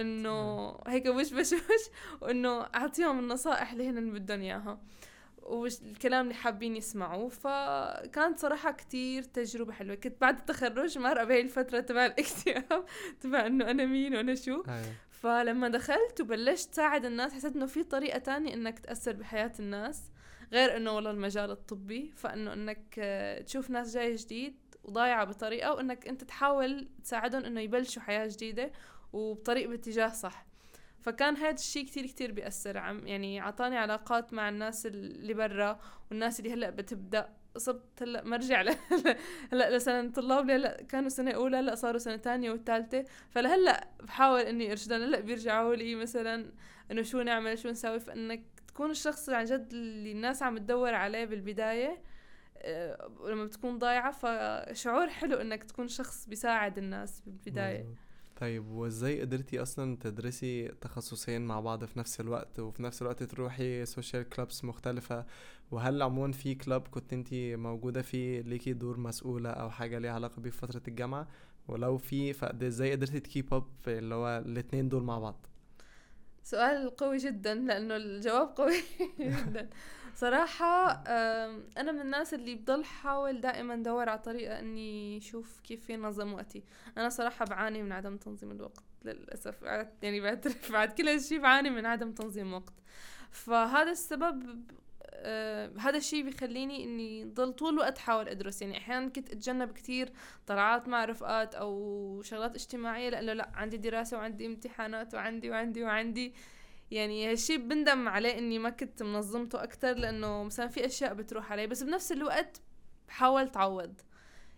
انه 0.00 0.68
هيك 0.86 1.06
وش 1.06 1.32
بش 1.32 1.52
وش 1.70 1.84
وانه 2.20 2.60
اعطيهم 2.60 3.18
النصائح 3.18 3.72
اللي 3.72 3.88
هن 3.88 4.10
بدهم 4.12 4.40
إياها 4.40 4.80
والكلام 5.42 6.24
اللي 6.24 6.34
حابين 6.34 6.76
يسمعوه. 6.76 7.28
فكانت 7.28 8.38
صراحة 8.38 8.72
كتير 8.72 9.22
تجربة 9.22 9.72
حلوة. 9.72 9.94
كنت 9.94 10.20
بعد 10.20 10.38
التخرج 10.38 10.98
مرة 10.98 11.24
بهي 11.24 11.40
الفترة 11.40 11.80
تبع 11.80 12.06
الاكتئاب 12.06 12.84
تبع 13.20 13.46
إنه 13.46 13.70
أنا 13.70 13.86
مين 13.86 14.16
وأنا 14.16 14.34
شو. 14.34 14.62
أيوة. 14.68 14.94
فلما 15.10 15.68
دخلت 15.68 16.20
وبلشت 16.20 16.74
ساعد 16.74 17.04
الناس 17.04 17.32
حسيت 17.34 17.56
إنه 17.56 17.66
في 17.66 17.82
طريقة 17.84 18.18
تانية 18.18 18.54
إنك 18.54 18.78
تأثر 18.78 19.12
بحياة 19.12 19.52
الناس 19.60 20.02
غير 20.52 20.76
إنه 20.76 20.92
والله 20.92 21.10
المجال 21.10 21.50
الطبي. 21.50 22.12
فإنه 22.16 22.52
إنك 22.52 22.94
تشوف 23.46 23.70
ناس 23.70 23.94
جاي 23.94 24.14
جديد 24.16 24.56
وضايعة 24.84 25.24
بطريقة 25.24 25.72
وإنك 25.74 26.08
أنت 26.08 26.24
تحاول 26.24 26.88
تساعدهم 27.04 27.44
إنه 27.44 27.60
يبلشوا 27.60 28.02
حياة 28.02 28.26
جديدة 28.26 28.72
وبطريق 29.12 29.68
باتجاه 29.68 30.08
صح. 30.08 30.46
فكان 31.00 31.36
هذا 31.36 31.54
الشيء 31.54 31.86
كتير 31.86 32.06
كتير 32.06 32.32
بيأثر 32.32 32.78
عم 32.78 33.06
يعني 33.06 33.40
عطاني 33.40 33.76
علاقات 33.76 34.32
مع 34.32 34.48
الناس 34.48 34.86
اللي 34.86 35.34
برا 35.34 35.80
والناس 36.10 36.40
اللي 36.40 36.52
هلأ 36.52 36.70
بتبدأ 36.70 37.28
صرت 37.56 38.02
هلأ 38.02 38.24
مرجع 38.24 38.64
هلأ 39.52 39.76
لسنة 39.76 40.10
طلاب 40.10 40.50
هلأ 40.50 40.82
كانوا 40.82 41.08
سنة 41.08 41.30
أولى 41.30 41.56
هلأ 41.56 41.74
صاروا 41.74 41.98
سنة 41.98 42.16
تانية 42.16 42.50
والثالثة 42.50 43.04
فلهلأ 43.30 43.88
بحاول 44.00 44.40
إني 44.40 44.70
أرشدهم 44.70 45.02
هلأ 45.02 45.20
بيرجعوا 45.20 45.74
لي 45.74 45.94
مثلا 45.94 46.52
إنه 46.90 47.02
شو 47.02 47.22
نعمل 47.22 47.58
شو 47.58 47.68
نسوي. 47.68 48.00
فإنك 48.00 48.42
تكون 48.68 48.90
الشخص 48.90 49.28
عن 49.28 49.44
جد 49.44 49.68
اللي 49.72 50.12
الناس 50.12 50.42
عم 50.42 50.58
تدور 50.58 50.94
عليه 50.94 51.24
بالبداية 51.24 52.02
آه، 52.56 53.10
لما 53.26 53.44
بتكون 53.44 53.78
ضايعة 53.78 54.12
فشعور 54.12 55.08
حلو 55.08 55.36
إنك 55.36 55.64
تكون 55.64 55.88
شخص 55.88 56.26
بيساعد 56.26 56.78
الناس 56.78 57.20
بالبداية. 57.20 57.82
مزبوط. 57.82 58.11
طيب 58.42 58.70
وازاي 58.70 59.20
قدرتي 59.20 59.62
أصلا 59.62 59.96
تدرسي 59.96 60.68
تخصصين 60.68 61.42
مع 61.42 61.60
بعض 61.60 61.84
في 61.84 61.98
نفس 61.98 62.20
الوقت 62.20 62.60
وفي 62.60 62.82
نفس 62.82 63.02
الوقت 63.02 63.22
تروحي 63.22 63.86
social 63.86 64.28
clubs 64.28 64.64
مختلفة؟ 64.64 65.26
وهل 65.70 66.02
عموما 66.02 66.32
في 66.32 66.54
club 66.54 66.88
كنت 66.88 67.12
انت 67.12 67.28
موجودة 67.34 68.02
فيه 68.02 68.40
ليكي 68.40 68.72
دور 68.72 68.98
مسؤولة 68.98 69.50
أو 69.50 69.70
حاجة 69.70 69.98
ليها 69.98 70.12
علاقة 70.12 70.42
بيه 70.42 70.50
في 70.50 70.58
فترة 70.58 70.82
الجامعة؟ 70.88 71.28
ولو 71.68 71.98
في 71.98 72.32
فإزاي 72.32 72.92
قدرتي 72.92 73.20
ت 73.20 73.27
keep 73.27 73.54
up 73.54 73.66
اللي 73.86 74.14
هو 74.14 74.42
الاتنين 74.46 74.88
دول 74.88 75.02
مع 75.02 75.18
بعض؟ 75.18 75.46
سؤال 76.42 76.96
قوي 76.96 77.16
جدا 77.16 77.54
لأنه 77.54 77.96
الجواب 77.96 78.56
قوي 78.56 78.76
جدا. 79.20 79.68
صراحة 80.14 80.90
أنا 81.76 81.92
من 81.92 82.00
الناس 82.00 82.34
اللي 82.34 82.54
بضل 82.54 82.84
حاول 82.84 83.40
دائما 83.40 83.76
دور 83.76 84.08
على 84.08 84.18
طريقة 84.18 84.58
إني 84.58 85.18
أشوف 85.18 85.60
كيف 85.60 85.84
في 85.84 85.96
نظم 85.96 86.32
وقتي. 86.34 86.62
أنا 86.98 87.08
صراحة 87.08 87.44
بعاني 87.44 87.82
من 87.82 87.92
عدم 87.92 88.16
تنظيم 88.16 88.50
الوقت 88.50 88.84
للأسف. 89.04 89.62
يعني 90.02 90.20
بعترف 90.20 90.72
بعد 90.72 90.92
كل 90.92 91.08
هالشي 91.08 91.38
بعاني 91.38 91.70
من 91.70 91.86
عدم 91.86 92.12
تنظيم 92.12 92.54
وقت. 92.54 92.74
فهذا 93.30 93.90
السبب 93.90 94.64
آه 95.22 95.72
هذا 95.78 95.96
الشيء 95.96 96.24
بيخليني 96.24 96.84
إني 96.84 97.24
ضل 97.24 97.52
طول 97.52 97.72
الوقت 97.74 97.98
حاول 97.98 98.28
أدرس. 98.28 98.62
يعني 98.62 98.78
أحيانا 98.78 99.08
كنت 99.08 99.30
أتجنب 99.30 99.72
كتير 99.72 100.12
طلعات 100.46 100.88
مع 100.88 101.04
رفقات 101.04 101.54
أو 101.54 102.22
شغلات 102.22 102.54
اجتماعية 102.54 103.08
لأنه 103.08 103.32
لأ 103.32 103.50
عندي 103.54 103.76
دراسة 103.76 104.16
وعندي 104.16 104.46
امتحانات 104.46 105.14
وعندي 105.14 105.50
وعندي 105.50 105.84
وعندي. 105.84 106.34
يعني 106.90 107.30
هالشي 107.30 107.58
بندم 107.58 108.08
عليه 108.08 108.38
إني 108.38 108.58
ما 108.58 108.70
كنت 108.70 109.02
منظمته 109.02 109.62
أكتر 109.62 109.94
لأنه 109.94 110.42
مثلا 110.44 110.68
في 110.68 110.86
أشياء 110.86 111.14
بتروح 111.14 111.52
علي. 111.52 111.66
بس 111.66 111.82
بنفس 111.82 112.12
الوقت 112.12 112.60
بحاول 113.08 113.48
تعوض 113.48 114.00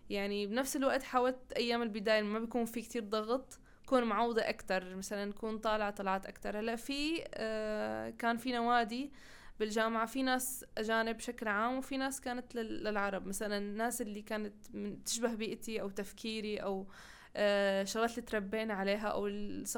يعني 0.09 0.47
بنفس 0.47 0.75
الوقت 0.75 1.03
حاولت 1.03 1.53
أيام 1.55 1.81
البداية 1.81 2.21
ما 2.21 2.39
بيكون 2.39 2.65
في 2.65 2.81
كتير 2.81 3.03
ضغط 3.03 3.59
كون 3.85 4.03
معوضة 4.03 4.41
أكتر 4.41 4.95
مثلا 4.95 5.33
كون 5.33 5.57
طالعة 5.57 5.91
طلعات 5.91 6.25
أكتر. 6.25 6.59
هلأ 6.59 6.75
في 6.75 7.23
آه 7.33 8.09
كان 8.09 8.37
في 8.37 8.51
نوادي 8.51 9.11
بالجامعة 9.59 10.05
في 10.05 10.23
ناس 10.23 10.65
أجانب 10.77 11.17
بشكل 11.17 11.47
عام 11.47 11.77
وفي 11.77 11.97
ناس 11.97 12.21
كانت 12.21 12.55
للعرب. 12.55 13.27
مثلا 13.27 13.57
الناس 13.57 14.01
اللي 14.01 14.21
كانت 14.21 14.53
تشبه 15.05 15.33
بيئتي 15.33 15.81
أو 15.81 15.89
تفكيري 15.89 16.57
أو 16.57 16.87
آه، 17.37 17.83
شغلات 17.83 18.09
اللي 18.09 18.21
تربينا 18.21 18.73
عليها 18.73 19.07
أو 19.07 19.27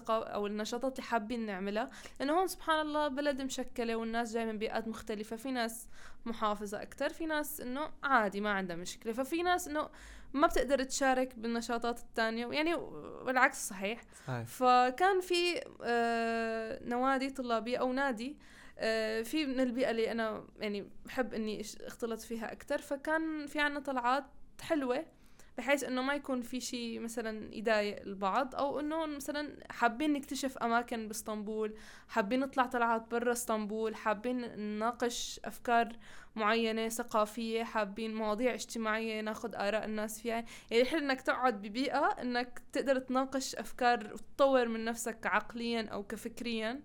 أو 0.09 0.47
النشاطات 0.47 0.99
اللي 0.99 1.09
حابين 1.09 1.45
نعملها 1.45 1.89
لأنه 2.19 2.33
هون 2.33 2.47
سبحان 2.47 2.79
الله 2.79 3.07
بلد 3.07 3.41
مشكلة 3.41 3.95
والناس 3.95 4.33
جاية 4.33 4.45
من 4.45 4.57
بيئات 4.57 4.87
مختلفة. 4.87 5.35
في 5.35 5.51
ناس 5.51 5.87
محافظة 6.25 6.81
أكثر 6.81 7.09
في 7.09 7.25
ناس 7.25 7.61
إنه 7.61 7.89
عادي 8.03 8.41
ما 8.41 8.49
عندها 8.51 8.75
مشكلة. 8.75 9.13
ففي 9.13 9.43
ناس 9.43 9.67
إنه 9.67 9.89
ما 10.33 10.47
بتقدر 10.47 10.83
تشارك 10.83 11.35
بالنشاطات 11.39 11.99
الثانية 11.99 12.47
يعني 12.47 12.75
والعكس 12.75 13.69
صحيح. 13.69 14.01
صحيح. 14.27 14.47
فكان 14.47 15.21
في 15.21 15.61
آه، 15.83 16.79
نوادي 16.83 17.29
طلابية 17.29 17.77
أو 17.77 17.93
نادي 17.93 18.37
في 19.23 19.45
من 19.45 19.59
البيئة 19.59 19.91
اللي 19.91 20.11
أنا 20.11 20.47
يعني 20.59 20.89
بحب 21.05 21.33
إني 21.33 21.61
اختلط 21.61 22.19
فيها 22.19 22.51
أكثر 22.51 22.77
فكان 22.77 23.45
في 23.45 23.59
عنا 23.59 23.79
طلعات 23.79 24.25
حلوة 24.61 25.05
بحيث 25.57 25.83
إنه 25.83 26.01
ما 26.01 26.13
يكون 26.15 26.41
في 26.41 26.59
شيء 26.59 26.99
مثلا 26.99 27.55
يضايق 27.55 28.01
البعض 28.01 28.55
أو 28.55 28.79
إنه 28.79 29.05
مثلا 29.05 29.57
حابين 29.69 30.13
نكتشف 30.13 30.57
أماكن 30.57 31.07
بإسطنبول 31.07 31.75
حابين 32.07 32.39
نطلع 32.39 32.65
طلعات 32.65 33.11
برا 33.11 33.31
إسطنبول 33.31 33.95
حابين 33.95 34.41
نناقش 34.41 35.39
أفكار 35.45 35.89
معينة 36.35 36.89
ثقافية 36.89 37.63
حابين 37.63 38.15
مواضيع 38.15 38.53
اجتماعية 38.53 39.21
ناخذ 39.21 39.55
آراء 39.55 39.85
الناس 39.85 40.21
فيها. 40.21 40.45
يعني 40.71 40.85
حلو 40.85 40.99
إنك 40.99 41.21
تقعد 41.21 41.61
ببيئة 41.61 42.05
إنك 42.05 42.61
تقدر 42.73 42.99
تناقش 42.99 43.55
أفكار 43.55 44.13
وتطور 44.13 44.67
من 44.67 44.85
نفسك 44.85 45.25
عقليا 45.25 45.87
أو 45.87 46.03
كفكريا. 46.03 46.81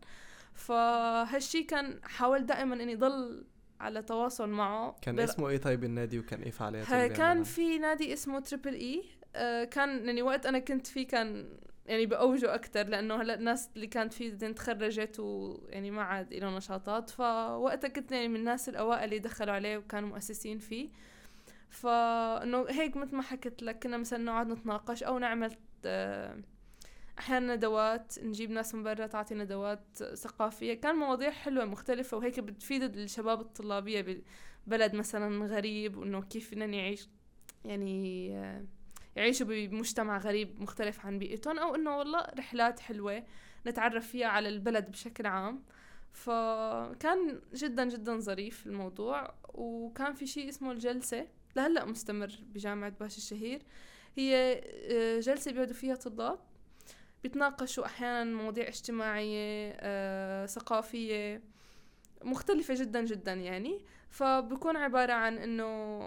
فهالشي 0.54 1.62
كان 1.62 2.00
حاول 2.04 2.46
دائما 2.46 2.74
إني 2.74 2.96
ضل 2.96 3.44
على 3.80 4.02
تواصل 4.02 4.48
معه. 4.48 4.96
كان 5.02 5.16
بر... 5.16 5.24
اسمه 5.24 5.48
إيه 5.48 5.58
طيب 5.58 5.84
النادي 5.84 6.18
وكان 6.18 6.42
إيه 6.42 6.50
فعالياته 6.50 7.06
كان 7.06 7.42
في 7.42 7.78
نادي 7.78 8.12
اسمه 8.12 8.40
تريبل 8.40 8.74
اي 8.74 9.04
آه 9.36 9.64
كان 9.64 10.06
يعني 10.06 10.22
وقت 10.22 10.46
أنا 10.46 10.58
كنت 10.58 10.86
فيه 10.86 11.06
كان 11.06 11.58
يعني 11.86 12.06
بأوجه 12.06 12.54
أكتر 12.54 12.86
لأنه 12.86 13.22
هلا 13.22 13.34
الناس 13.34 13.70
اللي 13.76 13.86
كانت 13.86 14.12
فيه 14.12 14.30
تخرجت 14.34 15.20
ويعني 15.20 15.90
ما 15.90 16.02
عاد 16.02 16.34
له 16.34 16.56
نشاطات. 16.56 17.10
فوقتها 17.10 17.88
كنت 17.88 18.12
يعني 18.12 18.28
من 18.28 18.36
الناس 18.36 18.68
الأوائل 18.68 19.04
اللي 19.04 19.18
دخلوا 19.18 19.54
عليه 19.54 19.76
وكانوا 19.76 20.08
مؤسسين 20.08 20.58
فيه. 20.58 20.88
فإنه 21.68 22.66
هيك 22.68 22.96
مثل 22.96 23.16
ما 23.16 23.22
حكيت 23.22 23.62
لك 23.62 23.82
كنا 23.82 23.96
مثلا 23.96 24.24
نقعد 24.24 24.46
نتناقش 24.46 25.02
أو 25.02 25.18
نعمل 25.18 25.56
آه 25.84 26.36
أحيانا 27.18 27.56
ندوات 27.56 28.18
نجيب 28.18 28.50
ناس 28.50 28.74
من 28.74 28.82
برا 28.82 29.06
تعطي 29.06 29.34
ندوات 29.34 29.96
ثقافية. 30.14 30.74
كان 30.74 30.96
مواضيع 30.96 31.30
حلوة 31.30 31.64
مختلفة 31.64 32.16
وهيك 32.16 32.40
بتفيد 32.40 32.82
الشباب 32.82 33.40
الطلابية 33.40 34.22
ببلد 34.66 34.94
مثلا 34.94 35.46
غريب 35.46 35.96
وإنه 35.96 36.22
كيف 36.22 36.50
بدنا 36.50 36.66
نعيش 36.66 37.08
يعني 37.64 38.28
يعيشوا 39.16 39.46
بمجتمع 39.46 40.18
غريب 40.18 40.60
مختلف 40.62 41.06
عن 41.06 41.18
بيئتهم 41.18 41.58
أو 41.58 41.74
إنه 41.74 41.96
والله 41.96 42.20
رحلات 42.38 42.80
حلوة 42.80 43.24
نتعرف 43.66 44.08
فيها 44.08 44.26
على 44.26 44.48
البلد 44.48 44.90
بشكل 44.90 45.26
عام. 45.26 45.62
فكان 46.12 47.40
جدا 47.54 47.84
جدا 47.88 48.18
ظريف 48.18 48.66
الموضوع 48.66 49.34
وكان 49.54 50.12
في 50.12 50.26
شيء 50.26 50.48
اسمه 50.48 50.72
الجلسة. 50.72 51.26
لهلأ 51.56 51.84
مستمر 51.84 52.32
بجامعة 52.42 52.90
باشا 52.90 53.16
الشهير. 53.16 53.62
هي 54.16 54.60
آه، 54.90 55.20
جلسة 55.20 55.52
بيقعدوا 55.52 55.74
فيها 55.74 55.94
طلاب. 55.94 56.38
بيتناقشوا 57.22 57.86
أحيانا 57.86 58.42
مواضيع 58.42 58.68
اجتماعية 58.68 59.72
آه، 59.80 60.46
ثقافية 60.46 61.42
مختلفة 62.24 62.74
جدا 62.74 63.04
جدا 63.04 63.32
يعني. 63.32 63.80
فبكون 64.10 64.76
عبارة 64.76 65.12
عن 65.12 65.38
إنه 65.38 66.02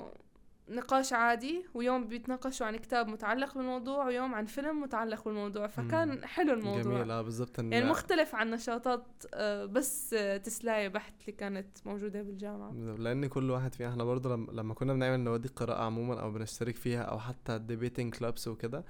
نقاش 0.70 1.14
عادي 1.14 1.66
ويوم 1.74 2.08
بيتناقشوا 2.08 2.68
عن 2.68 2.76
كتاب 2.76 3.08
متعلق 3.08 3.58
بالموضوع 3.58 4.06
ويوم 4.06 4.36
عن 4.36 4.46
فيلم 4.46 4.82
متعلق 4.82 5.26
بالموضوع. 5.26 5.68
فكان. 5.68 6.26
حلو 6.26 6.54
الموضوع. 6.54 6.82
جميل. 6.82 7.12
آه 7.12 7.22
بالضبط. 7.22 7.60
يعني 7.60 7.86
مختلف 7.86 8.36
عن 8.36 8.52
نشاطات 8.52 9.06
آه، 9.34 9.66
بس 9.66 10.10
تسلاية 10.44 10.88
بحت 10.88 11.14
اللي 11.22 11.32
كانت 11.32 11.68
موجودة 11.86 12.22
بالجامعة. 12.22 12.72
لأن 12.74 13.26
كل 13.26 13.52
واحد 13.52 13.76
فينا 13.76 13.90
إحنا 13.90 14.04
برضه 14.04 14.36
لما 14.36 14.74
كنا 14.74 14.94
بنعمل 14.94 15.20
نوادي 15.20 15.48
قراءة 15.48 15.84
عموما 15.84 16.22
أو 16.22 16.32
بنشترك 16.32 16.76
فيها 16.76 17.02
أو 17.02 17.20
حتى 17.20 17.58
debating 17.60 18.16
clubs 18.16 18.48
وكده 18.48 18.78
آه، 18.78 18.84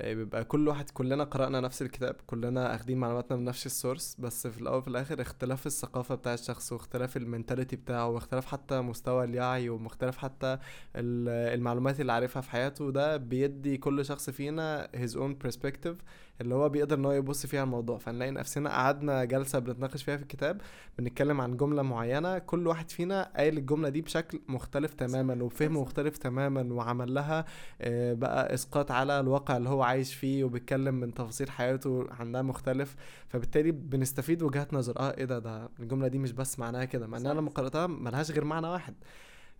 بيبقى 0.00 0.44
كل 0.44 0.68
واحد 0.68 0.90
كلنا 0.90 1.24
قرأنا 1.24 1.60
نفس 1.60 1.82
الكتاب 1.82 2.16
كلنا 2.26 2.74
أخدين 2.74 2.98
معلوماتنا 2.98 3.36
من 3.36 3.44
نفس 3.44 3.66
ال 3.66 3.73
source 3.73 4.16
بس 4.18 4.46
في 4.46 4.60
الأول 4.60 4.78
وفي 4.78 4.88
الآخر 4.88 5.20
اختلاف 5.22 5.66
الثقافة 5.66 6.14
بتاع 6.14 6.34
الشخص 6.34 6.72
واختلاف 6.72 7.16
ال 7.16 7.22
mentality 7.22 7.76
بتاعه 7.76 8.08
واختلاف 8.08 8.46
حتى 8.46 8.80
مستوى 8.80 9.24
الوعي 9.24 9.68
ومختلف 9.68 10.16
حتى 10.16 10.58
المعلومات 10.96 12.00
اللي 12.00 12.12
عارفها 12.12 12.42
في 12.42 12.50
حياته 12.50 12.90
ده 12.92 13.16
بيدي 13.16 13.76
كل 13.76 14.04
شخص 14.04 14.30
فينا 14.30 14.88
his 14.96 15.10
own 15.14 15.46
perspective. 15.48 15.94
اللي 16.40 16.54
هو 16.54 16.68
بيقدر 16.68 16.96
إن 16.98 17.04
هو 17.04 17.12
يبص 17.12 17.46
فيها 17.46 17.62
الموضوع. 17.62 17.98
فنلاقي 17.98 18.30
نفسنا 18.30 18.70
قعدنا 18.70 19.24
جلسة 19.24 19.58
بنتناقش 19.58 20.02
فيها 20.02 20.16
في 20.16 20.22
الكتاب 20.22 20.60
بنتكلم 20.98 21.40
عن 21.40 21.56
جملة 21.56 21.82
معينة 21.82 22.38
كل 22.38 22.66
واحد 22.66 22.90
فينا 22.90 23.32
قايل 23.36 23.58
الجملة 23.58 23.88
دي 23.88 24.00
بشكل 24.00 24.40
مختلف 24.48 24.94
تماما 24.94 25.42
وفهمه 25.44 25.80
مختلف 25.80 26.16
تماما 26.18 26.74
وعمل 26.74 27.14
لها 27.14 27.44
آه، 27.80 28.12
بقى 28.14 28.54
إسقاط 28.54 28.90
على 28.90 29.20
الواقع 29.20 29.56
اللي 29.56 29.68
هو 29.68 29.82
عايش 29.82 30.14
فيه 30.14 30.44
وبيتكلم 30.44 30.94
من 30.94 31.14
تفاصيل 31.14 31.50
حياته 31.50 32.06
عندها 32.10 32.42
مختلف. 32.42 32.96
فبالتالي 33.28 33.70
بنستفيد 33.72 34.42
وجهات 34.42 34.74
نظر. 34.74 34.98
آه 34.98 35.10
إيه 35.18 35.24
ده 35.24 35.38
ده 35.38 35.68
الجملة 35.80 36.08
دي 36.08 36.18
مش 36.18 36.32
بس 36.32 36.58
معناها 36.58 36.84
كده 36.84 37.06
مع 37.06 37.18
إن 37.18 37.26
أنا 37.26 37.38
لما 37.40 37.50
قرأتها 37.50 37.86
ملهاش 37.86 38.30
غير 38.30 38.44
معنى 38.44 38.66
واحد. 38.68 38.94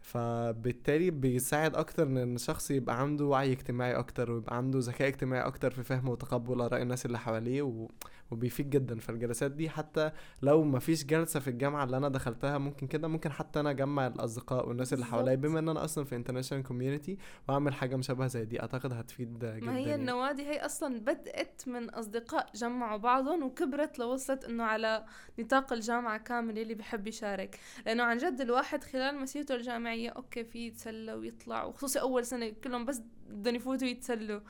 فبالتالي 0.00 1.10
بيساعد 1.10 1.74
أكتر 1.74 2.06
إن 2.06 2.34
الشخص 2.36 2.70
يبقى 2.70 3.00
عنده 3.00 3.24
وعي 3.24 3.52
اجتماعي 3.52 3.92
أكتر 3.94 4.30
ويبقى 4.32 4.56
عنده 4.56 4.78
ذكاء 4.78 5.08
اجتماعي 5.08 5.46
أكتر 5.46 5.70
في 5.70 5.82
فهم 5.82 6.08
وتقبل 6.08 6.60
آراء 6.60 6.82
الناس 6.82 7.06
اللي 7.06 7.18
حواليه 7.18 7.62
و... 7.62 7.88
وبيفيد 8.30 8.70
جدا 8.70 8.98
فالجلسات 8.98 9.50
دي 9.50 9.70
حتى 9.70 10.10
لو 10.42 10.64
مفيش 10.64 11.04
جلسة 11.04 11.40
في 11.40 11.48
الجامعة 11.50 11.84
اللي 11.84 11.96
أنا 11.96 12.08
دخلتها 12.08 12.58
ممكن 12.58 12.86
كده 12.86 13.08
ممكن 13.08 13.32
حتى 13.32 13.60
أنا 13.60 13.70
أجمع 13.70 14.06
الأصدقاء 14.06 14.68
والناس 14.68 14.92
اللي 14.92 15.04
حواليا. 15.04 15.34
بما 15.34 15.58
إن 15.58 15.68
أنا 15.68 15.84
أصلا 15.84 16.04
في 16.04 16.16
international 16.16 16.64
community 16.64 17.18
وأعمل 17.48 17.74
حاجة 17.74 17.96
مشابهة 17.96 18.26
زي 18.26 18.44
دي 18.44 18.60
أعتقد 18.60 18.92
هتفيد 18.92 19.38
جدا 19.38 19.60
ما 19.66 19.76
هي 19.76 19.82
يعني. 19.82 19.94
النوادي 19.94 20.42
هي 20.42 20.64
أصلا 20.66 21.00
بدأت 21.00 21.62
من 21.66 21.90
أصدقاء 21.90 22.46
جمعوا 22.54 22.96
بعضهم 22.96 23.42
وكبرت 23.42 23.98
لوصلت 23.98 24.44
إنه 24.44 24.64
على 24.64 25.04
نطاق 25.38 25.72
الجامعة 25.72 26.18
كامل 26.18 26.58
اللي 26.58 26.74
بحب 26.74 27.06
يشارك 27.06 27.58
لأنه 27.86 28.02
عن 28.02 28.16
جد 28.18 28.40
الواحد 28.40 28.84
خلال 28.84 29.16
مسيرته 29.20 29.54
الجامعية 29.54 30.10
أوكي 30.10 30.44
في 30.44 30.66
يتسلى 30.66 31.12
ويطلع 31.12 31.64
وخصوصي 31.64 32.00
أول 32.00 32.24
سنة 32.26 32.48
كلهم 32.64 32.84
بس 32.84 33.02
بدهم 33.30 33.54
يفوتوا 33.54 33.88
يتسلوا 33.88 34.40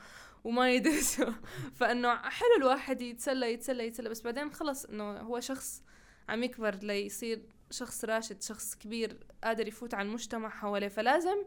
وما 0.43 0.71
يدرسوا. 0.71 1.33
فإنه 1.79 2.15
حلو 2.15 2.55
الواحد 2.57 3.01
يتسلى 3.01 3.53
يتسلى 3.53 3.87
يتسلى. 3.87 4.09
بس 4.09 4.21
بعدين 4.21 4.51
خلص 4.51 4.85
إنه 4.85 5.17
هو 5.17 5.39
شخص 5.39 5.83
عم 6.29 6.43
يكبر 6.43 6.75
ليصير 6.75 7.41
شخص 7.71 8.05
راشد 8.05 8.41
شخص 8.41 8.75
كبير 8.75 9.17
قادر 9.43 9.67
يفوت 9.67 9.93
على 9.93 10.07
المجتمع 10.07 10.49
حواليه. 10.49 10.87
فلازم 10.87 11.37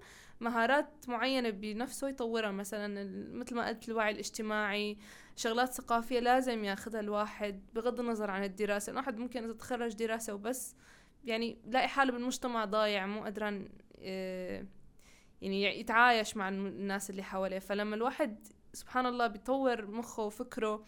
مهارات 0.40 1.08
معينة 1.08 1.50
بنفسه 1.50 2.08
يطورها. 2.08 2.50
مثلا 2.50 3.04
مثل 3.32 3.54
ما 3.54 3.68
قلت 3.68 3.88
الوعي 3.88 4.10
الاجتماعي 4.12 4.98
شغلات 5.36 5.72
ثقافية 5.72 6.20
لازم 6.20 6.64
ياخذها 6.64 7.00
الواحد 7.00 7.60
بغض 7.74 8.00
النظر 8.00 8.30
عن 8.30 8.44
الدراسة. 8.44 8.90
الواحد 8.90 9.18
ممكن 9.18 9.44
إذا 9.44 9.52
تخرج 9.52 9.94
دراسة 9.94 10.34
وبس 10.34 10.76
يعني 11.24 11.58
لاقي 11.66 11.88
حاله 11.88 12.12
بالمجتمع 12.12 12.64
ضايع 12.64 13.06
مو 13.06 13.24
قدران 13.24 13.68
آه، 13.98 14.66
يعني 15.42 15.80
يتعايش 15.80 16.36
مع 16.36 16.48
الناس 16.48 17.10
اللي 17.10 17.22
حواليه. 17.22 17.58
فلما 17.58 17.96
الواحد 17.96 18.48
سبحان 18.72 19.06
الله 19.06 19.26
بيطور 19.26 19.86
مخه 19.86 20.22
وفكره 20.22 20.84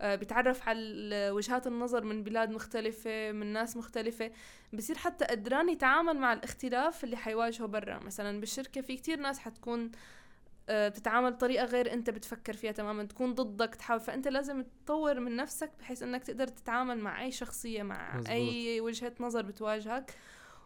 آه، 0.00 0.14
بيتعرف 0.14 0.68
على 0.68 1.30
وجهات 1.30 1.66
النظر 1.66 2.04
من 2.04 2.22
بلاد 2.22 2.50
مختلفة 2.50 3.32
من 3.32 3.46
ناس 3.52 3.76
مختلفة. 3.76 4.30
بصير 4.72 4.98
حتى 4.98 5.24
قدران 5.24 5.68
يتعامل 5.68 6.16
مع 6.16 6.32
الاختلاف 6.32 7.04
اللي 7.04 7.16
حيواجهه 7.16 7.66
برا. 7.66 7.98
مثلا 7.98 8.40
بالشركة 8.40 8.80
في 8.80 8.96
كتير 8.96 9.20
ناس 9.20 9.38
حتكون 9.38 9.90
آه، 10.68 10.88
بتتعامل 10.88 11.30
بطريقة 11.30 11.64
غير 11.64 11.92
أنت 11.92 12.10
بتفكر 12.10 12.52
فيها 12.52 12.72
تماما 12.72 13.04
تكون 13.04 13.34
ضدك 13.34 13.74
تحاول. 13.74 14.00
فأنت 14.00 14.28
لازم 14.28 14.64
تطور 14.84 15.20
من 15.20 15.36
نفسك 15.36 15.70
بحيث 15.80 16.02
إنك 16.02 16.24
تقدر 16.24 16.46
تتعامل 16.46 16.98
مع 16.98 17.22
أي 17.22 17.32
شخصية 17.32 17.82
مع 17.82 18.16
مزبوط. 18.16 18.30
اي 18.30 18.80
وجهة 18.80 19.12
نظر 19.20 19.42
بتواجهك. 19.42 20.14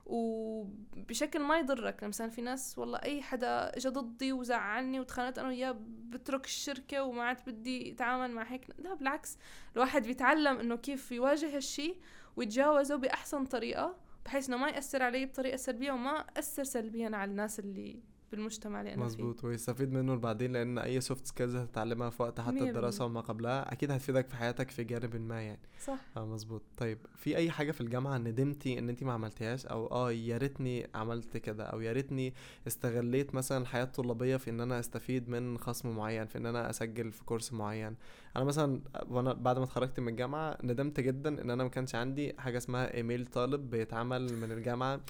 وبشكل 0.06 1.38
ما 1.38 1.58
يضرك. 1.58 2.04
مثلا 2.04 2.28
في 2.28 2.42
ناس 2.42 2.78
والله 2.78 2.98
أي 2.98 3.22
حدا 3.22 3.76
اجى 3.76 3.88
ضدي 3.88 4.32
وزعلني 4.32 5.00
وتخانقت 5.00 5.38
أنا 5.38 5.48
وياه 5.48 5.76
بترك 6.08 6.44
الشركة 6.44 7.02
وما 7.02 7.22
عاد 7.22 7.36
بدي 7.46 7.92
أتعامل 7.92 8.30
مع 8.30 8.42
هيك. 8.42 8.66
لا 8.78 8.94
بالعكس 8.94 9.38
الواحد 9.76 10.06
بيتعلم 10.06 10.58
إنه 10.58 10.76
كيف 10.76 11.12
يواجه 11.12 11.56
هالشي 11.56 11.94
ويتجاوزه 12.36 12.96
بأحسن 12.96 13.44
طريقة 13.44 13.96
بحيث 14.24 14.48
إنه 14.48 14.56
ما 14.56 14.68
يأثر 14.68 15.02
علي 15.02 15.26
بطريقة 15.26 15.56
سلبية 15.56 15.92
وما 15.92 16.24
أثر 16.36 16.64
سلبيا 16.64 17.10
على 17.16 17.30
الناس 17.30 17.58
اللي 17.58 18.11
بالمجتمع 18.32 18.80
اللي 18.80 18.94
أنا 18.94 18.96
فيه. 18.96 19.04
مظبوط 19.06 19.44
ويستفيد 19.44 19.92
منه 19.92 20.14
بعدين 20.16 20.52
لأن 20.52 20.78
أي 20.78 21.00
soft 21.00 21.26
skills 21.26 21.56
هتتعلمها 21.56 22.10
في 22.10 22.22
وقت 22.22 22.40
حتى 22.40 22.68
الدراسة. 22.68 23.04
وما 23.04 23.20
قبلها 23.20 23.72
أكيد 23.72 23.90
هتفيدك 23.90 24.28
في 24.28 24.36
حياتك 24.36 24.70
في 24.70 24.84
جانب 24.84 25.16
ما 25.16 25.42
يعني. 25.42 25.58
صح. 25.84 25.98
آه 26.16 26.26
مظبوط. 26.26 26.62
طيب 26.76 26.98
في 27.16 27.36
أي 27.36 27.50
حاجة 27.50 27.72
في 27.72 27.80
الجامعة 27.80 28.18
ندمتي 28.18 28.78
إن 28.78 28.88
انت 28.88 29.04
ما 29.04 29.12
عملتيهاش؟ 29.12 29.66
أو 29.66 29.86
آه 29.86 30.12
يا 30.12 30.38
ريتني 30.38 30.86
عملت 30.94 31.36
كده 31.36 31.64
أو 31.64 31.80
يا 31.80 31.92
ريتني 31.92 32.34
استغليت 32.66 33.34
مثلا 33.34 33.58
الحياة 33.58 33.84
الطلابيه 33.84 34.36
في 34.36 34.50
إن 34.50 34.60
أنا 34.60 34.80
أستفيد 34.80 35.28
من 35.28 35.58
خصم 35.58 35.96
معين 35.96 36.26
في 36.26 36.38
إن 36.38 36.46
أنا 36.46 36.70
أسجل 36.70 37.12
في 37.12 37.24
course 37.24 37.52
معين. 37.52 37.96
أنا 38.36 38.44
مثلا 38.44 38.80
وأنا 39.08 39.32
بعد 39.32 39.58
ما 39.58 39.64
اتخرجت 39.64 40.00
من 40.00 40.08
الجامعة 40.08 40.58
ندمت 40.64 41.00
جدا 41.00 41.42
إن 41.42 41.50
أنا 41.50 41.62
ما 41.62 41.68
كانش 41.70 41.94
عندي 41.94 42.32
حاجة 42.38 42.56
اسمها 42.58 42.94
إيميل 42.94 43.26
طالب 43.26 43.70
بيتعمل 43.70 44.36
من 44.36 44.52
الجامعة. 44.52 45.00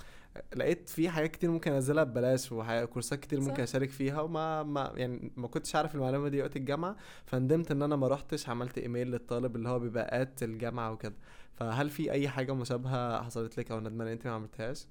لقيت 0.57 0.89
في 0.89 1.11
حاجات 1.11 1.31
كتير 1.31 1.51
ممكن 1.51 1.73
أنزلها 1.73 2.05
ببلاش 2.05 2.53
وكورسات 2.53 3.21
كتير 3.21 3.41
صح. 3.41 3.47
ممكن 3.49 3.63
أشارك 3.63 3.91
فيها 3.91 4.21
وما 4.21 4.63
ما 4.63 4.93
يعني 4.97 5.33
ما 5.37 5.49
كنتش 5.49 5.77
عارف 5.77 5.95
المعلومة 5.95 6.29
دي 6.29 6.41
وقت 6.43 6.57
الجامعة 6.57 6.97
فندمت 7.27 7.71
إن 7.71 7.83
أنا 7.83 7.97
ما 7.97 8.09
رحتش 8.09 8.49
عملت 8.49 8.79
إيميل 8.79 9.11
للطالب 9.11 9.57
اللي 9.57 9.69
هو 9.69 9.79
بيبقى 9.79 10.29
الجامعة 10.43 10.93
وكده 10.93 11.15
فهل 11.55 11.91
في 11.91 12.13
أي 12.13 12.29
حاجة 12.29 12.55
مشابهة 12.55 13.23
حصلت 13.23 13.59
لك 13.59 13.71
أو 13.71 13.81
ندمانه 13.81 14.13
أنت 14.13 14.27
ما 14.27 14.33
عملتهاش 14.33 14.87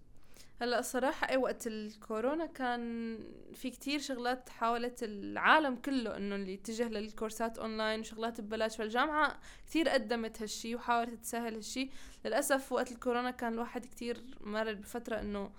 هلا 0.61 0.79
الصراحة 0.79 1.29
أي 1.29 1.37
وقت 1.37 1.67
الكورونا 1.67 2.45
كان 2.45 3.17
في 3.53 3.69
كتير 3.69 3.99
شغلات 3.99 4.49
حاولت 4.49 5.03
العالم 5.03 5.75
كله 5.75 6.17
إنه 6.17 6.35
اللي 6.35 6.53
يتجه 6.53 6.87
للكورسات 6.87 7.59
أونلاين 7.59 7.99
وشغلات 7.99 8.41
ببلاش 8.41 8.77
فالجامعة 8.77 9.39
كتير 9.67 9.89
قدمت 9.89 10.41
هالشي 10.41 10.75
وحاولت 10.75 11.13
تسهل 11.13 11.53
هالشي. 11.53 11.89
للأسف 12.25 12.71
وقت 12.71 12.91
الكورونا 12.91 13.31
كان 13.31 13.53
الواحد 13.53 13.85
كتير 13.85 14.21
مر 14.41 14.73
بفترة 14.73 15.19
إنه 15.19 15.51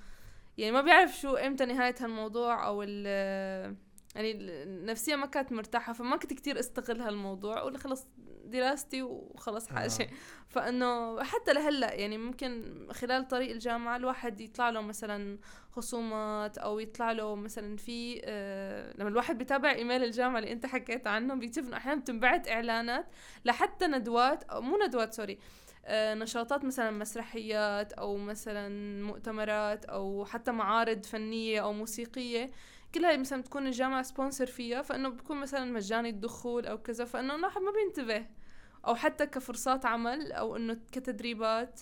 يعني 0.59 0.73
ما 0.73 0.81
بيعرف 0.81 1.21
شو 1.21 1.37
إمتى 1.37 1.65
نهاية 1.65 1.95
هالموضوع 2.01 2.69
ال 2.83 3.77
يعني 4.15 4.33
النفسية 4.63 5.17
ما 5.17 5.27
كانت 5.27 5.53
مرتاحة 5.53 5.93
فما 5.93 6.17
كنت 6.17 6.33
كتير 6.33 6.59
أستغل 6.59 7.01
هالموضوع 7.01 7.59
أقول 7.59 7.79
خلص 7.79 8.07
دراستي 8.45 9.03
وخلص 9.03 9.69
آه. 9.69 9.75
حاجة 9.75 10.11
فإنه 10.49 11.23
حتى 11.23 11.53
لهلأ 11.53 11.95
يعني 11.95 12.19
ممكن 12.19 12.79
خلال 12.91 13.29
طريق 13.29 13.51
الجامعة 13.51 13.97
الواحد 13.97 14.41
يطلع 14.41 14.71
له 14.71 14.81
مثلا 14.81 15.39
خصومات 15.71 16.59
أو 16.59 16.79
يطلع 16.79 17.13
له 17.13 17.35
مثلا 17.35 17.77
في 17.77 18.21
آه 18.25 18.95
لما 18.99 19.09
الواحد 19.09 19.39
بيتابع 19.39 19.71
إيميل 19.71 20.05
الجامعة 20.05 20.39
اللي 20.39 20.53
أنت 20.53 20.67
حكيت 20.67 21.07
عنه 21.07 21.35
بيكتب 21.35 21.65
إنه 21.67 21.77
أحيانا 21.77 22.01
بتنبعت 22.01 22.49
إعلانات 22.49 23.07
لحتى 23.45 23.87
ندوات 23.87 24.45
أو 24.45 24.61
مو 24.61 24.79
ندوات 24.87 25.15
sorry 25.15 25.39
آه 25.85 26.15
نشاطات 26.15 26.65
مثلا 26.65 26.91
مسرحيات 26.91 27.93
أو 27.93 28.17
مثلا 28.17 28.69
مؤتمرات 29.03 29.85
أو 29.85 30.25
حتى 30.25 30.53
معارض 30.53 31.05
فنية 31.05 31.61
أو 31.61 31.73
موسيقية 31.73 32.51
كلها 32.95 33.17
مثلا 33.17 33.41
بتكون 33.41 33.67
الجامعة 33.67 34.03
sponsor 34.03 34.47
فيها 34.47 34.83
فإنه 34.83 35.09
بتكون 35.09 35.41
مثلا 35.41 35.65
مجاني 35.65 36.09
الدخول 36.09 36.67
أو 36.67 36.79
كذا 36.79 37.05
فإنه 37.05 37.35
الواحد 37.35 37.61
ما 37.61 37.73
بينتبه. 37.73 38.27
أو 38.87 38.95
حتى 38.95 39.27
كفرصات 39.27 39.87
عمل 39.87 40.33
أو 40.33 40.57
إنه 40.57 40.77
كتدريبات 40.93 41.81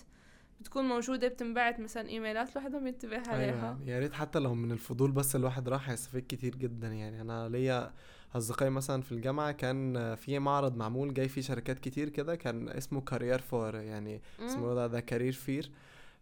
بتكون 0.59 0.85
موجودة 0.85 1.27
بتنبعت 1.27 1.79
مثلا 1.79 2.09
إيميلات 2.09 2.51
الواحد 2.51 2.71
ما 2.71 2.79
بينتبه 2.79 3.17
عليها. 3.27 3.77
أيوه 3.79 3.79
يا 3.85 3.99
ريت 3.99 4.13
حتى 4.13 4.39
لو 4.39 4.55
من 4.55 4.71
الفضول 4.71 5.11
بس 5.11 5.35
الواحد 5.35 5.69
راح 5.69 5.89
هيستفيد 5.89 6.25
كتير 6.29 6.55
جدا. 6.55 6.87
يعني 6.87 7.21
أنا 7.21 7.49
ليا 7.49 7.93
أصدقائي 8.35 8.71
مثلا 8.71 9.01
في 9.01 9.11
الجامعة 9.11 9.51
كان 9.51 10.15
في 10.15 10.39
معرض 10.39 10.77
معمول 10.77 11.13
جاي 11.13 11.29
فيه 11.29 11.41
شركات 11.41 11.79
كتير 11.79 12.09
كده 12.09 12.35
كان 12.35 12.69
اسمه 12.69 13.01
career 13.01 13.39
for 13.39 13.75
يعني 13.75 14.21
اسمه 14.39 14.73
ده 14.73 14.87
ده 14.87 14.99
career 14.99 15.33
fair 15.33 15.71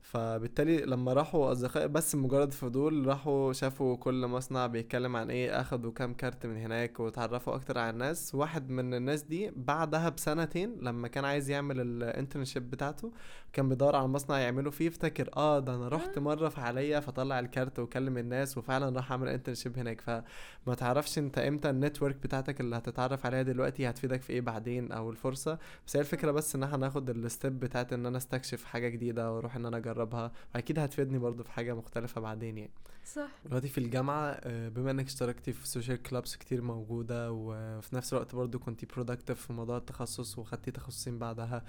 فبالتالي 0.01 0.77
لما 0.77 1.13
راحوا 1.13 1.51
اصدقائي 1.51 1.87
بس 1.87 2.15
مجرد 2.15 2.53
فضول 2.53 3.05
راحوا 3.07 3.53
شافوا 3.53 3.95
كل 3.97 4.27
مصنع 4.27 4.67
بيتكلم 4.67 5.15
عن 5.15 5.29
إيه 5.29 5.61
أخدوا 5.61 5.91
كام 5.91 6.13
كارت 6.13 6.45
من 6.45 6.57
هناك 6.57 6.99
وتعرفوا 6.99 7.55
أكتر 7.55 7.77
على 7.77 7.89
الناس. 7.89 8.35
واحد 8.35 8.69
من 8.69 8.93
الناس 8.93 9.21
دي 9.23 9.51
بعدها 9.55 10.09
بسنتين 10.09 10.75
لما 10.81 11.07
كان 11.07 11.25
عايز 11.25 11.49
يعمل 11.49 11.79
ال 11.81 11.89
internship 11.89 12.69
بتاعته 12.69 13.11
كان 13.53 13.69
بيدور 13.69 13.95
على 13.95 14.07
مصنع 14.07 14.39
يعمله 14.39 14.69
فيه 14.71 14.87
افتكر 14.87 15.29
آه 15.37 15.59
ده 15.59 15.75
أنا 15.75 15.87
رحت. 15.87 16.19
مرة 16.19 16.49
فعليا 16.49 16.99
فطلع 16.99 17.39
الكارت 17.39 17.79
وكلم 17.79 18.17
الناس 18.17 18.57
وفعلا 18.57 18.95
راح 18.95 19.11
اعمل 19.11 19.27
internship 19.27 19.77
هناك. 19.79 20.01
فما 20.01 20.75
تعرفش 20.77 21.17
أنت 21.17 21.37
إمتى 21.37 21.69
ال 21.69 21.75
network 21.75 22.15
بتاعتك 22.15 22.61
اللي 22.61 22.75
هتتعرف 22.75 23.25
عليها 23.25 23.41
دلوقتي 23.41 23.89
هتفيدك 23.89 24.21
في 24.21 24.33
إيه 24.33 24.41
بعدين 24.41 24.91
أو 24.91 25.09
الفرصة. 25.09 25.57
بس 25.87 25.95
هي 25.95 25.99
الفكرة 26.01 26.31
بس 26.31 26.55
إن 26.55 26.63
إحنا 26.63 26.77
ناخد 26.77 27.09
ال 27.09 27.19
step 27.19 27.59
بتاعت 27.59 27.93
إن 27.93 28.05
أنا 28.05 28.17
أستكشف 28.17 28.63
حاجة 28.65 28.87
جديدة 28.89 29.31
وأروح 29.33 29.55
إن 29.55 29.65
أنا 29.65 29.79
أجربها. 29.91 30.31
واكيد 30.55 30.79
هتفيدني 30.79 31.17
برضو 31.17 31.43
في 31.43 31.51
حاجة 31.51 31.73
مختلفة 31.73 32.21
بعدين 32.21 32.57
يعني. 32.57 32.71
صح. 33.05 33.29
دلوقتي 33.45 33.67
في 33.67 33.77
الجامعة 33.77 34.39
آه، 34.43 34.69
بما 34.69 34.91
إنك 34.91 35.05
اشتركتي 35.05 35.53
في 35.53 35.67
social 35.67 36.01
clubs 36.03 36.35
كتير 36.35 36.61
موجودة 36.61 37.31
وفي 37.31 37.95
نفس 37.95 38.13
الوقت 38.13 38.35
برضو 38.35 38.59
كنتي 38.59 38.85
productive 38.85 39.41
في 39.45 39.53
موضوع 39.53 39.77
التخصص 39.77 40.39
وخدتي 40.39 40.71
تخصصين 40.71 41.19
بعدها 41.19 41.63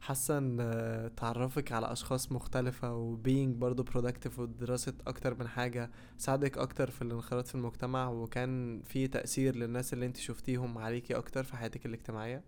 حاسة 0.00 0.38
إن 0.38 0.58
آه، 0.60 1.08
تعرفك 1.08 1.72
على 1.72 1.92
أشخاص 1.92 2.32
مختلفة 2.32 2.94
و 2.94 3.04
being 3.04 3.56
برضو 3.56 3.82
productive 3.82 4.38
ودراسة 4.38 4.94
أكتر 5.06 5.34
من 5.34 5.48
حاجة 5.48 5.90
ساعدك 6.18 6.58
أكتر 6.58 6.90
في 6.90 7.02
الانخراط 7.02 7.46
في 7.46 7.54
المجتمع 7.54 8.08
وكان 8.08 8.82
في 8.82 9.08
تأثير 9.08 9.56
للناس 9.56 9.92
اللي 9.92 10.06
أنت 10.06 10.16
شفتيهم 10.16 10.78
عليكي 10.78 11.14
أكتر 11.16 11.44
في 11.44 11.56
حياتك 11.56 11.86
الاجتماعية؟ 11.86 12.42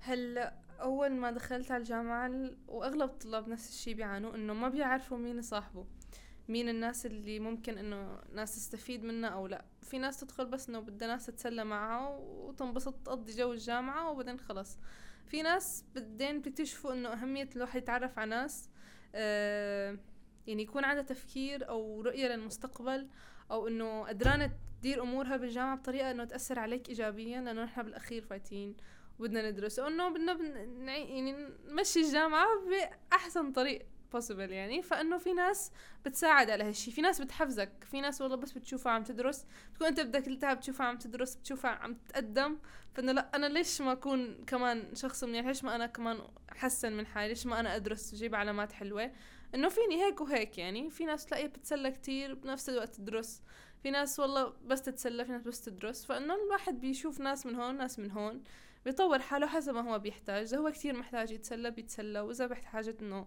هلا 0.00 0.54
أول 0.80 1.08
ما 1.12 1.30
دخلت 1.30 1.70
على 1.70 1.80
الجامعة 1.80 2.26
ال- 2.26 2.56
وأغلب 2.68 3.10
الطلاب 3.10 3.48
نفس 3.48 3.68
الشي 3.68 3.94
بيعانوا 3.94 4.34
إنه 4.34 4.54
ما 4.54 4.68
بيعرفوا 4.68 5.18
مين 5.18 5.42
صاحبه 5.42 5.86
مين 6.48 6.68
الناس 6.68 7.06
اللي 7.06 7.40
ممكن 7.40 7.78
إنه 7.78 8.18
ناس 8.32 8.54
تستفيد 8.56 9.04
منها 9.04 9.30
أو 9.30 9.46
لأ. 9.46 9.64
في 9.82 9.98
ناس 9.98 10.20
تدخل 10.20 10.46
بس 10.46 10.68
إنه 10.68 10.80
بدها 10.80 11.08
ناس 11.08 11.26
تتسلى 11.26 11.64
معها 11.64 12.08
وتنبسط 12.18 12.94
تقضي 12.94 13.32
جو 13.32 13.52
الجامعة 13.52 14.10
وبعدين 14.10 14.38
خلص. 14.40 14.78
في 15.26 15.42
ناس 15.42 15.84
بعدين 15.94 16.40
بتكتشفوا 16.40 16.92
إنه 16.92 17.08
أهمية 17.08 17.48
الواحد 17.56 17.82
يتعرف 17.82 18.18
على 18.18 18.30
ناس 18.30 18.68
آه 19.14 19.98
يعني 20.46 20.62
يكون 20.62 20.84
عندها 20.84 21.02
تفكير 21.02 21.68
أو 21.68 22.00
رؤية 22.00 22.28
للمستقبل 22.28 23.08
أو 23.50 23.68
إنه 23.68 24.02
قدرانة 24.04 24.52
تدير 24.80 25.02
أمورها 25.02 25.36
بالجامعة 25.36 25.76
بطريقة 25.76 26.10
إنه 26.10 26.24
تأثر 26.24 26.58
عليك 26.58 26.88
ايجابيا 26.88 27.40
لأنه 27.40 27.64
نحن 27.64 27.82
بالأخير 27.82 28.22
فايتين. 28.22 28.76
وبدنا 29.18 29.50
ندرس 29.50 29.78
وإنه 29.78 30.08
بدنا. 30.08 30.32
يعني 30.84 31.32
نمشي 31.68 32.00
الجامعة 32.00 32.46
بأحسن 32.68 33.52
طريق 33.52 33.86
possible 34.16 34.38
يعني. 34.38 34.82
فإنه 34.82 35.18
في 35.18 35.32
ناس 35.32 35.72
بتساعد 36.04 36.50
على 36.50 36.64
هالشي. 36.64 36.90
في 36.90 37.00
ناس 37.00 37.20
بتحفزك. 37.20 37.72
في 37.84 38.00
ناس 38.00 38.20
والله 38.20 38.36
بس 38.36 38.52
بتشوفها 38.52 38.92
عم 38.92 39.04
تدرس. 39.04 39.46
بتكون 39.72 39.86
أنت 39.86 40.00
بدك 40.00 40.26
قلتها 40.26 40.54
بتشوفها 40.54 40.86
عم 40.86 40.98
تدرس 40.98 41.34
بتشوفها 41.34 41.70
عم 41.70 41.94
تتقدم. 41.94 42.58
فإنه 42.94 43.12
لأ 43.12 43.30
أنا 43.34 43.46
ليش 43.46 43.80
ما 43.80 43.92
أكون 43.92 44.44
كمان 44.46 44.94
شخص 44.94 45.24
منيح؟ 45.24 45.46
ليش 45.46 45.64
ما 45.64 45.74
أنا 45.74 45.86
كمان 45.86 46.18
أحسن 46.52 46.92
من 46.92 47.06
حالي؟ 47.06 47.28
ليش 47.28 47.46
ما 47.46 47.60
أنا 47.60 47.76
أدرس 47.76 48.12
وأجيب 48.12 48.34
علامات 48.34 48.72
حلوة؟ 48.72 49.12
إنه 49.54 49.68
فيني 49.68 50.04
هيك 50.04 50.20
وهيك 50.20 50.58
يعني. 50.58 50.90
في 50.90 51.04
ناس 51.04 51.26
تلاقيها 51.26 51.46
بتتسلى 51.46 51.90
كتير 51.90 52.34
بنفس 52.34 52.68
الوقت 52.68 52.94
تدرس. 52.94 53.42
في 53.82 53.90
ناس 53.90 54.20
والله 54.20 54.52
بس 54.66 54.82
تتسلى 54.82 55.24
في 55.24 55.32
ناس 55.32 55.42
بس 55.42 55.60
تدرس. 55.60 56.04
فإنه 56.04 56.34
الواحد 56.34 56.80
بيشوف 56.80 57.20
ناس 57.20 57.46
من 57.46 57.54
هون 57.54 57.76
ناس 57.76 57.98
من 57.98 58.10
هون. 58.10 58.42
بيطور 58.86 59.18
حاله 59.18 59.46
حسب 59.46 59.74
ما 59.74 59.92
هو 59.92 59.98
بيحتاج. 59.98 60.42
إذا 60.42 60.58
هو 60.58 60.70
كتير 60.70 60.96
محتاج 60.96 61.32
يتسلى 61.32 61.70
بيتسلى 61.70 62.20
وإذا 62.20 62.46
بحاجة 62.46 62.96
إنه 63.02 63.26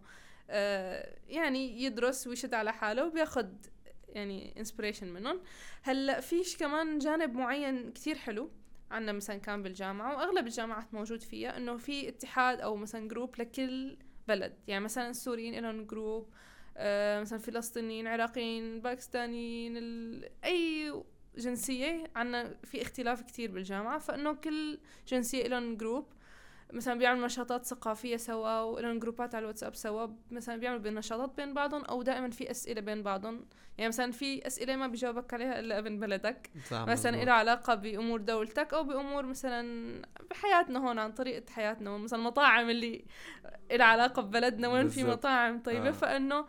آه 0.50 1.18
يعني 1.28 1.84
يدرس 1.84 2.28
ويشد 2.28 2.54
على 2.54 2.74
حاله 2.74 3.06
وبياخد 3.06 3.66
يعني 4.10 4.60
inspiration 4.60 5.08
منهم. 5.08 5.42
هلأ 5.82 6.20
في 6.20 6.35
شي 6.35 6.58
كمان 6.58 6.98
جانب 7.00 7.34
معين 7.34 7.92
كتير 7.92 8.16
حلو 8.16 8.52
عنا 8.92 9.12
مثلا 9.12 9.38
كان 9.38 9.64
بالجامعة 9.64 10.18
وأغلب 10.18 10.48
الجامعات 10.48 10.94
موجود 10.94 11.22
فيها 11.22 11.58
إنه 11.58 11.78
في 11.78 12.10
اتحاد 12.10 12.62
أو 12.62 12.76
مثلا 12.76 13.08
group 13.08 13.42
لكل 13.42 13.98
بلد. 14.28 14.54
يعني 14.68 14.84
مثلا 14.84 15.10
السوريين 15.10 15.60
لهم 15.60 15.86
group 15.86 16.30
آه 16.78 17.22
مثلا 17.22 17.40
فلسطينيين 17.40 18.08
عراقيين 18.08 18.82
باكستانيين 18.82 19.78
أي 20.44 20.94
جنسية 21.38 22.04
عنا 22.16 22.56
في 22.64 22.82
اختلاف 22.82 23.22
كتير 23.22 23.52
بالجامعة 23.52 24.00
فإنه 24.00 24.34
كل 24.34 24.80
جنسية 25.08 25.48
لهم 25.48 25.78
جروب 25.78 26.08
مثلا 26.74 26.94
بيعملوا 26.94 27.26
نشاطات 27.26 27.66
ثقافية 27.66 28.18
سوا 28.18 28.62
ولهم 28.62 29.00
جروبات 29.00 29.36
على 29.36 29.44
الواتساب 29.44 29.76
سوا 29.76 30.08
مثلا 30.32 30.56
بيعملوا 30.56 30.92
نشاطات 30.92 31.38
بين 31.38 31.54
بعضهم 31.54 31.86
أو 31.86 32.02
دائما 32.02 32.30
في 32.30 32.52
أسئلة 32.52 32.82
بين 32.82 33.04
بعضهم 33.04 33.46
يعني 33.78 33.88
مثلا 33.88 34.12
في 34.12 34.48
أسئلة 34.48 34.76
ما 34.76 34.88
بيجاوبك 34.88 35.34
عليها 35.34 35.60
إلا 35.60 35.80
ابن 35.80 36.00
بلدك. 36.00 36.50
مثلا 36.72 37.24
إلها 37.24 37.34
علاقة 37.34 37.76
بأمور 37.76 38.22
دولتك 38.22 38.74
أو 38.74 38.84
بأمور 38.84 39.26
مثلا 39.26 40.02
بحياتنا 40.30 40.80
هون 40.80 41.00
عن 41.00 41.12
طريقة 41.12 41.52
حياتنا 41.52 41.98
مثلا 41.98 42.20
المطاعم 42.20 42.70
اللي 42.70 43.06
إلها 43.72 43.86
علاقة 43.86 44.22
ببلدنا 44.22 44.68
وين 44.68 44.88
في 44.90 45.04
مطاعم 45.04 45.60
طيبة. 45.60 45.88
آه. 45.88 45.92
فإنه 45.92 46.46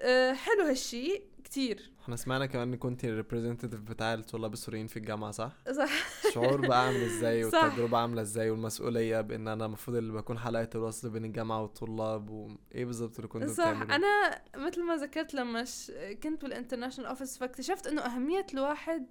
آه، 0.00 0.32
حلو 0.32 0.62
هالشي 0.64 1.22
كتير. 1.44 1.90
إحنا 2.04 2.16
سمعنا 2.16 2.46
كمان 2.46 2.68
إن 2.72 2.76
كنتي 2.76 3.08
ال 3.08 3.12
representative 3.12 3.74
بتاع 3.74 4.14
الطلاب 4.14 4.52
السوريين 4.52 4.86
في 4.86 4.96
الجامعة 4.96 5.30
صح؟ 5.30 5.52
صح 5.72 5.90
شعور 6.34 6.66
بقى 6.66 6.86
عامل 6.86 7.02
إزاي 7.02 7.44
والتجربة 7.44 7.98
عاملة 7.98 8.22
إزاي 8.22 8.50
والمسؤولية 8.50 9.20
بإن 9.20 9.48
أنا 9.48 9.66
المفروض 9.66 9.96
اللي 9.96 10.12
بكون 10.12 10.38
حلقة 10.38 10.68
الوصل 10.74 11.10
بين 11.10 11.24
الجامعة 11.24 11.62
والطلاب 11.62 12.30
وايه 12.30 12.84
بالظبط 12.84 13.16
اللي 13.16 13.28
كنت 13.28 13.44
صح 13.44 13.70
بتعمله؟ 13.70 13.96
أنا 13.96 14.42
مثل 14.56 14.82
ما 14.82 14.96
ذكرت 14.96 15.34
لما 15.34 15.64
ش... 15.64 15.92
كنت 16.22 16.42
بال 16.42 16.51
international 16.51 17.08
office 17.08 17.38
فاكتشفت 17.38 17.86
إنه 17.86 18.02
أهمية 18.02 18.46
الواحد 18.54 19.06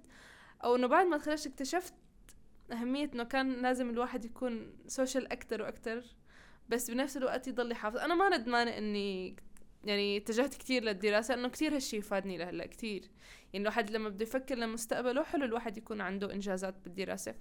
أو 0.64 0.76
إنه 0.76 0.86
بعد 0.86 1.06
ما 1.06 1.18
تخرجت 1.18 1.46
اكتشفت 1.46 1.94
أهمية 2.72 3.10
إنه 3.14 3.24
كان 3.24 3.62
لازم 3.62 3.90
الواحد 3.90 4.24
يكون 4.24 4.72
social 4.86 5.32
أكتر 5.32 5.62
وأكتر 5.62 6.04
بس 6.68 6.90
بنفس 6.90 7.16
الوقت 7.16 7.48
يضل 7.48 7.72
يحافظ 7.72 7.96
أنا 7.96 8.14
ما 8.14 8.38
ندمانة 8.38 8.78
إني 8.78 9.36
يعني 9.84 10.16
اتجهت 10.16 10.54
كتير 10.54 10.82
للدراسة 10.84 11.34
إنه 11.34 11.48
كتير 11.48 11.74
هالشي 11.74 12.00
فادني 12.00 12.38
لهلأ 12.38 12.66
كتير. 12.66 13.10
يعني 13.52 13.62
الواحد 13.62 13.90
لما 13.90 14.08
بده 14.08 14.22
يفكر 14.22 14.54
لمستقبله 14.54 15.22
حلو 15.22 15.44
الواحد 15.44 15.76
يكون 15.76 16.00
عنده 16.00 16.32
إنجازات 16.32 16.74
بالدراسة. 16.84 17.34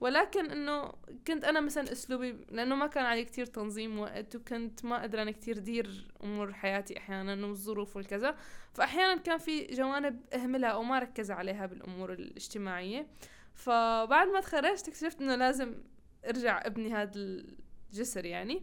ولكن 0.00 0.50
إنه 0.50 0.92
كنت 1.26 1.44
أنا 1.44 1.60
مثلا 1.60 1.92
أسلوبي 1.92 2.36
لأنه 2.50 2.74
ما 2.74 2.86
كان 2.86 3.04
علي 3.04 3.24
كتير 3.24 3.46
تنظيم 3.46 3.98
وقت 3.98 4.36
وكنت 4.36 4.84
ما 4.84 5.02
قدرانة 5.02 5.30
كتير 5.30 5.58
دير 5.58 6.08
أمور 6.24 6.52
حياتي 6.52 6.98
أحيانا 6.98 7.46
والظروف 7.46 7.96
والكذا. 7.96 8.36
فاحيانا 8.74 9.20
كان 9.20 9.38
في 9.38 9.66
جوانب 9.66 10.20
أهملها 10.34 10.70
أو 10.70 10.82
ما 10.82 10.98
ركز 10.98 11.30
عليها 11.30 11.66
بالأمور 11.66 12.12
الاجتماعية. 12.12 13.06
فبعد 13.54 14.28
ما 14.28 14.40
تخرجت 14.40 14.88
اكتشفت 14.88 15.20
إنه 15.20 15.34
لازم 15.34 15.74
أرجع 16.28 16.62
أبني 16.66 16.92
هذا 16.92 17.12
الجسر 17.14 18.24
يعني. 18.24 18.62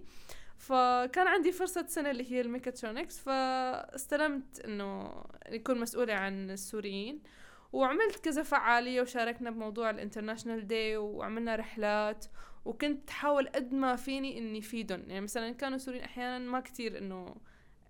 فكان 0.64 1.28
عندي 1.28 1.52
فرصة 1.52 1.86
سنة 1.88 2.12
اللي 2.12 2.32
هي 2.32 2.42
الميكاترونكس 2.42 3.20
فاستلمت 3.20 4.60
إنه 4.60 5.24
يكون 5.50 5.80
مسؤولة 5.80 6.14
عن 6.14 6.50
السوريين 6.50 7.24
وعملت 7.74 8.16
كذا 8.26 8.44
فعالية 8.44 9.02
وشاركنا 9.02 9.52
بموضوع 9.52 9.90
ال 9.90 9.95
international 9.95 10.68
day 10.68 10.98
وعملنا 10.98 11.56
رحلات 11.56 12.26
وكنت 12.66 13.10
حاول 13.10 13.48
قد 13.48 13.74
ما 13.74 13.96
فيني 13.96 14.38
إني 14.38 14.62
فيدهم 14.62 15.04
يعني 15.08 15.22
مثلا 15.22 15.52
كانوا 15.52 15.78
سوريين 15.78 16.04
أحيانا 16.04 16.40
ما 16.40 16.60
كتير 16.60 16.98
إنه 16.98 17.36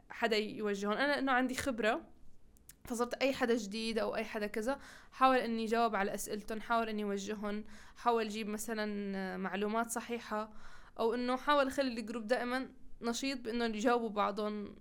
حدا 0.10 0.38
يوجههم. 0.38 0.94
أنا 0.94 1.20
إنه 1.20 1.32
عندي 1.32 1.56
خبرة 1.56 2.02
فصرت 2.86 3.14
أي 3.14 3.34
حدا 3.34 3.56
جديد 3.56 4.00
أو 4.00 4.16
أي 4.16 4.24
حدا 4.24 4.48
كذا 4.48 4.80
حاول 5.12 5.38
إني 5.38 5.66
جاوب 5.66 5.96
على 5.96 6.14
أسئلتهم 6.14 6.62
حاول 6.62 6.90
إني 6.90 7.04
أوجههم 7.04 7.64
حاول 7.98 8.26
أجيب 8.26 8.48
مثلا 8.48 9.38
معلومات 9.38 9.90
صحيحة. 9.90 10.54
أو 11.00 11.14
إنه 11.14 11.36
حاول 11.36 11.68
اخلي 11.68 12.00
ال 12.00 12.05
group 12.05 12.28
دائما 12.28 12.70
نشيط 13.02 13.42
بإنه 13.42 13.66
يجاوبوا 13.66 14.10
بعضهم. 14.10 14.76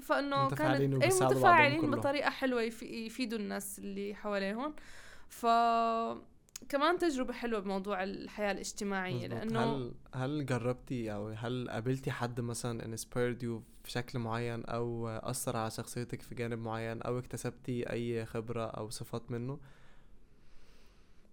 فإنه 0.00 0.48
كانت 0.48 1.02
اي 1.02 1.08
متفاعلين 1.08 1.90
بطريقة 1.90 2.30
حلوة 2.30 2.62
يفيدوا 2.82 3.38
الناس 3.38 3.78
اللي 3.78 4.14
حواليهم. 4.14 4.74
ف 5.28 5.46
كمان 6.68 6.98
تجربة 6.98 7.32
حلوة 7.32 7.60
بموضوع 7.60 8.02
الحياة 8.02 8.52
الاجتماعية 8.52 9.26
لأنه 9.26 9.62
هل 9.62 9.94
هل 10.14 10.46
جربتي 10.46 11.12
أو 11.12 11.28
هل 11.28 11.70
قابلتي 11.70 12.10
حد 12.10 12.40
مثلا 12.40 12.84
inspired 12.84 13.42
you 13.42 13.62
في 13.84 13.90
شكل 13.90 14.18
معين 14.18 14.64
أو 14.64 15.08
أثر 15.08 15.56
على 15.56 15.70
شخصيتك 15.70 16.22
في 16.22 16.34
جانب 16.34 16.58
معين 16.58 17.02
أو 17.02 17.18
اكتسبتي 17.18 17.90
أي 17.90 18.26
خبرة 18.26 18.64
أو 18.66 18.90
صفات 18.90 19.30
منه؟ 19.30 19.58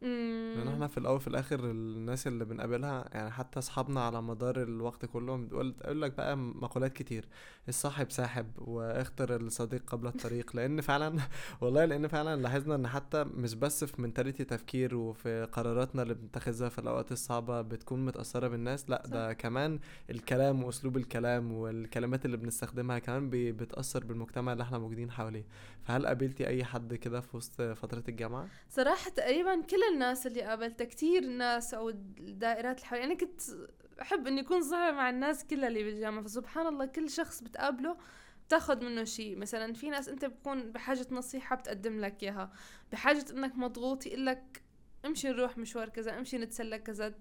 لأن 0.02 0.68
إحنا 0.68 0.88
في 0.88 0.98
الأول 0.98 1.20
في 1.20 1.28
الآخر 1.28 1.60
الناس 1.60 2.28
اللي 2.28 2.46
بنقابلها 2.46 3.06
يعني 3.14 3.32
حتى 3.32 3.60
أصحابنا 3.60 4.02
على 4.06 4.22
مدار 4.22 4.62
الوقت 4.64 5.06
كله 5.06 5.38
بتقول 5.38 5.74
تقول 5.80 6.02
لك 6.02 6.12
بقى 6.18 6.38
مقولات 6.38 6.94
كتير. 6.94 7.26
الصاحب 7.70 8.12
ساحب 8.12 8.48
واختر 8.58 9.36
الصديق 9.36 9.84
قبل 9.88 10.08
الطريق. 10.08 10.52
لأن 10.56 10.82
فعلا 10.82 11.20
والله 11.62 11.86
لأن 11.86 12.08
فعلا 12.08 12.42
لاحظنا 12.42 12.76
إن 12.76 12.88
حتى 12.88 13.24
مش 13.24 13.54
بس 13.56 13.84
في 13.84 14.02
منتاليتي 14.02 14.44
تفكير 14.44 14.96
وفي 14.96 15.48
قراراتنا 15.52 16.02
اللي 16.02 16.14
بنتخذها 16.14 16.70
في 16.70 16.80
الأوقات 16.80 17.12
الصعبة 17.12 17.62
بتكون 17.62 18.06
متأثرة 18.06 18.48
بالناس 18.48 18.90
لأ 18.90 19.04
ده 19.08 19.34
كمان 19.34 19.80
الكلام 20.10 20.64
وأسلوب 20.64 20.98
الكلام 20.98 21.52
والكلمات 21.52 22.26
اللي 22.26 22.38
بنستخدمها 22.38 23.00
كمان 23.00 23.30
بتأثر 23.32 24.04
بالمجتمع 24.04 24.54
اللي 24.54 24.64
إحنا 24.64 24.78
موجودين 24.78 25.12
حواليه. 25.12 25.46
فهل 25.86 26.08
قابلتي 26.08 26.48
أي 26.48 26.64
حد 26.64 26.94
كده 26.94 27.22
في 27.22 27.38
وسط 27.38 27.62
فترة 27.62 28.04
الجامعة؟ 28.10 28.48
صراحة 28.70 29.10
تقريبا 29.10 29.62
كل 29.62 29.84
الناس 29.94 30.28
اللي 30.28 30.42
قابلتها 30.42 30.86
كتير 30.86 31.26
ناس 31.28 31.74
أو 31.74 31.90
الدائرات 31.90 32.78
اللي 32.78 32.88
حوالي 32.88 33.04
أنا 33.04 33.14
كنت 33.14 33.42
أحب 34.02 34.28
إني 34.28 34.42
أكون 34.42 34.62
صاحبة 34.62 34.96
مع 34.98 35.10
الناس 35.10 35.46
كلها 35.46 35.68
اللي 35.68 35.84
بالجامعة 35.84 36.24
فسبحان 36.24 36.68
الله 36.68 36.86
كل 36.86 37.10
شخص 37.10 37.44
بتقابله 37.44 37.98
بتاخذ 38.48 38.86
منه 38.86 39.04
شيء. 39.04 39.38
مثلا 39.38 39.74
في 39.74 39.90
ناس 39.90 40.10
أنت 40.10 40.26
بتكون 40.26 40.72
بحاجة 40.72 41.08
نصيحة 41.12 41.56
بتقدم 41.56 42.00
لك 42.00 42.24
إياها 42.24 42.52
بحاجة 42.92 43.26
إنك 43.32 43.56
مضغوط 43.56 44.06
يقول 44.06 44.26
لك 44.26 44.62
امشي 45.06 45.28
نروح 45.30 45.58
مشوار 45.58 45.90
كذا 45.90 46.18
امشي 46.20 46.38
نتسلى 46.38 46.80
كذا 46.80 47.14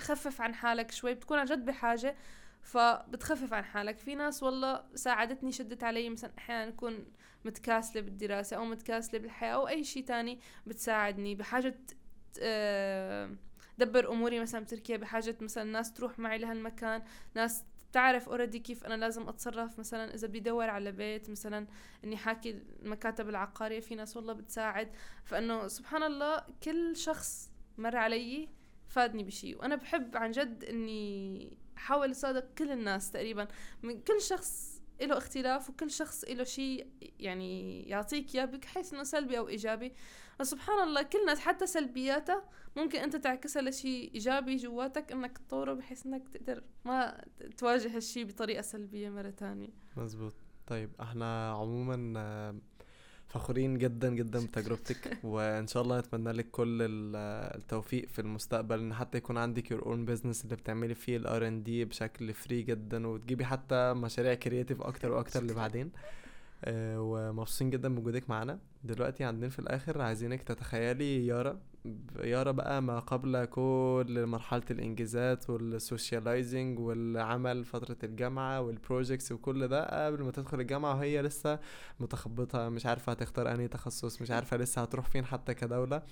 خفف 0.00 0.40
عن 0.40 0.54
حالك 0.54 0.90
شوي 0.90 1.14
بتكون 1.14 1.38
عن 1.38 1.44
جد 1.44 1.64
بحاجة 1.64 2.16
فبتخفف 2.62 3.52
عن 3.52 3.64
حالك. 3.64 3.98
في 3.98 4.14
ناس 4.14 4.42
والله 4.42 4.84
ساعدتني 4.94 5.52
شدت 5.52 5.84
علي 5.84 6.10
مثلا 6.10 6.30
أحيانا 6.38 6.68
أكون 6.68 7.04
متكاسلة 7.46 8.02
بالدراسة 8.02 8.56
أو 8.56 8.64
متكاسلة 8.64 9.20
بالحياة 9.20 9.54
أو 9.54 9.68
أي 9.68 9.84
شيء 9.84 10.04
تاني 10.04 10.40
بتساعدني 10.66 11.34
بحاجة 11.34 11.78
آه، 12.40 13.30
دبر 13.78 14.12
أموري 14.12 14.40
مثلا 14.40 14.60
بتركيا 14.60 14.96
بحاجة 14.96 15.36
مثلا 15.40 15.64
ناس 15.64 15.92
تروح 15.92 16.18
معي 16.18 16.38
لهالمكان 16.38 17.02
ناس 17.34 17.64
تعرف 17.92 18.28
اوريدي 18.28 18.58
كيف 18.58 18.84
أنا 18.84 18.94
لازم 18.94 19.28
أتصرف 19.28 19.78
مثلا 19.78 20.14
إذا 20.14 20.28
بدي 20.28 20.38
أدور 20.38 20.70
على 20.70 20.92
بيت 20.92 21.30
مثلا 21.30 21.66
إني 22.04 22.16
حاكي 22.16 22.62
المكاتب 22.82 23.28
العقارية 23.28 23.80
في 23.80 23.94
ناس 23.94 24.16
والله 24.16 24.32
بتساعد. 24.32 24.90
فإنه 25.24 25.68
سبحان 25.68 26.02
الله 26.02 26.44
كل 26.62 26.96
شخص 26.96 27.50
مر 27.78 27.96
علي 27.96 28.48
فادني 28.88 29.24
بشيء 29.24 29.58
وأنا 29.58 29.76
بحب 29.76 30.16
عن 30.16 30.30
جد 30.30 30.64
إني 30.64 31.56
أحاول 31.76 32.10
أصادق 32.10 32.54
كل 32.58 32.70
الناس 32.70 33.10
تقريبا. 33.10 33.48
من 33.82 34.00
كل 34.00 34.20
شخص 34.20 34.75
له 35.00 35.18
اختلاف 35.18 35.70
وكل 35.70 35.90
شخص 35.90 36.24
له 36.24 36.44
شيء 36.44 36.86
يعني 37.18 37.82
يعطيك 37.82 38.34
إياه 38.34 38.44
بحيث 38.44 38.94
إنه 38.94 39.02
سلبي 39.02 39.38
أو 39.38 39.48
إيجابي. 39.48 39.92
فسبحان 40.38 40.88
الله 40.88 41.02
كل 41.02 41.18
الناس 41.18 41.40
حتى 41.40 41.66
سلبياتها 41.66 42.44
ممكن 42.76 42.98
أنت 42.98 43.16
تعكسها 43.16 43.62
لشيء 43.62 44.14
إيجابي 44.14 44.56
جواتك 44.56 45.12
إنك 45.12 45.38
تطوره 45.38 45.72
بحيث 45.72 46.06
إنك 46.06 46.28
تقدر 46.28 46.62
ما 46.84 47.24
تواجه 47.56 47.96
هالشيء 47.96 48.24
بطريقة 48.24 48.62
سلبية 48.62 49.10
مرة 49.10 49.30
تانية. 49.30 49.68
مزبوط. 49.96 50.34
طيب 50.66 50.90
إحنا 51.00 51.50
عموما 51.50 51.96
فخورين 53.38 53.78
جدا 53.78 54.08
جدا 54.14 54.38
بتجربتك 54.46 55.18
وإن 55.24 55.66
شاء 55.66 55.82
الله 55.82 55.98
نتمنى 55.98 56.32
لك 56.32 56.50
كل 56.50 56.82
ال- 56.82 57.16
التوفيق 57.58 58.08
في 58.08 58.18
المستقبل. 58.18 58.78
إن 58.78 58.94
حتى 58.94 59.18
يكون 59.18 59.38
عندك 59.38 59.74
your 59.74 59.80
own 59.84 60.08
business 60.10 60.44
اللي 60.44 60.56
بتعملي 60.56 60.94
فيه 60.94 61.16
ال 61.16 61.48
R&D 61.48 61.84
بشكل 61.84 62.32
free 62.34 62.62
جدا 62.62 63.06
وتجيبي 63.06 63.44
حتى 63.44 63.94
مشاريع 63.94 64.34
creative 64.34 64.82
أكتر 64.82 65.12
وأكتر. 65.12 65.44
لبعدين 65.44 65.90
آه، 66.64 67.00
ومبسوطين 67.00 67.70
جدا 67.70 67.94
بوجودك 67.94 68.30
معانا. 68.30 68.58
دلوقتي 68.84 69.24
عندنا 69.24 69.48
في 69.48 69.58
الآخر 69.58 70.00
عايزينك 70.02 70.42
تتخيلي 70.42 71.26
يارا 71.26 71.60
يارا 72.24 72.50
بقى 72.52 72.82
ما 72.82 72.98
قبل 72.98 73.44
كل 73.44 74.24
مرحلة 74.26 74.62
الإنجازات 74.70 75.50
وال 75.50 75.70
socializing 75.70 76.78
والعمل 76.78 77.64
فترة 77.64 77.96
الجامعة 78.04 78.60
وال 78.60 78.74
projects 78.74 79.32
وكل 79.32 79.68
ده 79.68 80.06
قبل 80.06 80.22
ما 80.22 80.30
تدخل 80.30 80.60
الجامعة 80.60 80.94
وهي 80.96 81.22
لسه 81.22 81.58
متخبطة 82.00 82.68
مش 82.68 82.86
عارفة 82.86 83.12
هتختار 83.12 83.52
أنهي 83.54 83.68
تخصص 83.68 84.22
مش 84.22 84.30
عارفة 84.30 84.56
لسه 84.56 84.82
هتروح 84.82 85.06
فين 85.06 85.24
حتى 85.24 85.54
كدولة. 85.54 86.02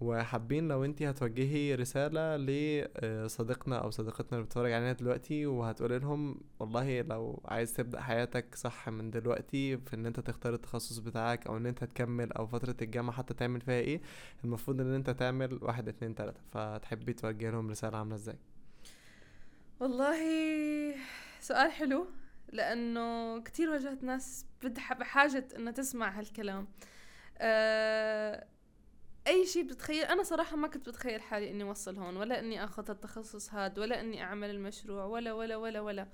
وحابين 0.00 0.68
لو 0.68 0.84
انتي 0.84 1.10
هتوجهي 1.10 1.74
رسالة 1.74 2.36
لصديقنا 2.36 3.76
أو 3.78 3.90
صديقتنا 3.90 4.28
اللي 4.32 4.42
بتتفرج 4.44 4.72
علينا 4.72 4.92
دلوقتي 4.92 5.46
وهتقولي 5.46 5.98
لهم 5.98 6.40
والله 6.60 7.00
لو 7.00 7.42
عايز 7.44 7.72
تبدأ 7.72 8.00
حياتك 8.00 8.54
صح 8.54 8.88
من 8.88 9.10
دلوقتي 9.10 9.76
في 9.78 9.94
إن 9.96 10.06
انت 10.06 10.20
تختار 10.20 10.54
التخصص 10.54 10.98
بتاعك 10.98 11.46
أو 11.46 11.56
إن 11.56 11.66
انت 11.66 11.84
تكمل 11.84 12.05
أو 12.38 12.46
فترة 12.46 12.76
الجامعة 12.82 13.16
حتى 13.16 13.34
تعمل 13.34 13.60
فيها 13.60 13.80
إيه 13.80 14.00
المفروض 14.44 14.80
إن 14.80 14.94
أنت 14.94 15.10
تعمل 15.10 15.58
واحد 15.62 15.88
اتنين 15.88 16.14
تلاتة. 16.14 16.40
فتحبي 16.52 17.12
توجه 17.12 17.50
لهم 17.50 17.70
رسالة 17.70 17.98
عاملة 17.98 18.14
إزاي؟ 18.14 18.38
والله 19.80 20.18
سؤال 21.40 21.70
حلو 21.70 22.06
لأنه 22.52 23.38
كتير 23.42 23.70
واجهت 23.70 24.02
ناس 24.02 24.46
بدها 24.62 24.94
بحاجة 24.94 25.48
إنها 25.56 25.72
تسمع 25.72 26.18
هالكلام. 26.18 26.68
أه 27.38 28.46
أي 29.26 29.46
شيء 29.46 29.62
بتخيل 29.62 30.04
أنا 30.04 30.22
صراحة 30.22 30.56
ما 30.56 30.68
كنت 30.68 30.88
بتخيل 30.88 31.20
حالي 31.20 31.50
إني 31.50 31.62
أوصل 31.62 31.98
هون 31.98 32.16
ولا 32.16 32.38
إني 32.40 32.64
أخذ 32.64 32.90
التخصص 32.90 33.54
هاد 33.54 33.78
ولا 33.78 34.00
إني 34.00 34.22
أعمل 34.22 34.50
المشروع 34.50 35.04
ولا 35.04 35.32
ولا 35.32 35.56
ولا 35.56 35.80
ولا. 35.80 36.08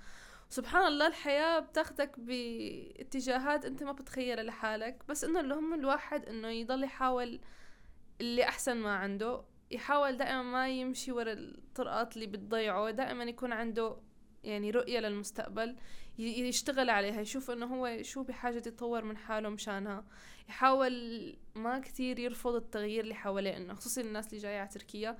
سبحان 0.53 0.87
الله 0.87 1.07
الحياة 1.07 1.59
بتاخدك 1.59 2.21
باتجاهات 2.21 3.65
أنت 3.65 3.83
ما 3.83 3.93
بتخيلها 3.93 4.45
لحالك 4.45 5.05
بس 5.09 5.25
إنه 5.25 5.41
المهم 5.41 5.75
الواحد 5.75 6.27
إنه 6.27 6.49
يضل 6.49 6.85
يحاول 6.85 7.41
اللي 8.21 8.45
أحسن 8.45 8.77
ما 8.77 8.95
عنده 8.95 9.45
يحاول 9.71 10.17
دائما 10.17 10.43
ما 10.43 10.69
يمشي 10.69 11.13
ورا 11.13 11.33
الطرقات 11.33 12.17
اللي 12.17 12.27
بتضيعه 12.27 12.91
دائما 12.91 13.25
يكون 13.25 13.53
عنده 13.53 13.97
يعني 14.45 14.71
رؤية 14.71 15.01
للمستقبل 15.01 15.77
يشتغل 16.19 16.91
عليها 16.91 17.21
يشوف 17.21 17.51
انه 17.51 17.67
هو 17.67 18.03
شو 18.03 18.23
بحاجة 18.23 18.63
يطور 18.67 19.05
من 19.05 19.17
حاله 19.17 19.49
مشانها 19.49 20.05
يحاول 20.49 21.37
ما 21.55 21.79
كتير 21.79 22.19
يرفض 22.19 22.55
التغيير 22.55 23.05
اللي 23.05 23.15
حواليه 23.15 23.57
إنه 23.57 23.75
خصوصا 23.75 24.01
الناس 24.01 24.29
اللي 24.29 24.39
جاية 24.39 24.59
على 24.59 24.69
تركيا. 24.69 25.17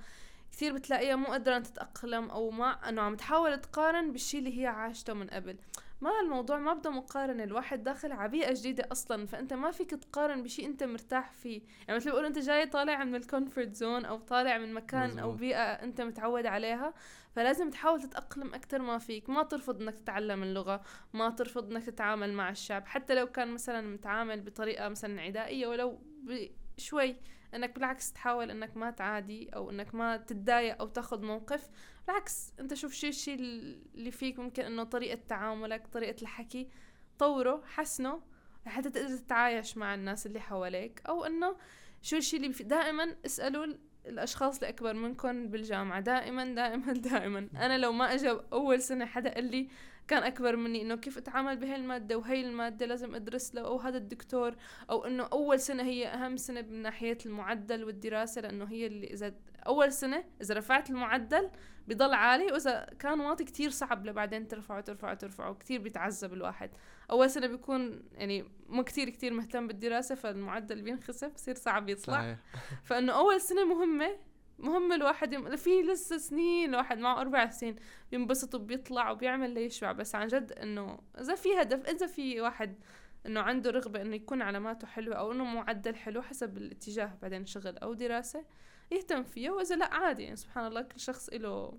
كثير 0.53 0.73
بتلاقيها 0.73 1.15
مو 1.15 1.25
قادرة 1.25 1.59
تتأقلم 1.59 2.29
أو 2.29 2.51
ما 2.51 2.89
إنه 2.89 3.01
عم 3.01 3.15
تحاول 3.15 3.61
تقارن 3.61 4.11
بالشي 4.11 4.37
اللي 4.37 4.61
هي 4.61 4.67
عاشته 4.67 5.13
من 5.13 5.27
قبل. 5.27 5.57
ما 6.01 6.19
الموضوع 6.19 6.57
ما 6.57 6.73
بده 6.73 6.89
مقارنة 6.89 7.43
الواحد 7.43 7.83
داخل 7.83 8.11
على 8.11 8.29
بيئة 8.29 8.53
جديدة 8.53 8.87
أصلا 8.91 9.25
فأنت 9.27 9.53
ما 9.53 9.71
فيك 9.71 9.89
تقارن 9.89 10.43
بشي 10.43 10.65
أنت 10.65 10.83
مرتاح 10.83 11.31
فيه. 11.31 11.61
يعني 11.87 11.95
مثل 11.95 12.05
بيقولوا 12.09 12.27
أنت 12.27 12.39
جاي 12.39 12.65
طالع 12.65 13.03
من 13.03 13.15
ال 13.15 13.22
comfort 13.22 13.75
zone 13.75 14.05
أو 14.05 14.17
طالع 14.17 14.57
من 14.57 14.73
مكان 14.73 15.19
أو 15.19 15.27
مزبوط. 15.27 15.39
بيئة 15.39 15.57
أنت 15.57 16.01
متعود 16.01 16.45
عليها 16.45 16.93
فلازم 17.35 17.69
تحاول 17.69 18.01
تتأقلم 18.01 18.53
أكتر 18.53 18.81
ما 18.81 18.97
فيك. 18.97 19.29
ما 19.29 19.43
ترفض 19.43 19.81
أنك 19.81 19.95
تتعلم 19.95 20.43
اللغة 20.43 20.81
ما 21.13 21.29
ترفض 21.29 21.71
أنك 21.71 21.83
تتعامل 21.83 22.33
مع 22.33 22.49
الشعب. 22.49 22.85
حتى 22.85 23.15
لو 23.15 23.27
كان 23.27 23.47
مثلا 23.47 23.81
متعامل 23.81 24.41
بطريقة 24.41 24.89
مثلا 24.89 25.21
عدائية 25.21 25.67
ولو 25.67 25.99
بشوي 26.77 27.15
إنك 27.55 27.75
بالعكس 27.75 28.13
تحاول 28.13 28.51
إنك 28.51 28.77
ما 28.77 28.91
تعادي 28.91 29.49
أو 29.55 29.69
إنك 29.69 29.95
ما 29.95 30.17
تتضايق 30.17 30.79
أو 30.81 30.87
تاخذ 30.87 31.21
موقف. 31.25 31.69
بالعكس 32.07 32.53
أنت 32.59 32.73
شوف 32.73 32.93
شو 32.93 33.07
الشيء 33.07 33.35
اللي 33.39 34.11
فيك 34.11 34.39
ممكن 34.39 34.63
إنه 34.63 34.83
طريقة 34.83 35.19
تعاملك 35.27 35.87
طريقة 35.87 36.21
الحكي 36.21 36.67
طوره 37.19 37.63
حسنه 37.65 38.21
لحتى 38.65 38.89
تقدر 38.89 39.17
تتعايش 39.17 39.77
مع 39.77 39.93
الناس 39.95 40.25
اللي 40.25 40.39
حواليك. 40.39 41.01
أو 41.09 41.25
إنه 41.25 41.55
شو 42.01 42.17
الشيء 42.17 42.39
اللي 42.39 42.53
في 42.53 42.63
دائما 42.63 43.15
اسألوا 43.25 43.65
ال- 43.65 43.79
الأشخاص 44.05 44.55
اللي 44.55 44.69
أكبر 44.69 44.93
منكم 44.93 45.47
بالجامعة. 45.47 45.99
دائما 45.99 46.45
دائما 46.55 46.93
دائما. 47.11 47.49
أنا 47.55 47.77
لو 47.77 47.91
ما 47.91 48.13
اجى 48.13 48.29
أول 48.53 48.81
سنة 48.81 49.05
حدا 49.05 49.33
قال 49.33 49.43
لي 49.51 49.67
كان 50.07 50.23
أكبر 50.23 50.55
مني 50.55 50.81
إنه 50.81 50.95
كيف 50.95 51.17
أتعامل 51.17 51.57
بهي 51.57 51.75
المادة 51.75 52.17
وهي 52.17 52.41
المادة 52.41 52.85
لازم 52.85 53.15
أدرس 53.15 53.55
له 53.55 53.61
أو 53.61 53.77
هذا 53.77 53.97
الدكتور 53.97 54.55
أو 54.89 55.05
إنه 55.05 55.23
أول 55.23 55.59
سنة 55.59 55.83
هي 55.83 56.07
أهم 56.07 56.37
سنة 56.37 56.61
من 56.61 56.81
ناحية 56.81 57.17
المعدل 57.25 57.83
والدراسة 57.83 58.41
لأنه 58.41 58.65
هي 58.65 58.87
اللي 58.87 59.07
إذا 59.07 59.33
أول 59.67 59.91
سنة 59.91 60.23
إذا 60.41 60.55
رفعت 60.55 60.89
المعدل 60.89 61.49
بضل 61.87 62.13
عالي 62.13 62.45
وإذا 62.45 62.89
كان 62.99 63.19
واطي 63.19 63.43
كتير 63.43 63.69
صعب 63.69 64.05
لبعدين 64.05 64.47
ترفعه 64.47 64.81
ترفعه 64.81 65.13
ترفعه 65.13 65.53
كتير 65.53 65.81
بيتعذب 65.81 66.33
الواحد. 66.33 66.69
أول 67.11 67.29
سنة 67.29 67.47
بيكون 67.47 68.03
يعني 68.13 68.45
مو 68.69 68.83
كتير 68.83 69.09
كتير 69.09 69.33
مهتم 69.33 69.67
بالدراسة 69.67 70.15
فالمعدل 70.15 70.81
بينخسف 70.81 71.33
بصير 71.33 71.55
صعب 71.55 71.89
يطلع. 71.89 72.17
صحيح. 72.21 72.37
فإنه 72.83 73.13
أول 73.13 73.41
سنة 73.41 73.65
مهمة 73.65 74.09
مهم 74.59 74.91
الواحد 74.91 75.33
يم... 75.33 75.55
في 75.55 75.81
لسه 75.81 76.17
سنين 76.17 76.69
الواحد 76.69 76.97
معه 76.97 77.21
أربع 77.21 77.49
سنين 77.49 77.75
بينبسط 78.11 78.55
وبيطلع 78.55 79.11
وبيعمل 79.11 79.49
ليشبع 79.49 79.91
بس 79.91 80.15
عن 80.15 80.27
جد 80.27 80.51
إنه 80.51 80.99
إذا 81.19 81.35
في 81.35 81.61
هدف 81.61 81.85
إذا 81.89 82.07
في 82.07 82.41
واحد 82.41 82.75
إنه 83.25 83.41
عنده 83.41 83.71
رغبة 83.71 84.01
إنه 84.01 84.15
يكون 84.15 84.41
علاماته 84.41 84.87
حلوة 84.87 85.15
أو 85.15 85.31
إنه 85.31 85.43
معدل 85.43 85.95
حلو 85.95 86.21
حسب 86.21 86.57
الاتجاه 86.57 87.17
بعدين 87.21 87.45
شغل 87.45 87.77
أو 87.77 87.93
دراسة 87.93 88.45
يهتم 88.91 89.23
فيه 89.23 89.49
وإذا 89.49 89.75
لأ 89.75 89.93
عادي 89.93 90.23
يعني 90.23 90.35
سبحان 90.35 90.67
الله 90.67 90.81
كل 90.81 90.99
شخص 90.99 91.29
له 91.33 91.77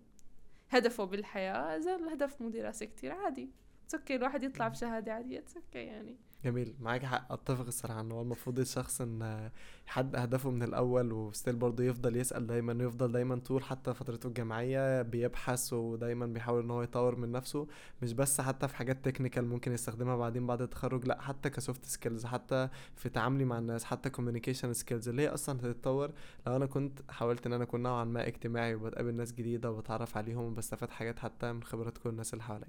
هدفه 0.70 1.04
بالحياة 1.04 1.76
إذا 1.76 1.96
الهدف 1.96 2.42
مو 2.42 2.48
دراسة 2.48 2.86
كتير 2.86 3.12
عادي 3.12 3.50
okay 3.94 4.16
الواحد 4.16 4.42
يطلع 4.42 4.68
بشهادة 4.68 5.12
عادية 5.12 5.44
okay 5.56 5.78
يعني. 5.78 6.16
جميل 6.44 6.74
معاك 6.80 7.04
حق 7.04 7.32
أتفق 7.32 7.66
الصراحة 7.66 8.00
إن 8.00 8.12
هو 8.12 8.22
المفروض 8.22 8.58
الشخص 8.58 9.00
إن 9.00 9.50
يحدد 9.88 10.16
أهدافه 10.16 10.50
من 10.50 10.62
الأول 10.62 11.12
و 11.12 11.20
still 11.20 11.56
برضه 11.56 11.84
يفضل 11.84 12.16
يسأل 12.16 12.46
دايما 12.46 12.72
ويفضل 12.84 13.12
دايما 13.12 13.36
طول 13.36 13.62
حتى 13.64 13.94
فترته 13.94 14.26
الجامعية 14.26 15.02
بيبحث 15.02 15.72
ودايما 15.72 16.26
بيحاول 16.26 16.62
إن 16.62 16.70
هو 16.70 16.82
يطور 16.82 17.16
من 17.16 17.32
نفسه 17.32 17.66
مش 18.02 18.12
بس 18.12 18.40
حتى 18.40 18.68
في 18.68 18.76
حاجات 18.76 19.04
technical 19.04 19.44
ممكن 19.48 19.72
يستخدمها 19.72 20.16
بعدين 20.16 20.46
بعد 20.46 20.62
التخرج 20.62 21.06
لأ 21.06 21.20
حتى 21.20 21.50
ك 21.50 21.57
soft 21.57 21.84
skills 21.84 22.26
حتى 22.26 22.68
في 22.96 23.08
تعاملي 23.08 23.44
مع 23.44 23.58
الناس 23.58 23.84
حتى 23.84 24.10
communication 24.10 24.72
skills 24.72 25.08
اللي 25.08 25.22
هي 25.22 25.28
أصلا 25.28 25.60
هتتطور. 25.60 26.10
لو 26.46 26.56
أنا 26.56 26.66
كنت 26.66 27.00
حاولت 27.10 27.46
إن 27.46 27.52
أنا 27.52 27.64
أكون 27.64 27.82
نوعا 27.82 28.04
ما 28.04 28.26
اجتماعي 28.26 28.74
وبتقابل 28.74 29.14
ناس 29.14 29.32
جديدة 29.32 29.70
وبتعرف 29.70 30.16
عليهم 30.16 30.44
وبستفاد 30.44 30.90
حاجات 30.90 31.18
حتى 31.18 31.52
من 31.52 31.62
خبرات 31.62 31.98
كل 31.98 32.10
الناس 32.10 32.32
اللي 32.32 32.44
حواليا. 32.44 32.68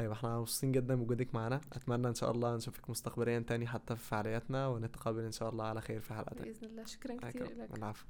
طيب 0.00 0.10
إحنا 0.10 0.38
مبسوطين 0.38 0.72
جدا 0.72 0.94
بوجودك 0.94 1.34
معانا. 1.34 1.60
أتمنى 1.72 2.08
إن 2.08 2.14
شاء 2.14 2.30
الله 2.30 2.56
نشوفك 2.56 2.90
مستقبليا 2.90 3.38
تاني 3.38 3.66
حتى 3.66 3.96
في 3.96 4.02
فعالياتنا 4.02 4.66
ونتقابل 4.66 5.24
إن 5.24 5.32
شاء 5.32 5.50
الله 5.50 5.64
على 5.64 5.80
خير 5.80 6.00
في 6.00 6.14
تانية 6.34 6.52
بإذن 6.52 6.68
الله. 6.68 6.84
شكرا 6.84 7.16
كثير 7.16 7.42
العفو 7.42 7.58
لك 7.58 7.78
العفو 7.78 8.06